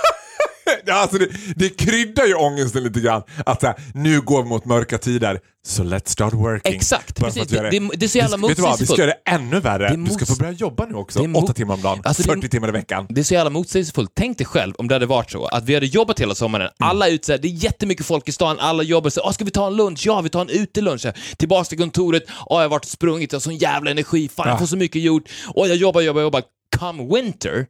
Alltså 0.91 1.17
det, 1.17 1.27
det 1.55 1.69
kryddar 1.69 2.25
ju 2.25 2.33
ångesten 2.33 2.83
lite 2.83 2.99
grann. 2.99 3.23
Att 3.45 3.61
så 3.61 3.67
här, 3.67 3.75
nu 3.93 4.21
går 4.21 4.43
vi 4.43 4.49
mot 4.49 4.65
mörka 4.65 4.97
tider, 4.97 5.39
så 5.67 5.83
let's 5.83 6.07
start 6.09 6.33
working. 6.33 6.73
Exakt, 6.75 7.15
precis. 7.19 7.47
Det- 7.47 7.69
det- 7.69 7.89
det 7.95 8.05
är 8.05 8.07
så 8.07 8.17
jävla 8.17 8.37
vad, 8.37 8.49
vi 8.49 8.55
ska 8.55 8.61
motsägelsefullt. 8.63 8.99
göra 8.99 9.07
det 9.25 9.31
ännu 9.31 9.59
värre. 9.59 9.95
Du 9.95 10.11
ska 10.11 10.25
få 10.25 10.35
börja 10.35 10.51
jobba 10.51 10.85
nu 10.85 10.95
också, 10.95 11.19
åtta 11.35 11.53
timmar 11.53 11.73
om 11.73 11.81
dagen, 11.81 12.01
Alltså, 12.03 12.23
det 12.23 12.29
är- 12.31 12.35
40 12.35 12.49
timmar 12.49 12.67
i 12.69 12.71
veckan. 12.71 13.05
Det 13.09 13.21
är 13.21 13.23
så 13.23 13.33
jävla 13.33 13.49
motsägelsefullt. 13.49 14.11
Tänk 14.15 14.37
dig 14.37 14.47
själv 14.47 14.73
om 14.77 14.87
det 14.87 14.95
hade 14.95 15.05
varit 15.05 15.31
så 15.31 15.45
att 15.45 15.63
vi 15.65 15.73
hade 15.73 15.85
jobbat 15.85 16.19
hela 16.19 16.35
sommaren, 16.35 16.69
alla 16.79 17.07
är 17.07 17.11
ute 17.11 17.37
det 17.37 17.47
är 17.47 17.51
jättemycket 17.63 18.05
folk 18.05 18.29
i 18.29 18.31
stan, 18.31 18.57
alla 18.59 18.83
jobbar 18.83 19.09
så 19.09 19.19
här, 19.21 19.27
"Åh, 19.27 19.31
ska 19.33 19.45
vi 19.45 19.51
ta 19.51 19.67
en 19.67 19.75
lunch? 19.75 20.01
Ja, 20.05 20.21
vi 20.21 20.29
tar 20.29 20.41
en 20.41 20.49
utelunch. 20.49 21.05
Tillbaks 21.37 21.69
till 21.69 21.77
kontoret, 21.77 22.23
Åh, 22.27 22.57
jag 22.57 22.61
har 22.63 22.69
varit 22.69 22.85
och 22.85 22.91
sprungit, 22.91 23.31
jag 23.31 23.37
har 23.37 23.41
sån 23.41 23.57
jävla 23.57 23.91
energi, 23.91 24.29
fan 24.35 24.47
jag 24.47 24.55
Ja. 24.55 24.59
får 24.59 24.65
så 24.65 24.77
mycket 24.77 25.01
gjort. 25.01 25.23
Och 25.47 25.67
jag 25.67 25.75
jobbar, 25.77 26.01
jobbar, 26.01 26.21
jobbar. 26.21 26.43
Come 26.79 27.15
winter, 27.15 27.65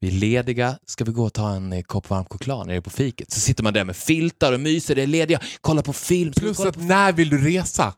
vi 0.00 0.08
är 0.08 0.12
lediga, 0.12 0.78
ska 0.86 1.04
vi 1.04 1.12
gå 1.12 1.24
och 1.24 1.32
ta 1.32 1.50
en 1.50 1.72
eh, 1.72 1.82
kopp 1.82 2.10
varm 2.10 2.24
choklad 2.30 2.66
nere 2.66 2.82
på 2.82 2.90
fiket? 2.90 3.32
Så 3.32 3.40
sitter 3.40 3.62
man 3.62 3.72
där 3.72 3.84
med 3.84 3.96
filtar 3.96 4.52
och 4.52 4.60
myser, 4.60 4.94
det 4.94 5.02
är 5.02 5.06
lediga, 5.06 5.40
kollar 5.60 5.82
på 5.82 5.92
film. 5.92 6.32
Plus 6.32 6.60
att 6.60 6.76
när 6.76 7.12
vill 7.12 7.28
du 7.30 7.38
resa? 7.38 7.94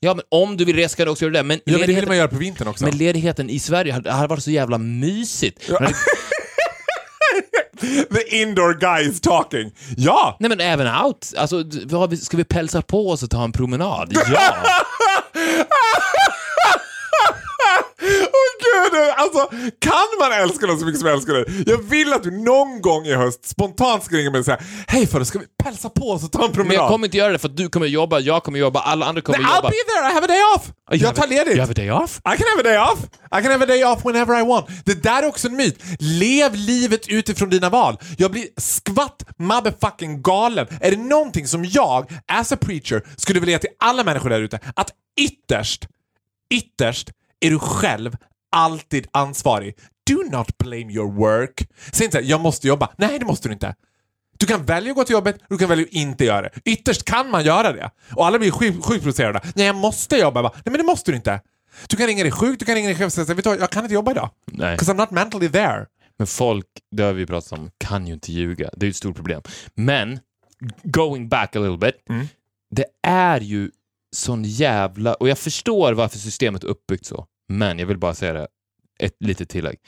Ja, 0.00 0.14
men 0.14 0.24
om 0.28 0.56
du 0.56 0.64
vill 0.64 0.76
resa 0.76 0.96
kan 0.96 1.04
du 1.06 1.10
också 1.12 1.24
göra 1.24 1.32
det. 1.32 1.42
Men, 1.42 1.56
Ja, 1.56 1.62
men 1.64 1.72
det 1.72 1.78
vill 1.78 1.86
ledigheten, 1.86 2.08
man 2.08 2.16
göra 2.16 2.28
på 2.28 2.36
vintern 2.36 2.68
också. 2.68 2.84
men 2.84 2.96
ledigheten 2.98 3.50
i 3.50 3.58
Sverige 3.58 3.92
hade, 3.92 4.12
hade 4.12 4.28
varit 4.28 4.44
så 4.44 4.50
jävla 4.50 4.78
mysigt. 4.78 5.70
Men, 5.80 5.92
The 8.10 8.36
indoor 8.42 8.74
guy 8.80 9.10
is 9.10 9.20
talking. 9.20 9.72
Ja! 9.96 10.36
nej, 10.40 10.48
men 10.48 10.60
även 10.60 11.04
out. 11.04 11.32
Alltså, 11.36 11.64
ska 12.20 12.36
vi 12.36 12.44
pälsa 12.44 12.82
på 12.82 13.10
oss 13.10 13.22
och 13.22 13.30
ta 13.30 13.44
en 13.44 13.52
promenad? 13.52 14.12
Ja! 14.32 14.54
Alltså 19.16 19.50
kan 19.78 20.08
man 20.20 20.32
älska 20.32 20.66
någon 20.66 20.78
så 20.78 20.86
mycket 20.86 21.00
som 21.00 21.08
jag 21.08 21.16
älskar 21.16 21.34
dig? 21.34 21.62
Jag 21.66 21.78
vill 21.82 22.12
att 22.12 22.22
du 22.22 22.30
någon 22.30 22.80
gång 22.80 23.06
i 23.06 23.14
höst 23.14 23.48
spontant 23.48 24.04
ska 24.04 24.16
ringa 24.16 24.30
mig 24.30 24.38
och 24.38 24.44
säga 24.44 24.58
Hej 24.86 25.06
förre, 25.06 25.24
ska 25.24 25.38
vi 25.38 25.46
pälsa 25.62 25.88
på 25.88 26.10
oss 26.10 26.24
och 26.24 26.32
ta 26.32 26.44
en 26.44 26.52
promenad? 26.52 26.66
Men 26.68 26.76
jag 26.76 26.88
kommer 26.88 27.06
inte 27.06 27.16
göra 27.16 27.32
det 27.32 27.38
för 27.38 27.48
att 27.48 27.56
du 27.56 27.68
kommer 27.68 27.86
jobba, 27.86 28.18
jag 28.20 28.42
kommer 28.42 28.58
jobba, 28.58 28.80
alla 28.80 29.06
andra 29.06 29.22
kommer 29.22 29.38
Nej, 29.38 29.46
I'll 29.48 29.56
jobba. 29.56 29.68
be 29.68 29.74
there, 29.94 30.10
I 30.10 30.14
have 30.14 30.24
a 30.24 30.28
day 30.28 30.42
off! 30.56 30.72
Jag 30.90 31.14
tar 31.14 31.26
ledigt. 31.26 31.48
You 31.48 31.60
have 31.60 31.70
a 31.70 31.74
day 31.76 31.90
off? 31.90 32.18
I 32.18 32.36
can 32.36 32.46
have 32.56 32.60
a 32.60 32.62
day 32.62 32.78
off! 32.78 32.98
I 33.38 33.42
can 33.42 33.52
have 33.52 33.64
a 33.64 33.66
day 33.66 33.84
off 33.84 34.04
whenever 34.04 34.40
I 34.40 34.42
want. 34.44 34.66
Det 34.84 35.02
där 35.02 35.22
är 35.22 35.26
också 35.26 35.48
en 35.48 35.56
myt. 35.56 35.84
Lev 35.98 36.54
livet 36.54 37.08
utifrån 37.08 37.50
dina 37.50 37.70
val. 37.70 37.96
Jag 38.18 38.30
blir 38.30 38.46
skvatt 38.56 39.24
motherfucking 39.38 40.22
galen. 40.22 40.66
Är 40.80 40.90
det 40.90 40.96
någonting 40.96 41.46
som 41.46 41.64
jag, 41.64 42.10
as 42.26 42.52
a 42.52 42.56
preacher, 42.60 43.02
skulle 43.16 43.40
vilja 43.40 43.58
till 43.58 43.70
alla 43.78 44.04
människor 44.04 44.30
där 44.30 44.40
ute, 44.40 44.60
att 44.76 44.90
ytterst, 45.20 45.86
ytterst 46.54 47.10
är 47.40 47.50
du 47.50 47.58
själv 47.58 48.16
alltid 48.52 49.06
ansvarig. 49.10 49.74
Do 50.10 50.22
not 50.36 50.58
blame 50.58 50.92
your 50.92 51.12
work. 51.12 51.68
Säg 51.92 52.04
inte 52.04 52.16
såhär, 52.18 52.30
jag 52.30 52.40
måste 52.40 52.68
jobba. 52.68 52.88
Nej, 52.98 53.18
det 53.18 53.24
måste 53.26 53.48
du 53.48 53.52
inte. 53.52 53.74
Du 54.38 54.46
kan 54.46 54.64
välja 54.64 54.90
att 54.90 54.96
gå 54.96 55.04
till 55.04 55.12
jobbet 55.12 55.36
du 55.48 55.58
kan 55.58 55.68
välja 55.68 55.84
att 55.84 55.92
inte 55.92 56.24
göra 56.24 56.42
det. 56.42 56.50
Ytterst 56.64 57.04
kan 57.04 57.30
man 57.30 57.44
göra 57.44 57.72
det. 57.72 57.90
Och 58.14 58.26
alla 58.26 58.38
blir 58.38 58.50
sjukt 58.50 58.84
sjuk 58.84 59.00
provocerade. 59.02 59.40
Nej, 59.54 59.66
jag 59.66 59.76
måste 59.76 60.16
jobba. 60.16 60.38
Jag 60.38 60.44
bara, 60.44 60.52
Nej, 60.54 60.62
men 60.64 60.72
det 60.80 60.82
måste 60.86 61.10
du 61.10 61.16
inte. 61.16 61.40
Du 61.88 61.96
kan 61.96 62.06
ringa 62.06 62.22
dig 62.22 62.32
sjuk, 62.32 62.58
du 62.58 62.64
kan 62.64 62.74
ringa 62.74 62.88
dig 62.88 62.96
chef 62.96 63.06
och 63.06 63.12
säga 63.12 63.24
vet 63.34 63.44
du 63.44 63.50
vad, 63.50 63.60
jag 63.60 63.70
kan 63.70 63.84
inte 63.84 63.94
jobba 63.94 64.10
idag. 64.10 64.30
Nej. 64.46 64.76
'Cause 64.76 64.92
I'm 64.92 64.96
not 64.96 65.10
mentally 65.10 65.48
there. 65.48 65.86
Men 66.18 66.26
folk, 66.26 66.66
det 66.96 67.02
har 67.02 67.12
vi 67.12 67.26
pratat 67.26 67.52
om, 67.58 67.70
kan 67.78 68.06
ju 68.06 68.12
inte 68.12 68.32
ljuga. 68.32 68.70
Det 68.76 68.84
är 68.84 68.86
ju 68.86 68.90
ett 68.90 68.96
stort 68.96 69.16
problem. 69.16 69.42
Men, 69.74 70.20
going 70.82 71.28
back 71.28 71.56
a 71.56 71.58
little 71.58 71.76
bit, 71.78 71.94
Mm. 72.10 72.26
det 72.70 72.84
är 73.02 73.40
ju 73.40 73.70
sån 74.16 74.44
jävla... 74.44 75.14
Och 75.14 75.28
jag 75.28 75.38
förstår 75.38 75.92
varför 75.92 76.18
systemet 76.18 76.64
är 76.64 76.68
uppbyggt 76.68 77.06
så, 77.06 77.26
men 77.48 77.78
jag 77.78 77.86
vill 77.86 77.98
bara 77.98 78.14
säga 78.14 78.32
det, 78.32 78.48
ett 78.98 79.16
litet 79.20 79.48
tillägg. 79.48 79.78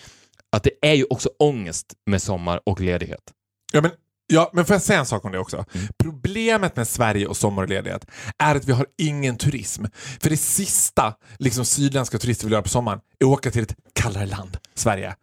Att 0.52 0.62
det 0.62 0.70
är 0.82 0.94
ju 0.94 1.04
också 1.04 1.28
ångest 1.38 1.94
med 2.06 2.22
sommar 2.22 2.60
och 2.66 2.80
ledighet. 2.80 3.32
Ja, 3.72 3.80
men, 3.80 3.90
ja, 4.26 4.50
men 4.52 4.64
får 4.64 4.74
jag 4.74 4.82
säga 4.82 4.98
en 4.98 5.06
sak 5.06 5.24
om 5.24 5.32
det 5.32 5.38
också? 5.38 5.64
Problemet 5.98 6.76
med 6.76 6.88
Sverige 6.88 7.26
och 7.26 7.36
sommarledighet 7.36 8.06
är 8.38 8.54
att 8.54 8.64
vi 8.64 8.72
har 8.72 8.86
ingen 8.98 9.36
turism. 9.36 9.84
För 10.20 10.30
det 10.30 10.36
sista 10.36 11.14
liksom, 11.38 11.64
sydländska 11.64 12.18
turister 12.18 12.44
vill 12.46 12.52
göra 12.52 12.62
på 12.62 12.68
sommaren 12.68 13.00
är 13.18 13.24
att 13.24 13.32
åka 13.32 13.50
till 13.50 13.62
ett 13.62 13.76
kallare 13.92 14.26
land, 14.26 14.58
Sverige. 14.74 15.14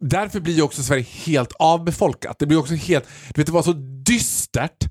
Därför 0.00 0.40
blir 0.40 0.54
ju 0.54 0.62
också 0.62 0.82
Sverige 0.82 1.06
helt 1.24 1.52
avbefolkat. 1.52 2.38
Det 2.38 2.46
blir 2.46 2.58
också 2.58 2.74
helt... 2.74 3.04
Du 3.34 3.40
vet, 3.40 3.46
det 3.46 3.52
var 3.52 3.62
så 3.62 3.72
dystert. 4.06 4.84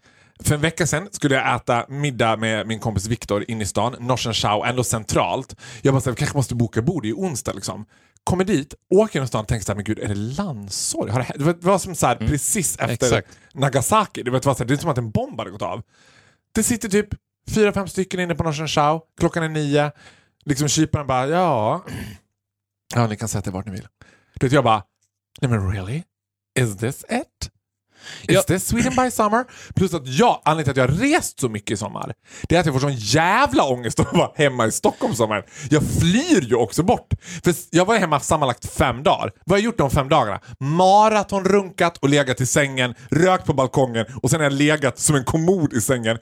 För 0.43 0.55
en 0.55 0.61
vecka 0.61 0.87
sedan 0.87 1.07
skulle 1.11 1.35
jag 1.35 1.55
äta 1.55 1.85
middag 1.89 2.37
med 2.37 2.67
min 2.67 2.79
kompis 2.79 3.07
Viktor 3.07 3.45
inne 3.47 3.63
i 3.63 3.65
stan, 3.67 3.95
Norsen 3.99 4.33
Chow, 4.33 4.65
ändå 4.65 4.83
centralt. 4.83 5.55
Jag 5.81 5.93
bara, 5.93 6.11
vi 6.11 6.15
kanske 6.15 6.37
måste 6.37 6.55
boka 6.55 6.81
bord, 6.81 7.05
ju 7.05 7.13
onsdag 7.13 7.53
liksom. 7.53 7.85
Kommer 8.23 8.43
dit, 8.43 8.73
åker 8.89 9.15
genom 9.15 9.27
stan 9.27 9.41
och 9.41 9.47
tänker 9.47 9.65
så 9.65 9.71
här, 9.71 9.75
men 9.75 9.83
gud, 9.83 9.99
är 9.99 10.07
det 10.07 10.15
landssorg? 10.15 11.11
Har 11.11 11.19
det, 11.19 11.31
det 11.35 11.43
var- 11.43 11.53
det 11.53 11.65
var 11.67 11.77
som 11.79 11.95
så 11.95 12.07
här, 12.07 12.15
precis 12.15 12.75
efter 12.79 13.05
exakt. 13.05 13.37
Nagasaki. 13.53 14.23
Det 14.23 14.31
var, 14.31 14.39
det 14.39 14.45
var 14.45 14.53
så 14.53 14.59
här, 14.63 14.65
det 14.67 14.73
är 14.73 14.77
som 14.77 14.89
att 14.89 14.97
en 14.97 15.11
bomb 15.11 15.39
hade 15.39 15.51
gått 15.51 15.61
av. 15.61 15.81
Det 16.55 16.63
sitter 16.63 16.89
typ 16.89 17.07
fyra, 17.49 17.73
fem 17.73 17.87
stycken 17.87 18.19
inne 18.19 18.35
på 18.35 18.43
Norsen 18.43 18.67
Chow. 18.67 19.01
Klockan 19.19 19.43
är 19.43 19.49
nio. 19.49 19.91
Liksom 20.45 20.67
kyparen 20.67 21.07
bara, 21.07 21.27
ja... 21.27 21.85
Ja, 22.95 23.07
ni 23.07 23.15
kan 23.15 23.27
sätta 23.27 23.49
er 23.49 23.53
vart 23.53 23.65
ni 23.65 23.71
vill. 23.71 23.87
Du 24.39 24.45
vet, 24.45 24.53
jag 24.53 24.63
bara, 24.63 24.83
nej 25.41 25.51
men 25.51 25.71
really? 25.71 26.03
Is 26.59 26.77
this 26.77 27.05
it? 27.09 27.51
Is 28.21 28.35
Ja. 28.35 28.41
this 28.41 28.67
Sweden 28.67 28.95
by 28.95 29.11
summer? 29.11 29.45
Plus 29.75 29.93
att 29.93 30.07
jag, 30.07 30.41
anledningen 30.45 30.73
till 30.73 30.83
att 30.83 30.89
jag 30.89 30.95
har 30.95 31.01
rest 31.11 31.39
så 31.39 31.49
mycket 31.49 31.71
i 31.71 31.77
sommar, 31.77 32.13
det 32.49 32.55
är 32.55 32.59
att 32.59 32.65
jag 32.65 32.75
får 32.75 32.79
sån 32.79 32.95
jävla 32.95 33.63
ångest 33.63 33.99
att 33.99 34.13
vara 34.13 34.31
hemma 34.35 34.65
i 34.67 34.71
Stockholm 34.71 35.15
sommaren. 35.15 35.43
Jag 35.69 35.83
flyr 35.99 36.41
ju 36.41 36.55
också 36.55 36.83
bort. 36.83 37.07
För 37.43 37.53
jag 37.69 37.85
var 37.85 37.97
hemma 37.97 38.19
sammanlagt 38.19 38.71
fem 38.71 39.03
dagar. 39.03 39.31
Vad 39.45 39.51
har 39.53 39.57
jag 39.57 39.65
gjort 39.65 39.77
de 39.77 39.89
fem 39.89 40.09
dagarna? 40.09 40.39
Maratonrunkat 40.59 41.97
och 41.97 42.09
legat 42.09 42.41
i 42.41 42.45
sängen, 42.45 42.95
rökt 43.11 43.45
på 43.45 43.53
balkongen 43.53 44.05
och 44.23 44.29
sen 44.29 44.39
har 44.39 44.45
jag 44.45 44.53
legat 44.53 44.99
som 44.99 45.15
en 45.15 45.23
kommod 45.23 45.73
i 45.73 45.81
sängen. 45.81 46.17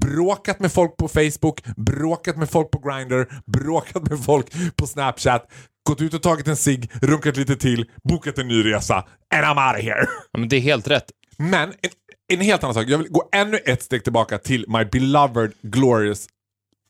Bråkat 0.00 0.60
med 0.60 0.72
folk 0.72 0.96
på 0.96 1.08
Facebook, 1.08 1.60
bråkat 1.76 2.36
med 2.36 2.50
folk 2.50 2.70
på 2.70 2.78
Grindr, 2.78 3.24
bråkat 3.46 4.10
med 4.10 4.24
folk 4.24 4.46
på 4.76 4.86
Snapchat, 4.86 5.46
gått 5.88 6.00
ut 6.00 6.14
och 6.14 6.22
tagit 6.22 6.48
en 6.48 6.56
cigg, 6.56 6.90
runkat 7.02 7.36
lite 7.36 7.56
till, 7.56 7.84
bokat 8.08 8.38
en 8.38 8.48
ny 8.48 8.64
resa. 8.64 9.04
And 9.34 9.44
I'm 9.44 9.68
out 9.68 9.76
of 9.78 9.82
here. 9.84 10.06
Ja, 10.32 10.38
men 10.38 10.48
det 10.48 10.56
är 10.56 10.60
helt 10.60 10.88
rätt. 10.88 11.04
Men 11.36 11.68
en, 11.68 11.90
en 12.32 12.40
helt 12.40 12.62
annan 12.64 12.74
sak. 12.74 12.84
Jag 12.88 12.98
vill 12.98 13.08
gå 13.08 13.28
ännu 13.32 13.56
ett 13.58 13.82
steg 13.82 14.04
tillbaka 14.04 14.38
till 14.38 14.64
my 14.68 14.84
beloved 14.84 15.52
glorious 15.62 16.26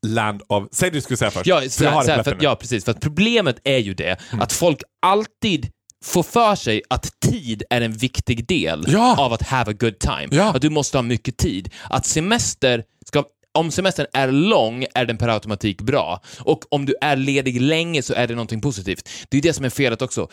land 0.07 0.43
of... 0.49 0.65
Säg 0.73 0.91
det 0.91 0.97
du 0.97 1.01
skulle 1.01 1.17
säga 1.17 1.31
först. 1.31 1.47
Ja, 1.47 1.61
För 1.61 1.69
så, 1.69 1.87
har 1.89 2.03
så 2.03 2.25
för, 2.25 2.39
ja, 2.41 2.57
precis. 2.57 2.85
För 2.85 2.93
att 2.93 3.01
problemet 3.01 3.57
är 3.65 3.79
ju 3.79 3.95
det 3.95 4.21
Mm. 4.33 4.43
att 4.43 4.53
folk 4.53 4.83
alltid 5.03 5.71
får 6.05 6.23
för 6.23 6.55
sig 6.55 6.83
att 6.91 7.21
tid 7.21 7.63
är 7.71 7.81
en 7.81 7.93
viktig 7.93 8.47
del 8.47 8.85
Ja. 8.89 9.17
av 9.19 9.33
att 9.33 9.43
have 9.43 9.71
a 9.71 9.75
good 9.81 9.99
time. 9.99 10.29
Ja. 10.31 10.53
Att 10.55 10.63
du 10.63 10.71
måste 10.71 10.97
ha 10.99 11.03
mycket 11.03 11.37
tid. 11.37 11.71
Att 11.91 12.07
semester 12.07 12.85
ska 13.07 13.25
om 13.59 13.71
semestern 13.71 14.07
är 14.13 14.33
lång 14.33 14.87
är 14.95 15.05
den 15.05 15.19
per 15.19 15.29
automatik 15.29 15.81
bra. 15.81 16.21
Och 16.41 16.61
om 16.69 16.87
du 16.87 16.95
är 17.01 17.17
ledig 17.17 17.61
länge 17.61 18.03
så 18.03 18.15
är 18.15 18.27
det 18.27 18.35
någonting 18.35 18.61
positivt. 18.61 19.09
Det 19.29 19.37
är 19.39 19.43
det 19.43 19.53
som 19.53 19.65
är 19.65 19.71
felet 19.71 20.03
också. 20.03 20.29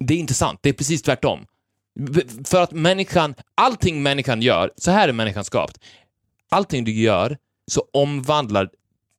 Det 0.00 0.14
är 0.14 0.18
inte 0.18 0.34
sant. 0.34 0.58
Det 0.62 0.68
är 0.68 0.72
precis 0.72 1.02
tvärtom. 1.02 1.40
För 2.44 2.62
att 2.62 2.72
människan, 2.72 3.34
allting 3.54 4.02
människan 4.02 4.42
gör, 4.42 4.70
så 4.76 4.90
här 4.90 5.08
är 5.08 5.12
människan 5.12 5.44
skapt. 5.44 5.78
Allting 6.50 6.84
du 6.84 6.92
gör 6.92 7.36
så 7.70 7.84
omvandlar 7.92 8.70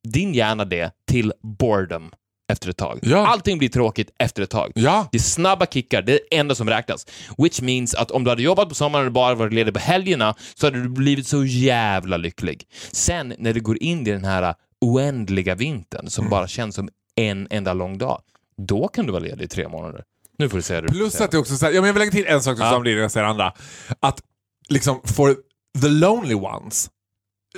din 0.07 0.33
hjärna 0.33 0.65
det 0.65 0.91
till 1.07 1.33
boredom 1.41 2.11
efter 2.51 2.69
ett 2.69 2.77
tag. 2.77 2.99
Ja. 3.01 3.27
Allting 3.27 3.57
blir 3.57 3.69
tråkigt 3.69 4.11
efter 4.19 4.43
ett 4.43 4.49
tag. 4.49 4.71
Ja. 4.75 5.07
Det 5.11 5.17
är 5.17 5.21
snabba 5.21 5.65
kickar, 5.65 6.01
det 6.01 6.13
är 6.13 6.19
det 6.29 6.37
enda 6.37 6.55
som 6.55 6.69
räknas. 6.69 7.05
Which 7.37 7.61
means 7.61 7.95
att 7.95 8.11
om 8.11 8.23
du 8.23 8.29
hade 8.29 8.41
jobbat 8.41 8.69
på 8.69 8.75
sommaren 8.75 9.05
och 9.05 9.11
bara 9.11 9.35
varit 9.35 9.53
ledig 9.53 9.73
på 9.73 9.79
helgerna 9.79 10.35
så 10.55 10.67
hade 10.67 10.83
du 10.83 10.89
blivit 10.89 11.27
så 11.27 11.45
jävla 11.45 12.17
lycklig. 12.17 12.67
Sen 12.91 13.33
när 13.37 13.53
du 13.53 13.61
går 13.61 13.83
in 13.83 14.07
i 14.07 14.11
den 14.11 14.25
här 14.25 14.55
oändliga 14.81 15.55
vintern 15.55 16.09
som 16.09 16.29
bara 16.29 16.47
känns 16.47 16.75
som 16.75 16.89
en 17.15 17.47
enda 17.49 17.73
lång 17.73 17.97
dag, 17.97 18.21
då 18.57 18.87
kan 18.87 19.05
du 19.05 19.11
vara 19.11 19.23
ledig 19.23 19.45
i 19.45 19.47
tre 19.47 19.67
månader. 19.67 20.03
Nu 20.37 20.49
får 20.49 20.57
du 20.57 20.61
säga 20.61 20.81
det 20.81 20.87
Plus 20.87 21.21
att 21.21 21.31
det 21.31 21.37
också 21.37 21.57
så 21.57 21.65
här, 21.65 21.73
ja, 21.73 21.81
men 21.81 21.87
jag 21.87 21.93
vill 21.93 21.99
lägga 21.99 22.11
till 22.11 22.25
en 22.27 22.41
sak 22.43 22.57
du 22.57 22.63
Ja. 22.63 22.69
sa 22.69 22.77
om 22.77 22.83
det 22.83 22.89
innan 22.91 23.01
jag 23.01 23.11
säger 23.11 23.25
andra. 23.27 23.53
Att 23.99 24.21
liksom 24.69 25.01
for 25.03 25.35
the 25.81 25.87
lonely 25.87 26.35
ones, 26.35 26.89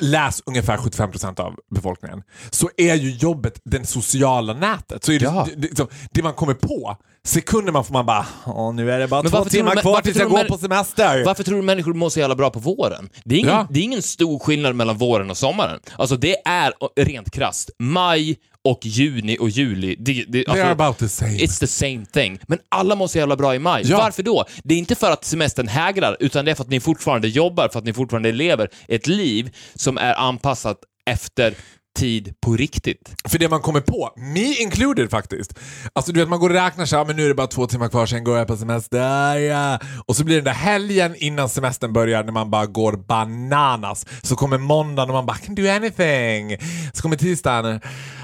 läs 0.02 0.42
ungefär 0.46 0.78
75% 0.78 1.40
av 1.40 1.56
befolkningen, 1.76 2.24
så 2.50 2.70
är 2.78 2.96
ju 2.96 3.10
jobbet 3.12 3.62
det 3.66 3.86
sociala 3.88 4.54
nätet. 4.54 5.04
Så 5.04 5.12
det, 5.12 5.18
Ja. 5.22 5.46
det, 5.50 5.56
det, 5.56 5.68
liksom, 5.68 5.88
det 6.12 6.24
man 6.24 6.34
kommer 6.34 6.54
på, 6.54 6.98
sekunder 7.26 7.72
man 7.72 7.86
får 7.86 7.94
man 7.94 8.06
bara 8.06 8.26
Åh, 8.46 8.74
nu 8.74 8.92
är 8.92 9.00
det 9.00 9.08
bara 9.08 9.24
Men 9.24 9.32
två 9.32 9.46
timmar 9.46 9.76
du- 9.76 9.82
kvar 9.82 10.02
tills 10.02 10.18
jag 10.18 10.30
går 10.30 10.44
på 10.44 10.58
semester. 10.58 11.26
Varför 11.26 11.44
tror 11.44 11.56
du 11.56 11.62
människor 11.62 11.94
mår 11.94 12.10
så 12.10 12.20
jävla 12.20 12.36
bra 12.36 12.50
på 12.50 12.60
våren? 12.60 13.10
Det 13.26 13.36
är 13.36 13.40
ingen, 13.40 13.52
Ja. 13.52 13.68
det 13.70 13.80
är 13.80 13.84
ingen 13.84 14.02
stor 14.02 14.40
skillnad 14.40 14.76
mellan 14.76 14.98
våren 14.98 15.30
och 15.30 15.38
sommaren. 15.38 15.80
Alltså 15.98 16.16
det 16.16 16.36
är 16.48 16.74
rent 17.06 17.32
krasst. 17.32 17.70
Maj 17.80 18.38
och 18.66 18.86
juni 18.86 19.38
och 19.40 19.50
juli. 19.50 19.96
Det, 20.00 20.26
det, 20.28 20.48
alltså, 20.48 20.66
about 20.66 20.98
the 20.98 21.10
same. 21.10 21.32
It's 21.32 21.60
the 21.60 21.68
same 21.68 22.06
thing. 22.14 22.40
Men 22.48 22.60
alla 22.70 22.96
mår 22.96 23.08
så 23.08 23.18
jävla 23.18 23.36
bra 23.36 23.56
i 23.56 23.60
maj. 23.60 23.84
Ja. 23.86 23.98
Varför 23.98 24.24
då? 24.24 24.46
Det 24.64 24.74
är 24.74 24.78
inte 24.78 24.96
för 24.96 25.12
att 25.12 25.26
semestern 25.26 25.68
hägrar, 25.68 26.18
utan 26.20 26.46
det 26.46 26.52
är 26.52 26.56
för 26.56 26.64
att 26.64 26.70
ni 26.70 26.80
fortfarande 26.80 27.28
jobbar, 27.28 27.70
för 27.70 27.80
att 27.80 27.86
ni 27.86 27.94
fortfarande 27.94 28.32
lever 28.32 28.70
ett 28.88 29.08
liv 29.08 29.56
som 29.76 29.98
är 29.98 30.14
anpassat 30.14 30.78
efter 31.06 31.56
tid 31.98 32.34
på 32.42 32.56
riktigt. 32.56 33.16
För 33.30 33.40
det 33.40 33.50
man 33.50 33.62
kommer 33.62 33.82
på, 33.82 34.10
me 34.18 34.62
included 34.62 35.10
faktiskt. 35.10 35.60
Alltså 35.94 36.12
du 36.12 36.20
vet 36.20 36.30
man 36.30 36.40
går 36.40 36.50
och 36.50 36.56
räknar 36.56 36.86
så 36.86 36.98
här, 36.98 37.06
men 37.06 37.16
nu 37.16 37.24
är 37.24 37.28
det 37.28 37.36
bara 37.36 37.48
två 37.48 37.68
timmar 37.68 37.90
kvar, 37.90 38.06
sen 38.06 38.24
går 38.24 38.38
jag 38.38 38.48
på 38.48 38.58
semester. 38.58 39.36
Ja. 39.36 39.80
Och 40.06 40.16
så 40.16 40.24
blir 40.24 40.36
det 40.36 40.42
den 40.42 40.46
där 40.46 40.62
helgen 40.62 41.16
innan 41.18 41.50
semestern 41.50 41.94
börjar 41.94 42.24
när 42.24 42.32
man 42.32 42.52
bara 42.52 42.66
går 42.66 42.94
bananas. 42.94 44.06
Så 44.22 44.36
kommer 44.36 44.58
måndagen 44.58 45.10
och 45.10 45.16
man 45.16 45.26
bara 45.26 45.38
can 45.38 45.56
do 45.56 45.70
anything. 45.70 46.58
Så 46.94 47.02
kommer 47.02 47.16
tisdagen, 47.16 47.82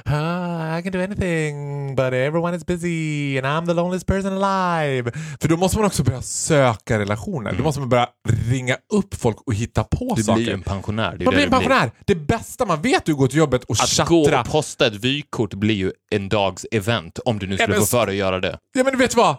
ah, 0.09 0.77
I 0.77 0.83
can 0.83 0.91
do 0.91 0.99
anything 1.01 1.95
but 1.95 2.13
everyone 2.13 2.55
is 2.57 2.65
busy 2.65 3.37
and 3.37 3.45
I'm 3.45 3.65
the 3.67 3.73
loneliest 3.73 4.07
person 4.07 4.43
alive. 4.43 5.11
För 5.41 5.47
då 5.47 5.57
måste 5.57 5.77
man 5.77 5.85
också 5.85 6.03
börja 6.03 6.21
söka 6.21 6.99
relationer. 6.99 7.53
Då 7.57 7.63
måste 7.63 7.79
man 7.79 7.89
börja 7.89 8.07
ringa 8.49 8.77
upp 8.93 9.15
folk 9.15 9.37
och 9.45 9.53
hitta 9.53 9.83
på 9.83 10.13
Du 10.17 10.23
saker. 10.23 10.35
blir 10.35 10.47
ju 10.47 10.53
en 10.53 10.61
pensionär. 10.61 11.17
Man 11.25 11.33
blir 11.33 11.43
en 11.43 11.49
pensionär. 11.49 11.91
Det 12.05 12.15
bästa 12.15 12.65
man 12.65 12.81
vet 12.81 13.07
är 13.07 13.11
att 13.11 13.17
gå 13.17 13.27
till 13.27 13.37
jobbet 13.37 13.63
och 13.63 13.75
Att 13.75 14.07
gå 14.07 14.23
tjattra. 14.25 14.41
och 14.41 14.47
posta 14.47 14.87
ett 14.87 14.95
vykort 14.95 15.53
blir 15.53 15.75
ju 15.75 15.91
en 16.11 16.29
dags 16.29 16.65
event, 16.71 17.19
om 17.25 17.39
du 17.39 17.47
nu 17.47 17.57
skulle 17.57 17.67
men 17.73 17.79
få 17.79 17.85
för 17.85 18.05
dig 18.05 18.13
att 18.15 18.19
göra 18.19 18.39
det. 18.39 18.57
Ja 18.73 18.83
men 18.83 18.93
du 18.93 18.97
vet 18.99 19.15
vad? 19.15 19.35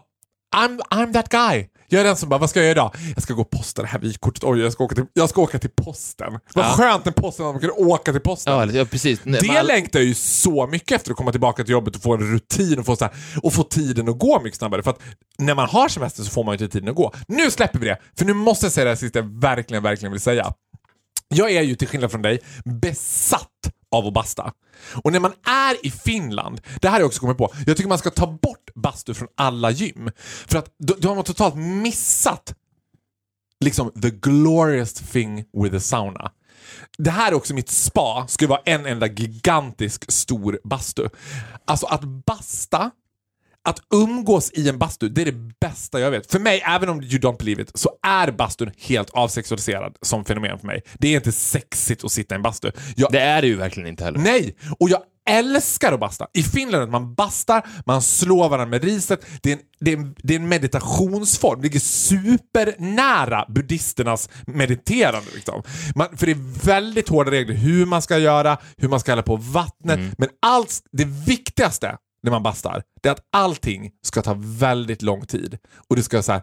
I'm, 0.56 0.78
I'm 0.90 1.12
that 1.12 1.28
guy. 1.28 1.66
Jag 1.88 2.00
är 2.00 2.04
den 2.04 2.16
som 2.16 2.28
bara, 2.28 2.38
vad 2.40 2.50
ska 2.50 2.58
jag 2.58 2.64
göra 2.64 2.72
idag? 2.72 2.94
Jag 3.14 3.22
ska 3.22 3.34
gå 3.34 3.42
och 3.42 3.50
posta 3.50 3.82
det 3.82 3.88
här 3.88 3.98
vykortet. 3.98 4.44
Oj, 4.44 4.60
jag 4.60 4.72
ska 4.72 4.84
åka 4.84 4.94
till, 4.94 5.04
jag 5.12 5.28
ska 5.30 5.42
åka 5.42 5.58
till 5.58 5.70
posten. 5.70 6.32
Vad 6.54 6.64
Ja. 6.64 6.70
skönt 6.70 7.04
med 7.04 7.14
posten 7.14 7.46
att 7.46 7.52
man 7.54 7.60
kan 7.60 7.70
åka 7.70 8.12
till 8.12 8.20
posten. 8.20 8.52
Ja, 8.52 8.64
ja 8.66 8.84
precis. 8.84 9.20
Nej, 9.24 9.40
Det 9.42 9.58
all- 9.58 9.66
längtar 9.66 9.98
jag 9.98 10.06
ju 10.06 10.14
så 10.14 10.66
mycket 10.66 10.92
efter 10.96 11.10
att 11.10 11.16
komma 11.16 11.30
tillbaka 11.30 11.64
till 11.64 11.72
jobbet 11.72 11.96
och 11.96 12.02
få 12.02 12.14
en 12.14 12.32
rutin 12.32 12.78
och 12.78 12.86
få, 12.86 12.96
så 12.96 13.04
här, 13.04 13.14
och 13.42 13.52
få 13.52 13.62
tiden 13.62 14.08
att 14.08 14.18
gå 14.18 14.40
mycket 14.40 14.58
snabbare. 14.58 14.82
För 14.82 14.90
att 14.90 15.00
när 15.38 15.54
man 15.54 15.68
har 15.68 15.88
semester 15.88 16.22
så 16.22 16.30
får 16.30 16.44
man 16.44 16.56
ju 16.58 16.64
inte 16.64 16.72
tiden 16.72 16.88
att 16.88 16.96
gå. 16.96 17.12
Nu 17.28 17.50
släpper 17.50 17.78
vi 17.78 17.86
det, 17.86 17.98
för 18.18 18.24
nu 18.24 18.34
måste 18.34 18.66
jag 18.66 18.72
säga 18.72 18.84
det 18.84 18.90
här 18.90 18.96
sista 18.96 19.18
jag 19.18 19.40
verkligen, 19.40 19.82
verkligen 19.82 20.12
vill 20.12 20.20
säga. 20.20 20.52
Jag 21.28 21.50
är 21.50 21.62
ju 21.62 21.74
till 21.74 21.88
skillnad 21.88 22.10
från 22.10 22.22
dig 22.22 22.40
besatt 22.64 23.48
av 23.90 24.06
att 24.06 24.12
basta. 24.12 24.52
Och 25.04 25.12
när 25.12 25.20
man 25.20 25.32
är 25.46 25.86
i 25.86 25.90
Finland, 25.90 26.60
det 26.80 26.88
här 26.88 26.92
har 26.92 27.00
jag 27.00 27.06
också 27.06 27.20
kommit 27.20 27.38
på, 27.38 27.52
jag 27.66 27.76
tycker 27.76 27.88
man 27.88 27.98
ska 27.98 28.10
ta 28.10 28.26
bort 28.26 28.70
bastu 28.74 29.14
från 29.14 29.28
alla 29.34 29.70
gym. 29.70 30.10
För 30.46 30.58
att 30.58 30.74
då, 30.78 30.94
då 30.98 31.08
har 31.08 31.14
man 31.14 31.24
totalt 31.24 31.56
missat 31.56 32.54
liksom 33.60 33.90
the 34.02 34.10
glorious 34.10 34.92
thing 34.92 35.44
with 35.62 35.76
a 35.76 35.80
sauna. 35.80 36.30
Det 36.98 37.10
här 37.10 37.32
är 37.32 37.34
också 37.34 37.54
mitt 37.54 37.70
spa, 37.70 38.26
skulle 38.28 38.48
vara 38.48 38.62
en 38.64 38.86
enda 38.86 39.06
gigantisk 39.06 40.12
stor 40.12 40.60
bastu. 40.64 41.08
Alltså 41.64 41.86
att 41.86 42.04
basta, 42.04 42.90
att 43.66 43.80
umgås 43.94 44.50
i 44.52 44.68
en 44.68 44.78
bastu, 44.78 45.08
det 45.08 45.22
är 45.22 45.24
det 45.26 45.50
bästa 45.60 46.00
jag 46.00 46.10
vet. 46.10 46.32
För 46.32 46.38
mig, 46.38 46.62
även 46.66 46.88
om 46.88 47.02
you 47.02 47.18
don't 47.18 47.38
believe 47.38 47.62
it, 47.62 47.70
så 47.74 47.90
är 48.02 48.30
bastun 48.30 48.70
helt 48.78 49.10
avsexualiserad 49.10 49.96
som 50.02 50.24
fenomen 50.24 50.58
för 50.58 50.66
mig. 50.66 50.82
Det 50.94 51.08
är 51.08 51.16
inte 51.16 51.32
sexigt 51.32 52.04
att 52.04 52.12
sitta 52.12 52.34
i 52.34 52.36
en 52.36 52.42
bastu. 52.42 52.70
Jag 52.96 53.12
Det 53.12 53.20
är 53.20 53.42
det 53.42 53.48
ju 53.48 53.56
verkligen 53.56 53.88
inte 53.88 54.04
heller. 54.04 54.18
Nej! 54.18 54.56
Och 54.80 54.88
jag 54.90 55.00
älskar 55.28 55.92
att 55.92 56.00
basta. 56.00 56.26
I 56.32 56.42
Finland 56.42 56.84
att 56.84 56.90
man 56.90 57.14
bastar, 57.14 57.66
man 57.86 58.02
slår 58.02 58.48
varandra 58.48 58.66
med 58.66 58.84
riset. 58.84 59.26
Det 59.42 59.52
är 59.52 59.56
en, 59.56 59.62
det 59.80 59.92
är 59.92 59.96
en, 59.96 60.14
det 60.18 60.34
är 60.34 60.38
en 60.38 60.48
meditationsform. 60.48 61.58
Det 61.60 61.62
ligger 61.62 61.80
supernära 61.80 63.44
buddhisternas 63.48 64.28
mediterande. 64.46 65.28
Liksom. 65.34 65.62
Man, 65.94 66.16
för 66.16 66.26
det 66.26 66.32
är 66.32 66.66
väldigt 66.66 67.08
hårda 67.08 67.30
regler 67.30 67.54
hur 67.54 67.86
man 67.86 68.02
ska 68.02 68.18
göra, 68.18 68.58
hur 68.76 68.88
man 68.88 69.00
ska 69.00 69.12
hälla 69.12 69.22
på 69.22 69.36
vattnet. 69.36 70.00
Men 70.18 70.28
allt, 70.42 70.80
det 70.92 71.04
viktigaste 71.04 71.96
när 72.26 72.32
man 72.32 72.42
bastar, 72.42 72.82
det 73.02 73.08
är 73.08 73.12
att 73.12 73.26
allting 73.32 73.90
ska 74.02 74.22
ta 74.22 74.36
väldigt 74.38 75.02
lång 75.02 75.26
tid. 75.26 75.58
Och 75.88 75.96
det 75.96 76.02
ska 76.02 76.22
så 76.22 76.32
här, 76.32 76.42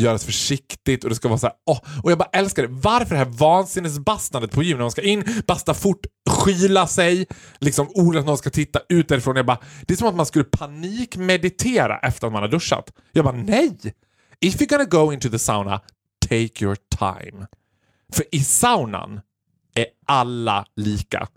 göras 0.00 0.24
försiktigt 0.24 1.04
och 1.04 1.10
det 1.10 1.16
ska 1.16 1.28
vara 1.28 1.38
så 1.38 1.46
här, 1.46 1.56
åh, 1.66 1.80
och 2.02 2.10
jag 2.10 2.18
bara 2.18 2.28
älskar 2.32 2.62
det. 2.62 2.68
Varför 2.68 3.14
det 3.14 3.18
här 3.18 3.24
vansinnesbastandet 3.24 4.50
på 4.50 4.62
gym 4.62 4.76
när 4.76 4.84
man 4.84 4.90
ska 4.90 5.02
in, 5.02 5.24
basta 5.46 5.74
fort, 5.74 6.06
skyla 6.30 6.86
sig, 6.86 7.26
liksom 7.58 7.88
orolig 7.94 8.20
att 8.20 8.26
någon 8.26 8.38
ska 8.38 8.50
titta 8.50 8.80
ut 8.88 9.08
därifrån. 9.08 9.36
Jag 9.36 9.46
bara, 9.46 9.58
det 9.86 9.94
är 9.94 9.98
som 9.98 10.08
att 10.08 10.14
man 10.14 10.26
skulle 10.26 10.44
panikmeditera 10.44 11.98
efter 11.98 12.26
att 12.26 12.32
man 12.32 12.42
har 12.42 12.48
duschat. 12.48 12.92
Jag 13.12 13.24
bara, 13.24 13.36
nej! 13.36 13.94
If 14.40 14.56
you're 14.56 14.68
gonna 14.68 14.84
go 14.84 15.12
into 15.12 15.30
the 15.30 15.38
sauna, 15.38 15.80
take 16.28 16.64
your 16.64 16.76
time. 16.98 17.46
För 18.12 18.24
i 18.34 18.44
saunan 18.44 19.20
är 19.74 19.86
alla 20.06 20.66
lika. 20.76 21.28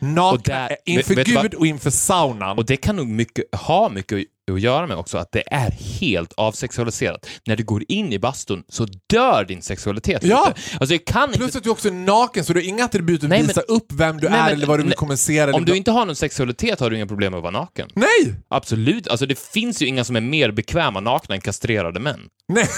Nakna 0.00 0.30
Och 0.30 0.42
där- 0.42 0.68
är 0.70 0.76
inför 0.84 1.14
vet-? 1.14 1.26
Gud 1.26 1.54
och 1.54 1.66
inför 1.66 1.90
saunan. 1.90 2.58
Och 2.58 2.64
det 2.66 2.76
kan 2.76 2.96
nog 2.96 3.06
mycket, 3.08 3.44
ha 3.54 3.88
mycket 3.88 4.18
att 4.52 4.60
göra 4.60 4.86
med 4.86 4.96
också 4.96 5.18
att 5.18 5.32
det 5.32 5.42
är 5.54 5.70
helt 6.00 6.32
avsexualiserat. 6.36 7.26
När 7.46 7.56
du 7.56 7.64
går 7.64 7.82
in 7.88 8.12
i 8.12 8.18
bastun 8.18 8.62
så 8.68 8.86
dör 9.10 9.44
din 9.44 9.62
sexualitet. 9.62 10.22
Ja. 10.24 10.52
Alltså 10.80 10.94
jag 10.94 11.04
kan 11.04 11.28
inte... 11.28 11.38
Plus 11.38 11.56
att 11.56 11.64
du 11.64 11.70
också 11.70 11.88
är 11.88 11.92
naken 11.92 12.44
så 12.44 12.52
du 12.52 12.60
har 12.60 12.64
inga 12.68 12.84
attribut 12.84 13.22
att 13.22 13.28
Nej, 13.28 13.38
men- 13.38 13.46
visa 13.48 13.60
upp 13.60 13.86
vem 13.92 14.16
du 14.16 14.28
Nej, 14.28 14.38
är 14.38 14.44
men- 14.44 14.52
eller 14.54 14.66
vad 14.66 14.78
du 14.78 14.82
vill 14.82 14.88
nej, 14.88 14.96
kommunicera. 14.96 15.54
Om 15.54 15.64
du 15.64 15.76
inte 15.76 15.90
har 15.90 16.06
någon 16.06 16.16
sexualitet 16.16 16.80
har 16.80 16.90
du 16.90 16.96
inga 16.96 17.06
problem 17.06 17.30
med 17.32 17.38
att 17.38 17.42
vara 17.42 17.52
naken. 17.58 17.88
Nej! 17.94 18.34
Absolut. 18.48 19.08
Alltså 19.08 19.26
det 19.26 19.38
finns 19.38 19.82
ju 19.82 19.86
inga 19.86 20.04
som 20.04 20.16
är 20.16 20.20
mer 20.20 20.50
bekväma 20.50 21.00
nakna 21.00 21.34
än 21.34 21.40
kastrerade 21.40 22.00
män. 22.00 22.20
Nej! 22.48 22.68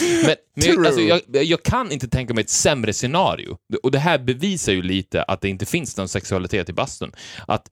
Men, 0.00 0.36
men 0.54 0.66
jag, 0.66 0.86
alltså, 0.86 1.00
jag, 1.00 1.44
jag 1.44 1.62
kan 1.62 1.92
inte 1.92 2.08
tänka 2.08 2.34
mig 2.34 2.44
ett 2.44 2.50
sämre 2.50 2.92
scenario. 2.92 3.58
Och 3.82 3.90
det 3.90 3.98
här 3.98 4.18
bevisar 4.18 4.72
ju 4.72 4.82
lite 4.82 5.22
att 5.22 5.40
det 5.40 5.48
inte 5.48 5.66
finns 5.66 5.96
någon 5.96 6.08
sexualitet 6.08 6.68
i 6.68 6.72
bastun. 6.72 7.12
Att 7.46 7.70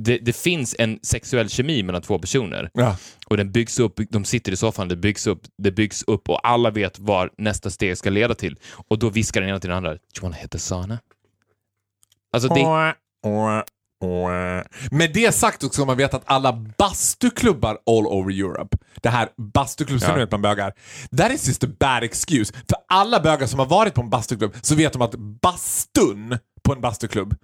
det, 0.00 0.18
det 0.18 0.36
finns 0.36 0.76
en 0.78 0.98
sexuell 1.02 1.48
kemi 1.48 1.82
mellan 1.82 2.02
två 2.02 2.18
personer 2.18 2.70
Ja. 2.74 2.96
och 3.26 3.36
den 3.36 3.52
byggs 3.52 3.78
upp, 3.80 4.00
de 4.10 4.24
sitter 4.24 4.52
i 4.52 4.56
soffan, 4.56 4.88
det 4.88 4.96
byggs 4.96 5.26
upp, 5.26 5.42
det 5.58 5.70
byggs 5.70 6.02
upp 6.06 6.28
och 6.28 6.48
alla 6.48 6.70
vet 6.70 6.98
var 6.98 7.30
nästa 7.38 7.70
steg 7.70 7.98
ska 7.98 8.10
leda 8.10 8.34
till. 8.34 8.58
Och 8.88 8.98
då 8.98 9.10
viskar 9.10 9.40
den 9.40 9.50
ena 9.50 9.60
till 9.60 9.68
den 9.68 9.76
andra, 9.76 9.92
Do 9.92 9.98
you 10.16 10.22
wanna 10.22 10.36
hit 10.36 10.50
the 10.50 10.58
sauna? 10.58 10.98
Alltså 12.32 12.48
det, 12.54 12.60
Med 14.90 15.12
det 15.14 15.34
sagt 15.34 15.64
också 15.64 15.76
ska 15.76 15.84
man 15.84 15.96
veta 15.96 16.16
att 16.16 16.22
alla 16.26 16.52
bastuklubbar 16.78 17.78
all 17.86 18.06
over 18.06 18.40
Europe, 18.40 18.76
det 19.02 19.08
här 19.08 19.28
bastuklubbsfenomenet 19.54 20.28
bland 20.28 20.42
bögar, 20.42 20.72
that 21.16 21.32
is 21.32 21.46
just 21.48 21.64
a 21.64 21.68
bad 21.80 22.02
excuse. 22.02 22.54
För 22.54 22.78
alla 22.88 23.20
bögar 23.20 23.46
som 23.46 23.58
har 23.58 23.66
varit 23.66 23.94
på 23.94 24.00
en 24.00 24.10
bastuklubb 24.10 24.54
så 24.62 24.74
vet 24.74 24.92
de 24.92 25.02
att 25.02 25.14
bastun 25.14 26.38
på 26.62 26.72
en 26.72 26.80
bastuklubb 26.80 27.34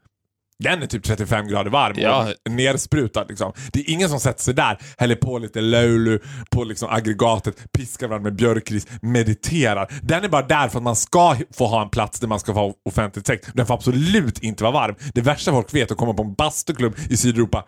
den 0.62 0.82
är 0.82 0.86
typ 0.86 1.04
35 1.04 1.48
grader 1.48 1.70
varm 1.70 1.94
Ja. 1.96 2.28
och 2.46 2.52
nersprutad. 2.52 3.24
Liksom. 3.28 3.52
Det 3.72 3.80
är 3.80 3.90
ingen 3.90 4.08
som 4.08 4.20
sätter 4.20 4.42
sig 4.42 4.54
där, 4.54 4.78
häller 4.98 5.14
på 5.16 5.38
lite 5.38 5.60
Lulu 5.60 6.18
på 6.50 6.64
liksom 6.64 6.88
aggregatet, 6.90 7.72
piskar 7.72 8.08
varandra 8.08 8.30
med 8.30 8.36
björkris, 8.36 8.86
mediterar. 9.02 9.92
Den 10.02 10.24
är 10.24 10.28
bara 10.28 10.46
där 10.46 10.68
för 10.68 10.78
att 10.78 10.82
man 10.84 10.96
ska 10.96 11.36
få 11.56 11.66
ha 11.66 11.82
en 11.82 11.88
plats 11.90 12.20
där 12.20 12.28
man 12.28 12.40
ska 12.40 12.54
få 12.54 12.60
ha 12.60 12.74
offentligt 12.88 13.26
sex. 13.26 13.48
Den 13.54 13.66
får 13.66 13.74
absolut 13.74 14.38
inte 14.38 14.62
vara 14.64 14.72
varm. 14.72 14.94
Det 15.14 15.20
värsta 15.20 15.50
folk 15.52 15.74
vet 15.74 15.90
är 15.90 15.94
att 15.94 15.98
komma 15.98 16.14
på 16.14 16.22
en 16.22 16.34
bastuklubb 16.34 16.94
i 17.10 17.16
Sydeuropa 17.16 17.64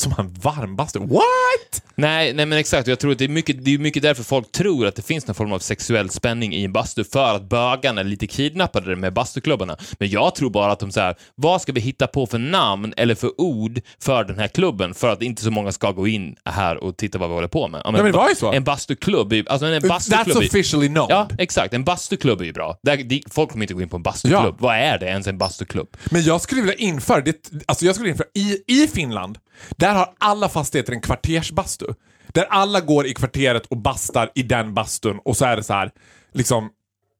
som 0.00 0.12
har 0.12 0.24
en 0.24 0.32
varm 0.32 0.76
bastu. 0.76 0.98
What? 0.98 1.82
nej, 1.94 2.32
nej 2.32 2.46
men 2.46 2.58
exakt, 2.58 2.88
jag 2.88 2.98
tror 2.98 3.12
att 3.12 3.18
det 3.18 3.24
är, 3.24 3.28
mycket, 3.28 3.64
det 3.64 3.74
är 3.74 3.78
mycket 3.78 4.02
därför 4.02 4.22
folk 4.22 4.52
tror 4.52 4.86
att 4.86 4.96
det 4.96 5.02
finns 5.02 5.26
någon 5.26 5.34
form 5.34 5.52
av 5.52 5.58
sexuell 5.58 6.10
spänning 6.10 6.54
i 6.54 6.64
en 6.64 6.72
bastu, 6.72 7.04
för 7.04 7.34
att 7.34 7.48
bögarna 7.48 8.00
är 8.00 8.04
lite 8.04 8.26
kidnappade 8.26 8.96
med 8.96 9.12
bastuklubbarna. 9.12 9.76
Men 9.98 10.08
jag 10.08 10.34
tror 10.34 10.50
bara 10.50 10.72
att 10.72 10.80
de 10.80 10.92
säger, 10.92 11.16
vad 11.34 11.62
ska 11.62 11.72
vi 11.72 11.80
hitta 11.80 12.06
på 12.06 12.26
för 12.26 12.38
namn 12.38 12.94
eller 12.96 13.14
för 13.14 13.40
ord 13.40 13.80
för 14.00 14.24
den 14.24 14.38
här 14.38 14.48
klubben, 14.48 14.94
för 14.94 15.08
att 15.08 15.22
inte 15.22 15.42
så 15.42 15.50
många 15.50 15.72
ska 15.72 15.92
gå 15.92 16.08
in 16.08 16.36
här 16.44 16.76
och 16.76 16.96
titta 16.96 17.18
vad 17.18 17.28
vi 17.28 17.34
håller 17.34 17.48
på 17.48 17.68
med. 17.68 17.80
Ja, 17.84 17.90
men 17.90 18.04
det 18.04 18.12
var 18.12 18.28
ju 18.28 18.34
så. 18.34 18.52
En 18.52 18.64
bastuklubb, 18.64 19.32
är 19.32 19.44
alltså 19.48 19.66
en 19.66 19.88
bastuklubb 19.88 20.36
That's 20.36 20.46
officially 20.46 20.88
known. 20.88 21.06
Ja, 21.10 21.28
exakt. 21.38 21.74
En 21.74 21.84
bastuklubb 21.84 22.40
är 22.40 22.44
ju 22.44 22.52
bra. 22.52 22.78
Där, 22.82 22.96
de, 22.96 23.22
folk 23.30 23.50
kommer 23.50 23.64
inte 23.64 23.74
gå 23.74 23.82
in 23.82 23.88
på 23.88 23.96
en 23.96 24.02
bastuklubb. 24.02 24.44
Ja. 24.44 24.56
Vad 24.58 24.76
är 24.76 24.98
det 24.98 25.06
ens 25.06 25.26
en 25.26 25.38
bastuklubb? 25.38 25.96
Men 26.10 26.22
jag 26.22 26.40
skulle 26.40 26.60
vilja 26.60 26.76
införa, 26.76 27.20
det, 27.20 27.36
alltså 27.66 27.84
jag 27.84 27.94
skulle 27.94 28.10
införa 28.10 28.28
i, 28.34 28.62
i 28.66 28.88
Finland, 28.88 29.38
där 29.70 29.94
har 29.94 30.14
alla 30.18 30.48
fastigheter 30.48 30.92
en 30.92 31.00
kvartersbastu. 31.00 31.86
Där 32.26 32.44
alla 32.44 32.80
går 32.80 33.06
i 33.06 33.14
kvarteret 33.14 33.66
och 33.66 33.76
bastar 33.76 34.30
i 34.34 34.42
den 34.42 34.74
bastun 34.74 35.18
och 35.24 35.36
så 35.36 35.44
är 35.44 35.56
det 35.56 35.62
så 35.62 35.72
här, 35.72 35.90
liksom, 36.32 36.70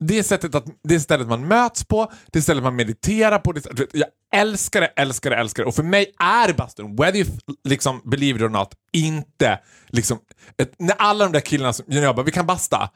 det 0.00 0.18
är, 0.18 0.22
sättet 0.22 0.54
att, 0.54 0.64
det 0.84 0.94
är 0.94 0.98
stället 0.98 1.28
man 1.28 1.48
möts 1.48 1.84
på, 1.84 2.12
det 2.26 2.38
är 2.38 2.42
stället 2.42 2.62
man 2.62 2.76
mediterar 2.76 3.38
på. 3.38 3.52
Det, 3.52 3.80
vet, 3.80 3.94
jag 3.94 4.08
älskar 4.34 4.80
det, 4.80 4.86
älskar 4.86 5.30
det, 5.30 5.36
älskar 5.36 5.62
det. 5.62 5.68
Och 5.68 5.74
för 5.74 5.82
mig 5.82 6.14
är 6.18 6.52
bastun, 6.52 6.96
whether 6.96 7.18
you 7.18 7.28
liksom, 7.64 8.02
believe 8.04 8.36
it 8.36 8.42
or 8.42 8.48
not, 8.48 8.74
inte 8.92 9.60
liksom... 9.88 10.18
Ett, 10.62 10.74
när 10.78 10.94
alla 10.98 11.24
de 11.24 11.32
där 11.32 11.40
killarna 11.40 11.72
som 11.72 11.84
jag 11.88 12.16
bara, 12.16 12.22
vi 12.22 12.32
kan 12.32 12.46
basta. 12.46 12.90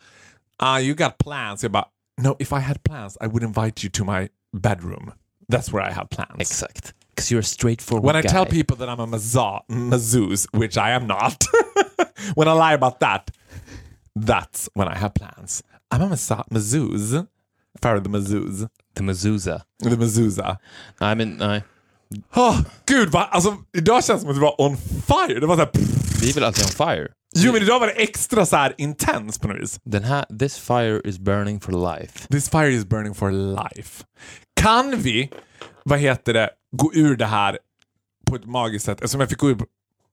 Ah, 0.58 0.80
you 0.80 0.94
got 0.94 1.18
plans. 1.18 1.62
Jag 1.62 1.72
bara, 1.72 1.86
no, 2.20 2.36
if 2.38 2.52
I 2.52 2.60
had 2.60 2.82
plans 2.82 3.18
I 3.20 3.26
would 3.26 3.42
invite 3.42 3.86
you 3.86 3.90
to 3.92 4.04
my 4.04 4.28
bedroom. 4.56 5.12
That's 5.52 5.72
where 5.72 5.90
I 5.90 5.92
have 5.92 6.08
plans. 6.08 6.40
Exakt. 6.40 6.94
'Cause 7.22 7.34
you're 7.34 7.40
a 7.40 7.42
straightforward 7.44 8.04
When 8.06 8.16
I 8.16 8.22
guy. 8.22 8.28
tell 8.32 8.46
people 8.46 8.76
that 8.76 8.88
I'm 8.88 9.00
a 9.00 9.06
maza- 9.06 9.60
which 10.52 10.76
I 10.76 10.90
am 10.90 11.06
not, 11.06 11.36
when 12.36 12.48
I 12.48 12.52
lie 12.54 12.74
about 12.74 12.98
that, 13.00 13.30
that's 14.26 14.68
when 14.74 14.88
I 14.88 14.94
have 14.98 15.12
plans. 15.14 15.62
I'm 15.94 16.02
a 16.02 16.08
maza- 16.08 16.44
mazouz. 16.50 17.26
Farah 17.82 18.02
the 18.02 18.08
mazouz. 18.10 18.68
The 18.96 19.02
mezuzah. 19.02 19.62
The 19.82 19.96
mazooza. 19.96 20.56
Nej, 21.00 21.14
men 21.16 21.28
nej. 21.38 21.62
Oh, 22.36 22.60
gud, 22.86 23.08
va? 23.08 23.28
Alltså, 23.30 23.56
idag 23.76 24.04
känns 24.04 24.20
det 24.20 24.20
som 24.20 24.28
att 24.30 24.36
du 24.36 24.40
var 24.40 24.60
on 24.60 24.76
fire. 25.06 25.40
Det 25.40 25.46
var 25.46 25.56
så 25.56 25.60
här, 25.62 25.70
Vi 26.20 26.30
är 26.30 26.34
väl 26.34 26.44
alltid 26.44 26.64
on 26.64 26.70
fire? 26.70 27.08
jo, 27.36 27.52
men 27.52 27.62
idag 27.62 27.80
var 27.80 27.86
det 27.86 27.92
extra 27.92 28.46
så 28.46 28.56
här 28.56 28.74
intens 28.78 29.38
på 29.38 29.48
något 29.48 29.60
vis. 29.62 29.80
Den 29.84 30.04
här, 30.04 30.24
this 30.38 30.58
fire 30.58 31.00
is 31.04 31.18
burning 31.18 31.60
for 31.60 31.96
life. 31.98 32.28
This 32.28 32.48
fire 32.48 32.68
is 32.72 32.84
burning 32.84 33.14
for 33.14 33.30
life. 33.30 34.04
Kan 34.60 34.96
vi, 34.96 35.30
vad 35.84 35.98
heter 35.98 36.32
det, 36.34 36.50
gå 36.76 36.94
ur 36.94 37.16
det 37.16 37.26
här 37.26 37.58
på 38.26 38.36
ett 38.36 38.44
magiskt 38.44 38.84
sätt? 38.84 38.98
Eftersom 38.98 39.20
jag 39.20 39.28
fick 39.30 39.38
gå 39.38 39.50
ur 39.50 39.58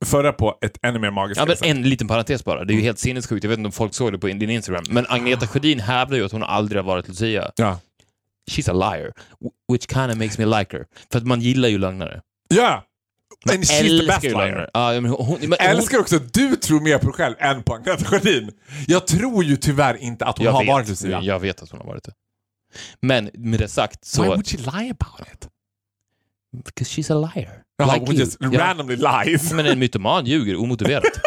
förra 0.05 0.33
på 0.33 0.57
ett 0.61 0.77
ännu 0.81 0.99
mer 0.99 1.11
magiskt 1.11 1.39
Ja, 1.39 1.45
men 1.45 1.77
en 1.77 1.89
liten 1.89 2.07
parentes 2.07 2.43
bara. 2.45 2.65
Det 2.65 2.73
är 2.73 2.75
ju 2.75 2.81
helt 2.81 2.99
sinnessjukt. 2.99 3.43
Jag 3.43 3.49
vet 3.49 3.59
inte 3.59 3.67
om 3.67 3.71
folk 3.71 3.93
såg 3.93 4.11
det 4.11 4.19
på 4.19 4.27
din 4.27 4.49
Instagram. 4.49 4.83
Men 4.89 5.05
Agneta 5.09 5.47
Sjödin 5.47 5.79
hävdar 5.79 6.17
ju 6.17 6.25
att 6.25 6.31
hon 6.31 6.43
aldrig 6.43 6.81
har 6.81 6.87
varit 6.87 7.07
Lucia. 7.07 7.51
Ja. 7.55 7.79
She's 8.51 8.69
a 8.69 8.73
liar. 8.73 9.13
wh- 9.39 9.73
Which 9.73 9.87
kind 9.93 10.11
of 10.11 10.17
makes 10.17 10.37
me 10.37 10.45
like 10.45 10.77
her. 10.77 10.85
För 11.11 11.17
att 11.19 11.25
man 11.25 11.41
gillar 11.41 11.69
ju 11.69 11.77
lögnare. 11.77 12.21
Ja! 12.47 12.83
And 13.51 13.63
she's 13.63 13.99
the 13.99 14.07
best 14.07 14.23
liar. 14.23 14.69
Ja, 14.73 14.91
men 15.01 15.05
hon, 15.05 15.39
men 15.39 15.49
hon, 15.49 15.57
älskar 15.59 15.99
också 15.99 16.15
att 16.15 16.33
du 16.33 16.55
tror 16.55 16.79
mer 16.81 16.97
på 16.97 17.05
dig 17.05 17.13
själv 17.13 17.35
än 17.39 17.63
på 17.63 17.73
Agneta 17.73 18.05
Sjödin. 18.05 18.51
Jag 18.87 19.07
tror 19.07 19.43
ju 19.43 19.57
tyvärr 19.57 19.97
inte 19.97 20.25
att 20.25 20.37
hon 20.37 20.45
jag 20.45 20.51
har 20.51 20.59
vet, 20.59 20.67
varit 20.67 20.87
Lucia. 20.89 21.21
Jag 21.21 21.39
vet 21.39 21.61
att 21.63 21.69
hon 21.69 21.79
har 21.79 21.87
varit 21.87 22.03
det. 22.03 22.13
Men 23.01 23.29
med 23.33 23.59
det 23.59 23.67
sagt 23.67 24.05
så... 24.05 24.21
Why 24.21 24.29
would 24.29 24.47
she 24.47 24.57
lie 24.57 24.93
about 24.99 25.27
it? 25.33 25.47
Because 26.65 26.89
she's 27.01 27.11
a 27.11 27.15
liar. 27.35 27.63
Jaha, 27.77 27.93
Like 27.93 28.05
hon 28.05 28.15
just 28.15 28.37
Ja. 28.39 28.59
randomly 28.59 28.95
lies. 28.95 29.53
Men 29.53 29.65
en 29.65 29.79
mytoman 29.79 30.25
ljuger 30.25 30.55
omotiverat. 30.55 31.03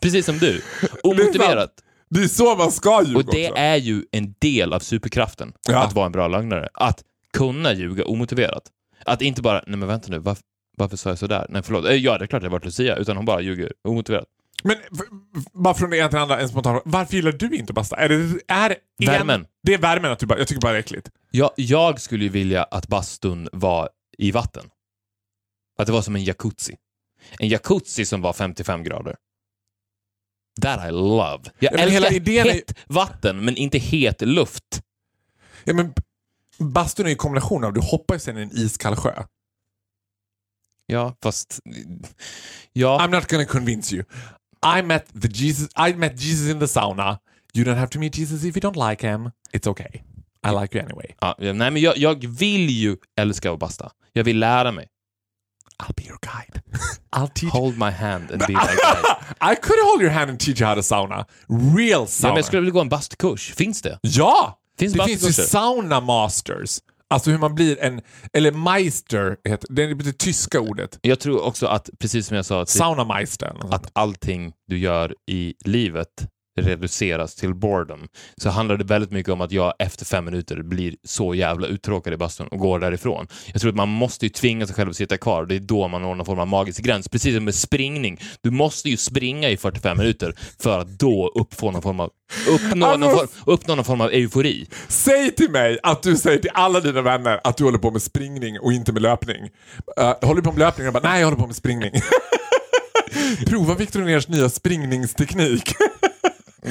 Precis 0.00 0.26
som 0.26 0.38
du. 0.38 0.62
Omotiverat. 1.02 1.70
Det 2.10 2.20
är 2.22 2.28
så 2.28 2.56
man 2.56 2.72
ska 2.72 3.02
ljuga 3.02 3.18
Och 3.18 3.24
det 3.24 3.48
också. 3.50 3.60
är 3.62 3.76
ju 3.76 4.04
en 4.12 4.34
del 4.38 4.72
av 4.72 4.78
superkraften, 4.80 5.52
Ja. 5.68 5.84
att 5.84 5.92
vara 5.92 6.06
en 6.06 6.12
bra 6.12 6.28
lögnare. 6.28 6.68
Att 6.74 7.02
kunna 7.32 7.72
ljuga 7.72 8.04
omotiverat. 8.04 8.62
Att 9.06 9.22
inte 9.22 9.42
bara, 9.42 9.62
nej 9.66 9.76
men 9.78 9.88
vänta 9.88 10.08
nu, 10.10 10.18
varför, 10.18 10.42
varför 10.76 10.96
sa 10.96 11.08
jag 11.08 11.18
sådär? 11.18 11.46
Nej 11.48 11.62
förlåt, 11.62 11.84
Eh, 11.84 11.92
ja 11.94 12.18
det 12.18 12.24
är 12.24 12.26
klart 12.26 12.42
det 12.42 12.48
varit 12.48 12.64
Lucia, 12.64 12.96
utan 12.96 13.16
hon 13.16 13.26
bara 13.26 13.40
ljuger 13.40 13.72
omotiverat. 13.88 14.24
Men 14.62 14.76
bara 15.52 15.74
från 15.74 15.90
det 15.90 15.96
ena 15.96 16.08
till 16.08 16.16
det 16.16 16.22
andra, 16.22 16.40
en 16.40 16.48
spontan. 16.48 16.80
Varför 16.84 17.14
gillar 17.16 17.32
du 17.32 17.56
inte 17.56 17.72
basta? 17.72 17.96
Är 17.96 18.08
det 18.08 18.14
är 18.48 18.70
en, 18.70 19.06
Värmen. 19.06 19.46
Det 19.62 19.74
är 19.74 19.78
värmen 19.78 20.12
att 20.12 20.18
du 20.18 20.26
bara, 20.26 20.38
jag 20.38 20.48
tycker 20.48 20.60
bara 20.60 20.72
det 20.72 20.78
är 20.78 20.80
äckligt. 20.80 21.10
Jag, 21.36 21.50
jag 21.56 22.00
skulle 22.00 22.24
ju 22.24 22.30
vilja 22.30 22.62
att 22.62 22.88
bastun 22.88 23.48
var 23.52 23.88
i 24.18 24.30
vatten. 24.30 24.70
Att 25.78 25.86
det 25.86 25.92
var 25.92 26.02
som 26.02 26.16
en 26.16 26.24
jacuzzi. 26.24 26.76
En 27.38 27.48
jacuzzi 27.48 28.04
som 28.06 28.20
var 28.22 28.32
55 28.32 28.82
grader. 28.84 29.16
That 30.62 30.88
I 30.88 30.90
love. 30.90 31.42
Jag 31.58 31.72
men 31.72 31.80
älskar 31.80 31.92
hela 31.92 32.10
idén 32.10 32.46
är- 32.46 32.52
hett 32.52 32.78
vatten, 32.86 33.44
men 33.44 33.56
inte 33.56 33.78
het 33.78 34.20
luft. 34.22 34.82
Ja, 35.64 35.74
men 35.74 35.94
bastun 36.58 37.06
är 37.06 37.10
ju 37.10 37.16
kombination 37.16 37.64
av, 37.64 37.72
du 37.72 37.80
hoppar 37.80 38.14
ju 38.14 38.18
sen 38.20 38.38
i 38.38 38.42
en 38.42 38.50
iskall 38.58 38.96
sjö. 38.96 39.24
Ja, 40.86 41.16
fast... 41.22 41.60
Ja, 42.72 42.98
I'm 43.00 43.10
not 43.10 43.30
gonna 43.30 43.44
convince 43.44 43.96
you. 43.96 44.04
I 44.78 44.82
met 44.82 45.22
the 45.22 45.28
Jesus. 45.28 45.68
I 45.88 45.94
met 45.94 46.20
Jesus 46.20 46.50
in 46.50 46.60
the 46.60 46.68
sauna. 46.68 47.18
You 47.54 47.64
don't 47.66 47.78
have 47.78 47.88
to 47.90 47.98
meet 47.98 48.18
Jesus 48.18 48.44
if 48.44 48.56
you 48.56 48.70
don't 48.72 48.90
like 48.90 49.08
him. 49.10 49.30
It's 49.52 49.66
okay. 49.70 50.02
I 50.44 50.60
like 50.62 50.78
you 50.78 50.84
anyway. 50.84 51.06
ja 51.20 51.34
nej, 51.38 51.54
men 51.70 51.76
jag, 51.76 51.96
jag 51.96 52.26
vill 52.28 52.70
ju 52.70 52.96
älska 53.20 53.52
att 53.52 53.58
basta. 53.58 53.90
Jag 54.12 54.24
vill 54.24 54.38
lära 54.38 54.72
mig. 54.72 54.88
I'll 55.82 55.94
be 55.96 56.02
your 56.02 56.18
guide. 56.22 56.62
I'll 57.16 57.28
teach. 57.34 57.52
Hold 57.52 57.78
my 57.78 57.90
hand 57.90 58.30
and 58.30 58.38
be 58.40 58.48
my 58.48 58.54
guide. 58.54 59.52
I 59.52 59.56
could 59.62 59.78
hold 59.84 60.02
your 60.02 60.10
hand 60.12 60.30
and 60.30 60.40
teach 60.40 60.60
you 60.60 60.68
how 60.68 60.74
to 60.76 60.82
sauna. 60.82 61.26
Real 61.76 61.88
Ja, 62.00 62.06
sauna. 62.06 62.32
men 62.32 62.36
jag 62.38 62.44
skulle 62.44 62.60
vilja 62.60 62.72
gå 62.72 62.80
en 62.80 62.88
bastukurs. 62.88 63.54
Finns 63.54 63.82
det? 63.82 63.98
Ja! 64.02 64.58
Finns 64.78 64.92
det 64.92 65.04
finns 65.04 65.28
ju 65.28 65.32
sauna 65.32 66.00
masters. 66.00 66.78
Alltså 67.10 67.30
hur 67.30 67.38
man 67.38 67.54
blir 67.54 67.80
en, 67.80 68.00
eller 68.32 68.52
meister, 68.52 69.36
heter, 69.44 69.68
det 69.72 69.82
är 69.82 69.94
det 69.94 70.18
tyska 70.18 70.60
ordet. 70.60 70.98
Jag 71.02 71.20
tror 71.20 71.42
också 71.44 71.66
att, 71.66 71.90
precis 71.98 72.26
som 72.26 72.36
jag 72.36 72.46
sa, 72.46 72.62
att, 72.62 72.68
Saunameister. 72.68 73.56
att 73.70 73.90
allting 73.92 74.52
du 74.68 74.78
gör 74.78 75.14
i 75.30 75.54
livet 75.64 76.08
reduceras 76.56 77.34
till 77.34 77.54
boredom, 77.54 78.08
så 78.36 78.50
handlar 78.50 78.76
det 78.76 78.84
väldigt 78.84 79.10
mycket 79.10 79.32
om 79.32 79.40
att 79.40 79.52
jag 79.52 79.74
efter 79.78 80.04
fem 80.04 80.24
minuter 80.24 80.62
blir 80.62 80.94
så 81.04 81.34
jävla 81.34 81.66
uttråkad 81.66 82.12
i 82.12 82.16
bastun 82.16 82.46
och 82.46 82.58
går 82.58 82.78
därifrån. 82.78 83.26
Jag 83.52 83.60
tror 83.60 83.70
att 83.70 83.76
man 83.76 83.88
måste 83.88 84.26
ju 84.26 84.30
tvinga 84.30 84.66
sig 84.66 84.74
själv 84.74 84.90
att 84.90 84.96
sitta 84.96 85.16
kvar. 85.16 85.46
Det 85.46 85.54
är 85.54 85.60
då 85.60 85.88
man 85.88 86.02
når 86.02 86.14
någon 86.14 86.26
form 86.26 86.38
av 86.38 86.48
magisk 86.48 86.82
gräns. 86.82 87.08
Precis 87.08 87.34
som 87.34 87.44
med 87.44 87.54
springning. 87.54 88.20
Du 88.40 88.50
måste 88.50 88.88
ju 88.88 88.96
springa 88.96 89.48
i 89.48 89.56
45 89.56 89.98
minuter 89.98 90.34
för 90.58 90.78
att 90.78 90.98
då 90.98 91.32
uppfå 91.34 91.70
någon 91.70 91.82
form 91.82 92.00
av, 92.00 92.10
uppnå, 92.48 92.96
någon 92.96 93.10
form, 93.10 93.28
uppnå 93.46 93.74
någon 93.74 93.84
form 93.84 94.00
av 94.00 94.10
eufori. 94.10 94.66
Säg 94.88 95.34
till 95.34 95.50
mig 95.50 95.78
att 95.82 96.02
du 96.02 96.16
säger 96.16 96.38
till 96.38 96.50
alla 96.54 96.80
dina 96.80 97.02
vänner 97.02 97.40
att 97.44 97.56
du 97.56 97.64
håller 97.64 97.78
på 97.78 97.90
med 97.90 98.02
springning 98.02 98.60
och 98.60 98.72
inte 98.72 98.92
med 98.92 99.02
löpning. 99.02 99.42
Uh, 100.00 100.28
håller 100.28 100.40
du 100.40 100.42
på 100.42 100.52
med 100.52 100.58
löpning? 100.58 100.84
Jag 100.84 100.94
bara, 100.94 101.08
nej 101.08 101.20
jag 101.20 101.26
håller 101.26 101.38
på 101.38 101.46
med 101.46 101.56
springning. 101.56 101.92
Prova 103.46 103.74
Victor 103.74 104.00
Ners 104.00 104.28
nya 104.28 104.48
springningsteknik. 104.48 105.74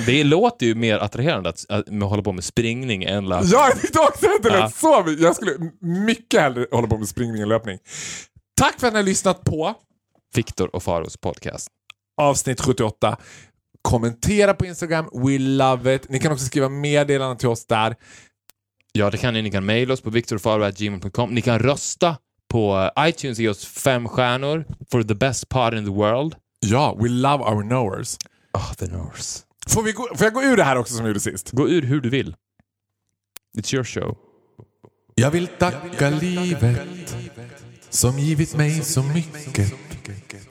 Det 0.05 0.23
låter 0.23 0.65
ju 0.65 0.75
mer 0.75 0.97
attraherande 0.97 1.49
att, 1.49 1.65
att, 1.69 1.87
att 1.89 2.03
hålla 2.09 2.23
på 2.23 2.31
med 2.31 2.43
springning 2.43 3.03
än 3.03 3.25
löpning. 3.29 3.51
ja, 3.53 3.67
jag 3.69 3.81
tyckte 3.81 3.99
också 3.99 4.25
att 4.25 4.43
det 4.43 4.49
lät 4.49 4.59
Ja. 4.59 4.69
så. 4.69 5.15
Jag 5.19 5.35
skulle 5.35 5.51
mycket 5.81 6.41
hellre 6.41 6.67
hålla 6.71 6.87
på 6.87 6.97
med 6.97 7.07
springning 7.07 7.41
än 7.41 7.49
löpning. 7.49 7.77
Tack 8.61 8.79
för 8.79 8.87
att 8.87 8.93
ni 8.93 8.99
har 8.99 9.03
lyssnat 9.05 9.43
på 9.43 9.73
Viktor 10.35 10.75
och 10.75 10.83
Faros 10.83 11.17
podcast. 11.17 11.67
avsnitt 12.21 12.61
78. 12.61 13.17
Kommentera 13.81 14.53
på 14.53 14.65
Instagram, 14.65 15.09
we 15.13 15.37
love 15.39 15.95
it. 15.95 16.09
Ni 16.09 16.19
kan 16.19 16.31
också 16.31 16.45
skriva 16.45 16.69
meddelanden 16.69 17.37
till 17.37 17.47
oss 17.47 17.65
där. 17.65 17.95
Ja, 18.91 19.09
det 19.09 19.17
kan 19.17 19.33
ni. 19.33 19.41
Ni 19.41 19.51
kan 19.51 19.65
mejla 19.65 19.93
oss 19.93 20.01
på 20.01 20.09
viktorfaro.gmail.com. 20.09 21.29
Ni 21.35 21.41
kan 21.41 21.59
rösta 21.59 22.17
på 22.51 22.89
iTunes, 22.99 23.39
ge 23.39 23.49
oss 23.49 23.65
fem 23.65 24.09
stjärnor 24.09 24.65
for 24.91 25.03
the 25.03 25.15
best 25.15 25.49
part 25.49 25.73
in 25.73 25.85
the 25.85 25.91
world. 25.91 26.35
Ja, 26.59 26.97
we 26.99 27.09
love 27.09 27.43
our 27.43 27.61
knowers. 27.63 28.17
Oh, 28.53 28.73
the 28.73 28.87
Norse. 28.87 29.39
Får, 29.68 29.84
vi 29.84 29.91
gå, 29.91 30.07
får 30.16 30.26
jag 30.26 30.34
gå 30.34 30.43
ur 30.43 30.57
det 30.57 30.64
här 30.64 30.76
också 30.76 30.93
som 30.93 31.03
vi 31.03 31.09
gjorde 31.09 31.20
sist? 31.20 31.51
Gå 31.51 31.70
ur 31.70 31.82
hur 31.82 32.01
du 32.01 32.09
vill. 32.09 32.36
It's 33.57 33.76
your 33.76 33.84
show. 33.84 34.18
Jag 35.16 35.32
vill 35.32 35.47
tacka 35.47 36.09
livet 36.09 37.16
som 37.89 38.20
givit 38.20 38.55
mig 38.55 38.84
så 38.84 39.03
mycket. 39.03 39.74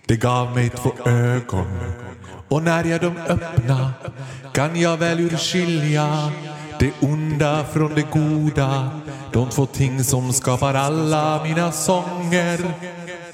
Det 0.07 0.17
gav 0.17 0.55
mig 0.55 0.71
två 0.71 0.93
ögon 1.05 1.67
och 2.49 2.63
när 2.63 2.85
jag 2.85 3.01
dem 3.01 3.17
öppna 3.17 3.93
kan 4.53 4.81
jag 4.81 4.97
väl 4.97 5.21
urskilja 5.21 6.33
det 6.79 6.93
onda 7.01 7.65
från 7.73 7.95
det 7.95 8.07
goda. 8.11 9.01
De 9.33 9.51
två 9.51 9.67
ting 9.67 10.05
som 10.05 10.33
skapar 10.33 10.75
alla 10.75 11.45
mina 11.45 11.73
sånger 11.73 12.75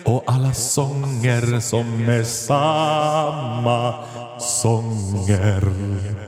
och 0.04 0.24
alla 0.26 0.52
sånger 0.52 1.60
som 1.60 2.08
är 2.08 2.24
samma 2.24 3.94
sånger. 4.38 6.27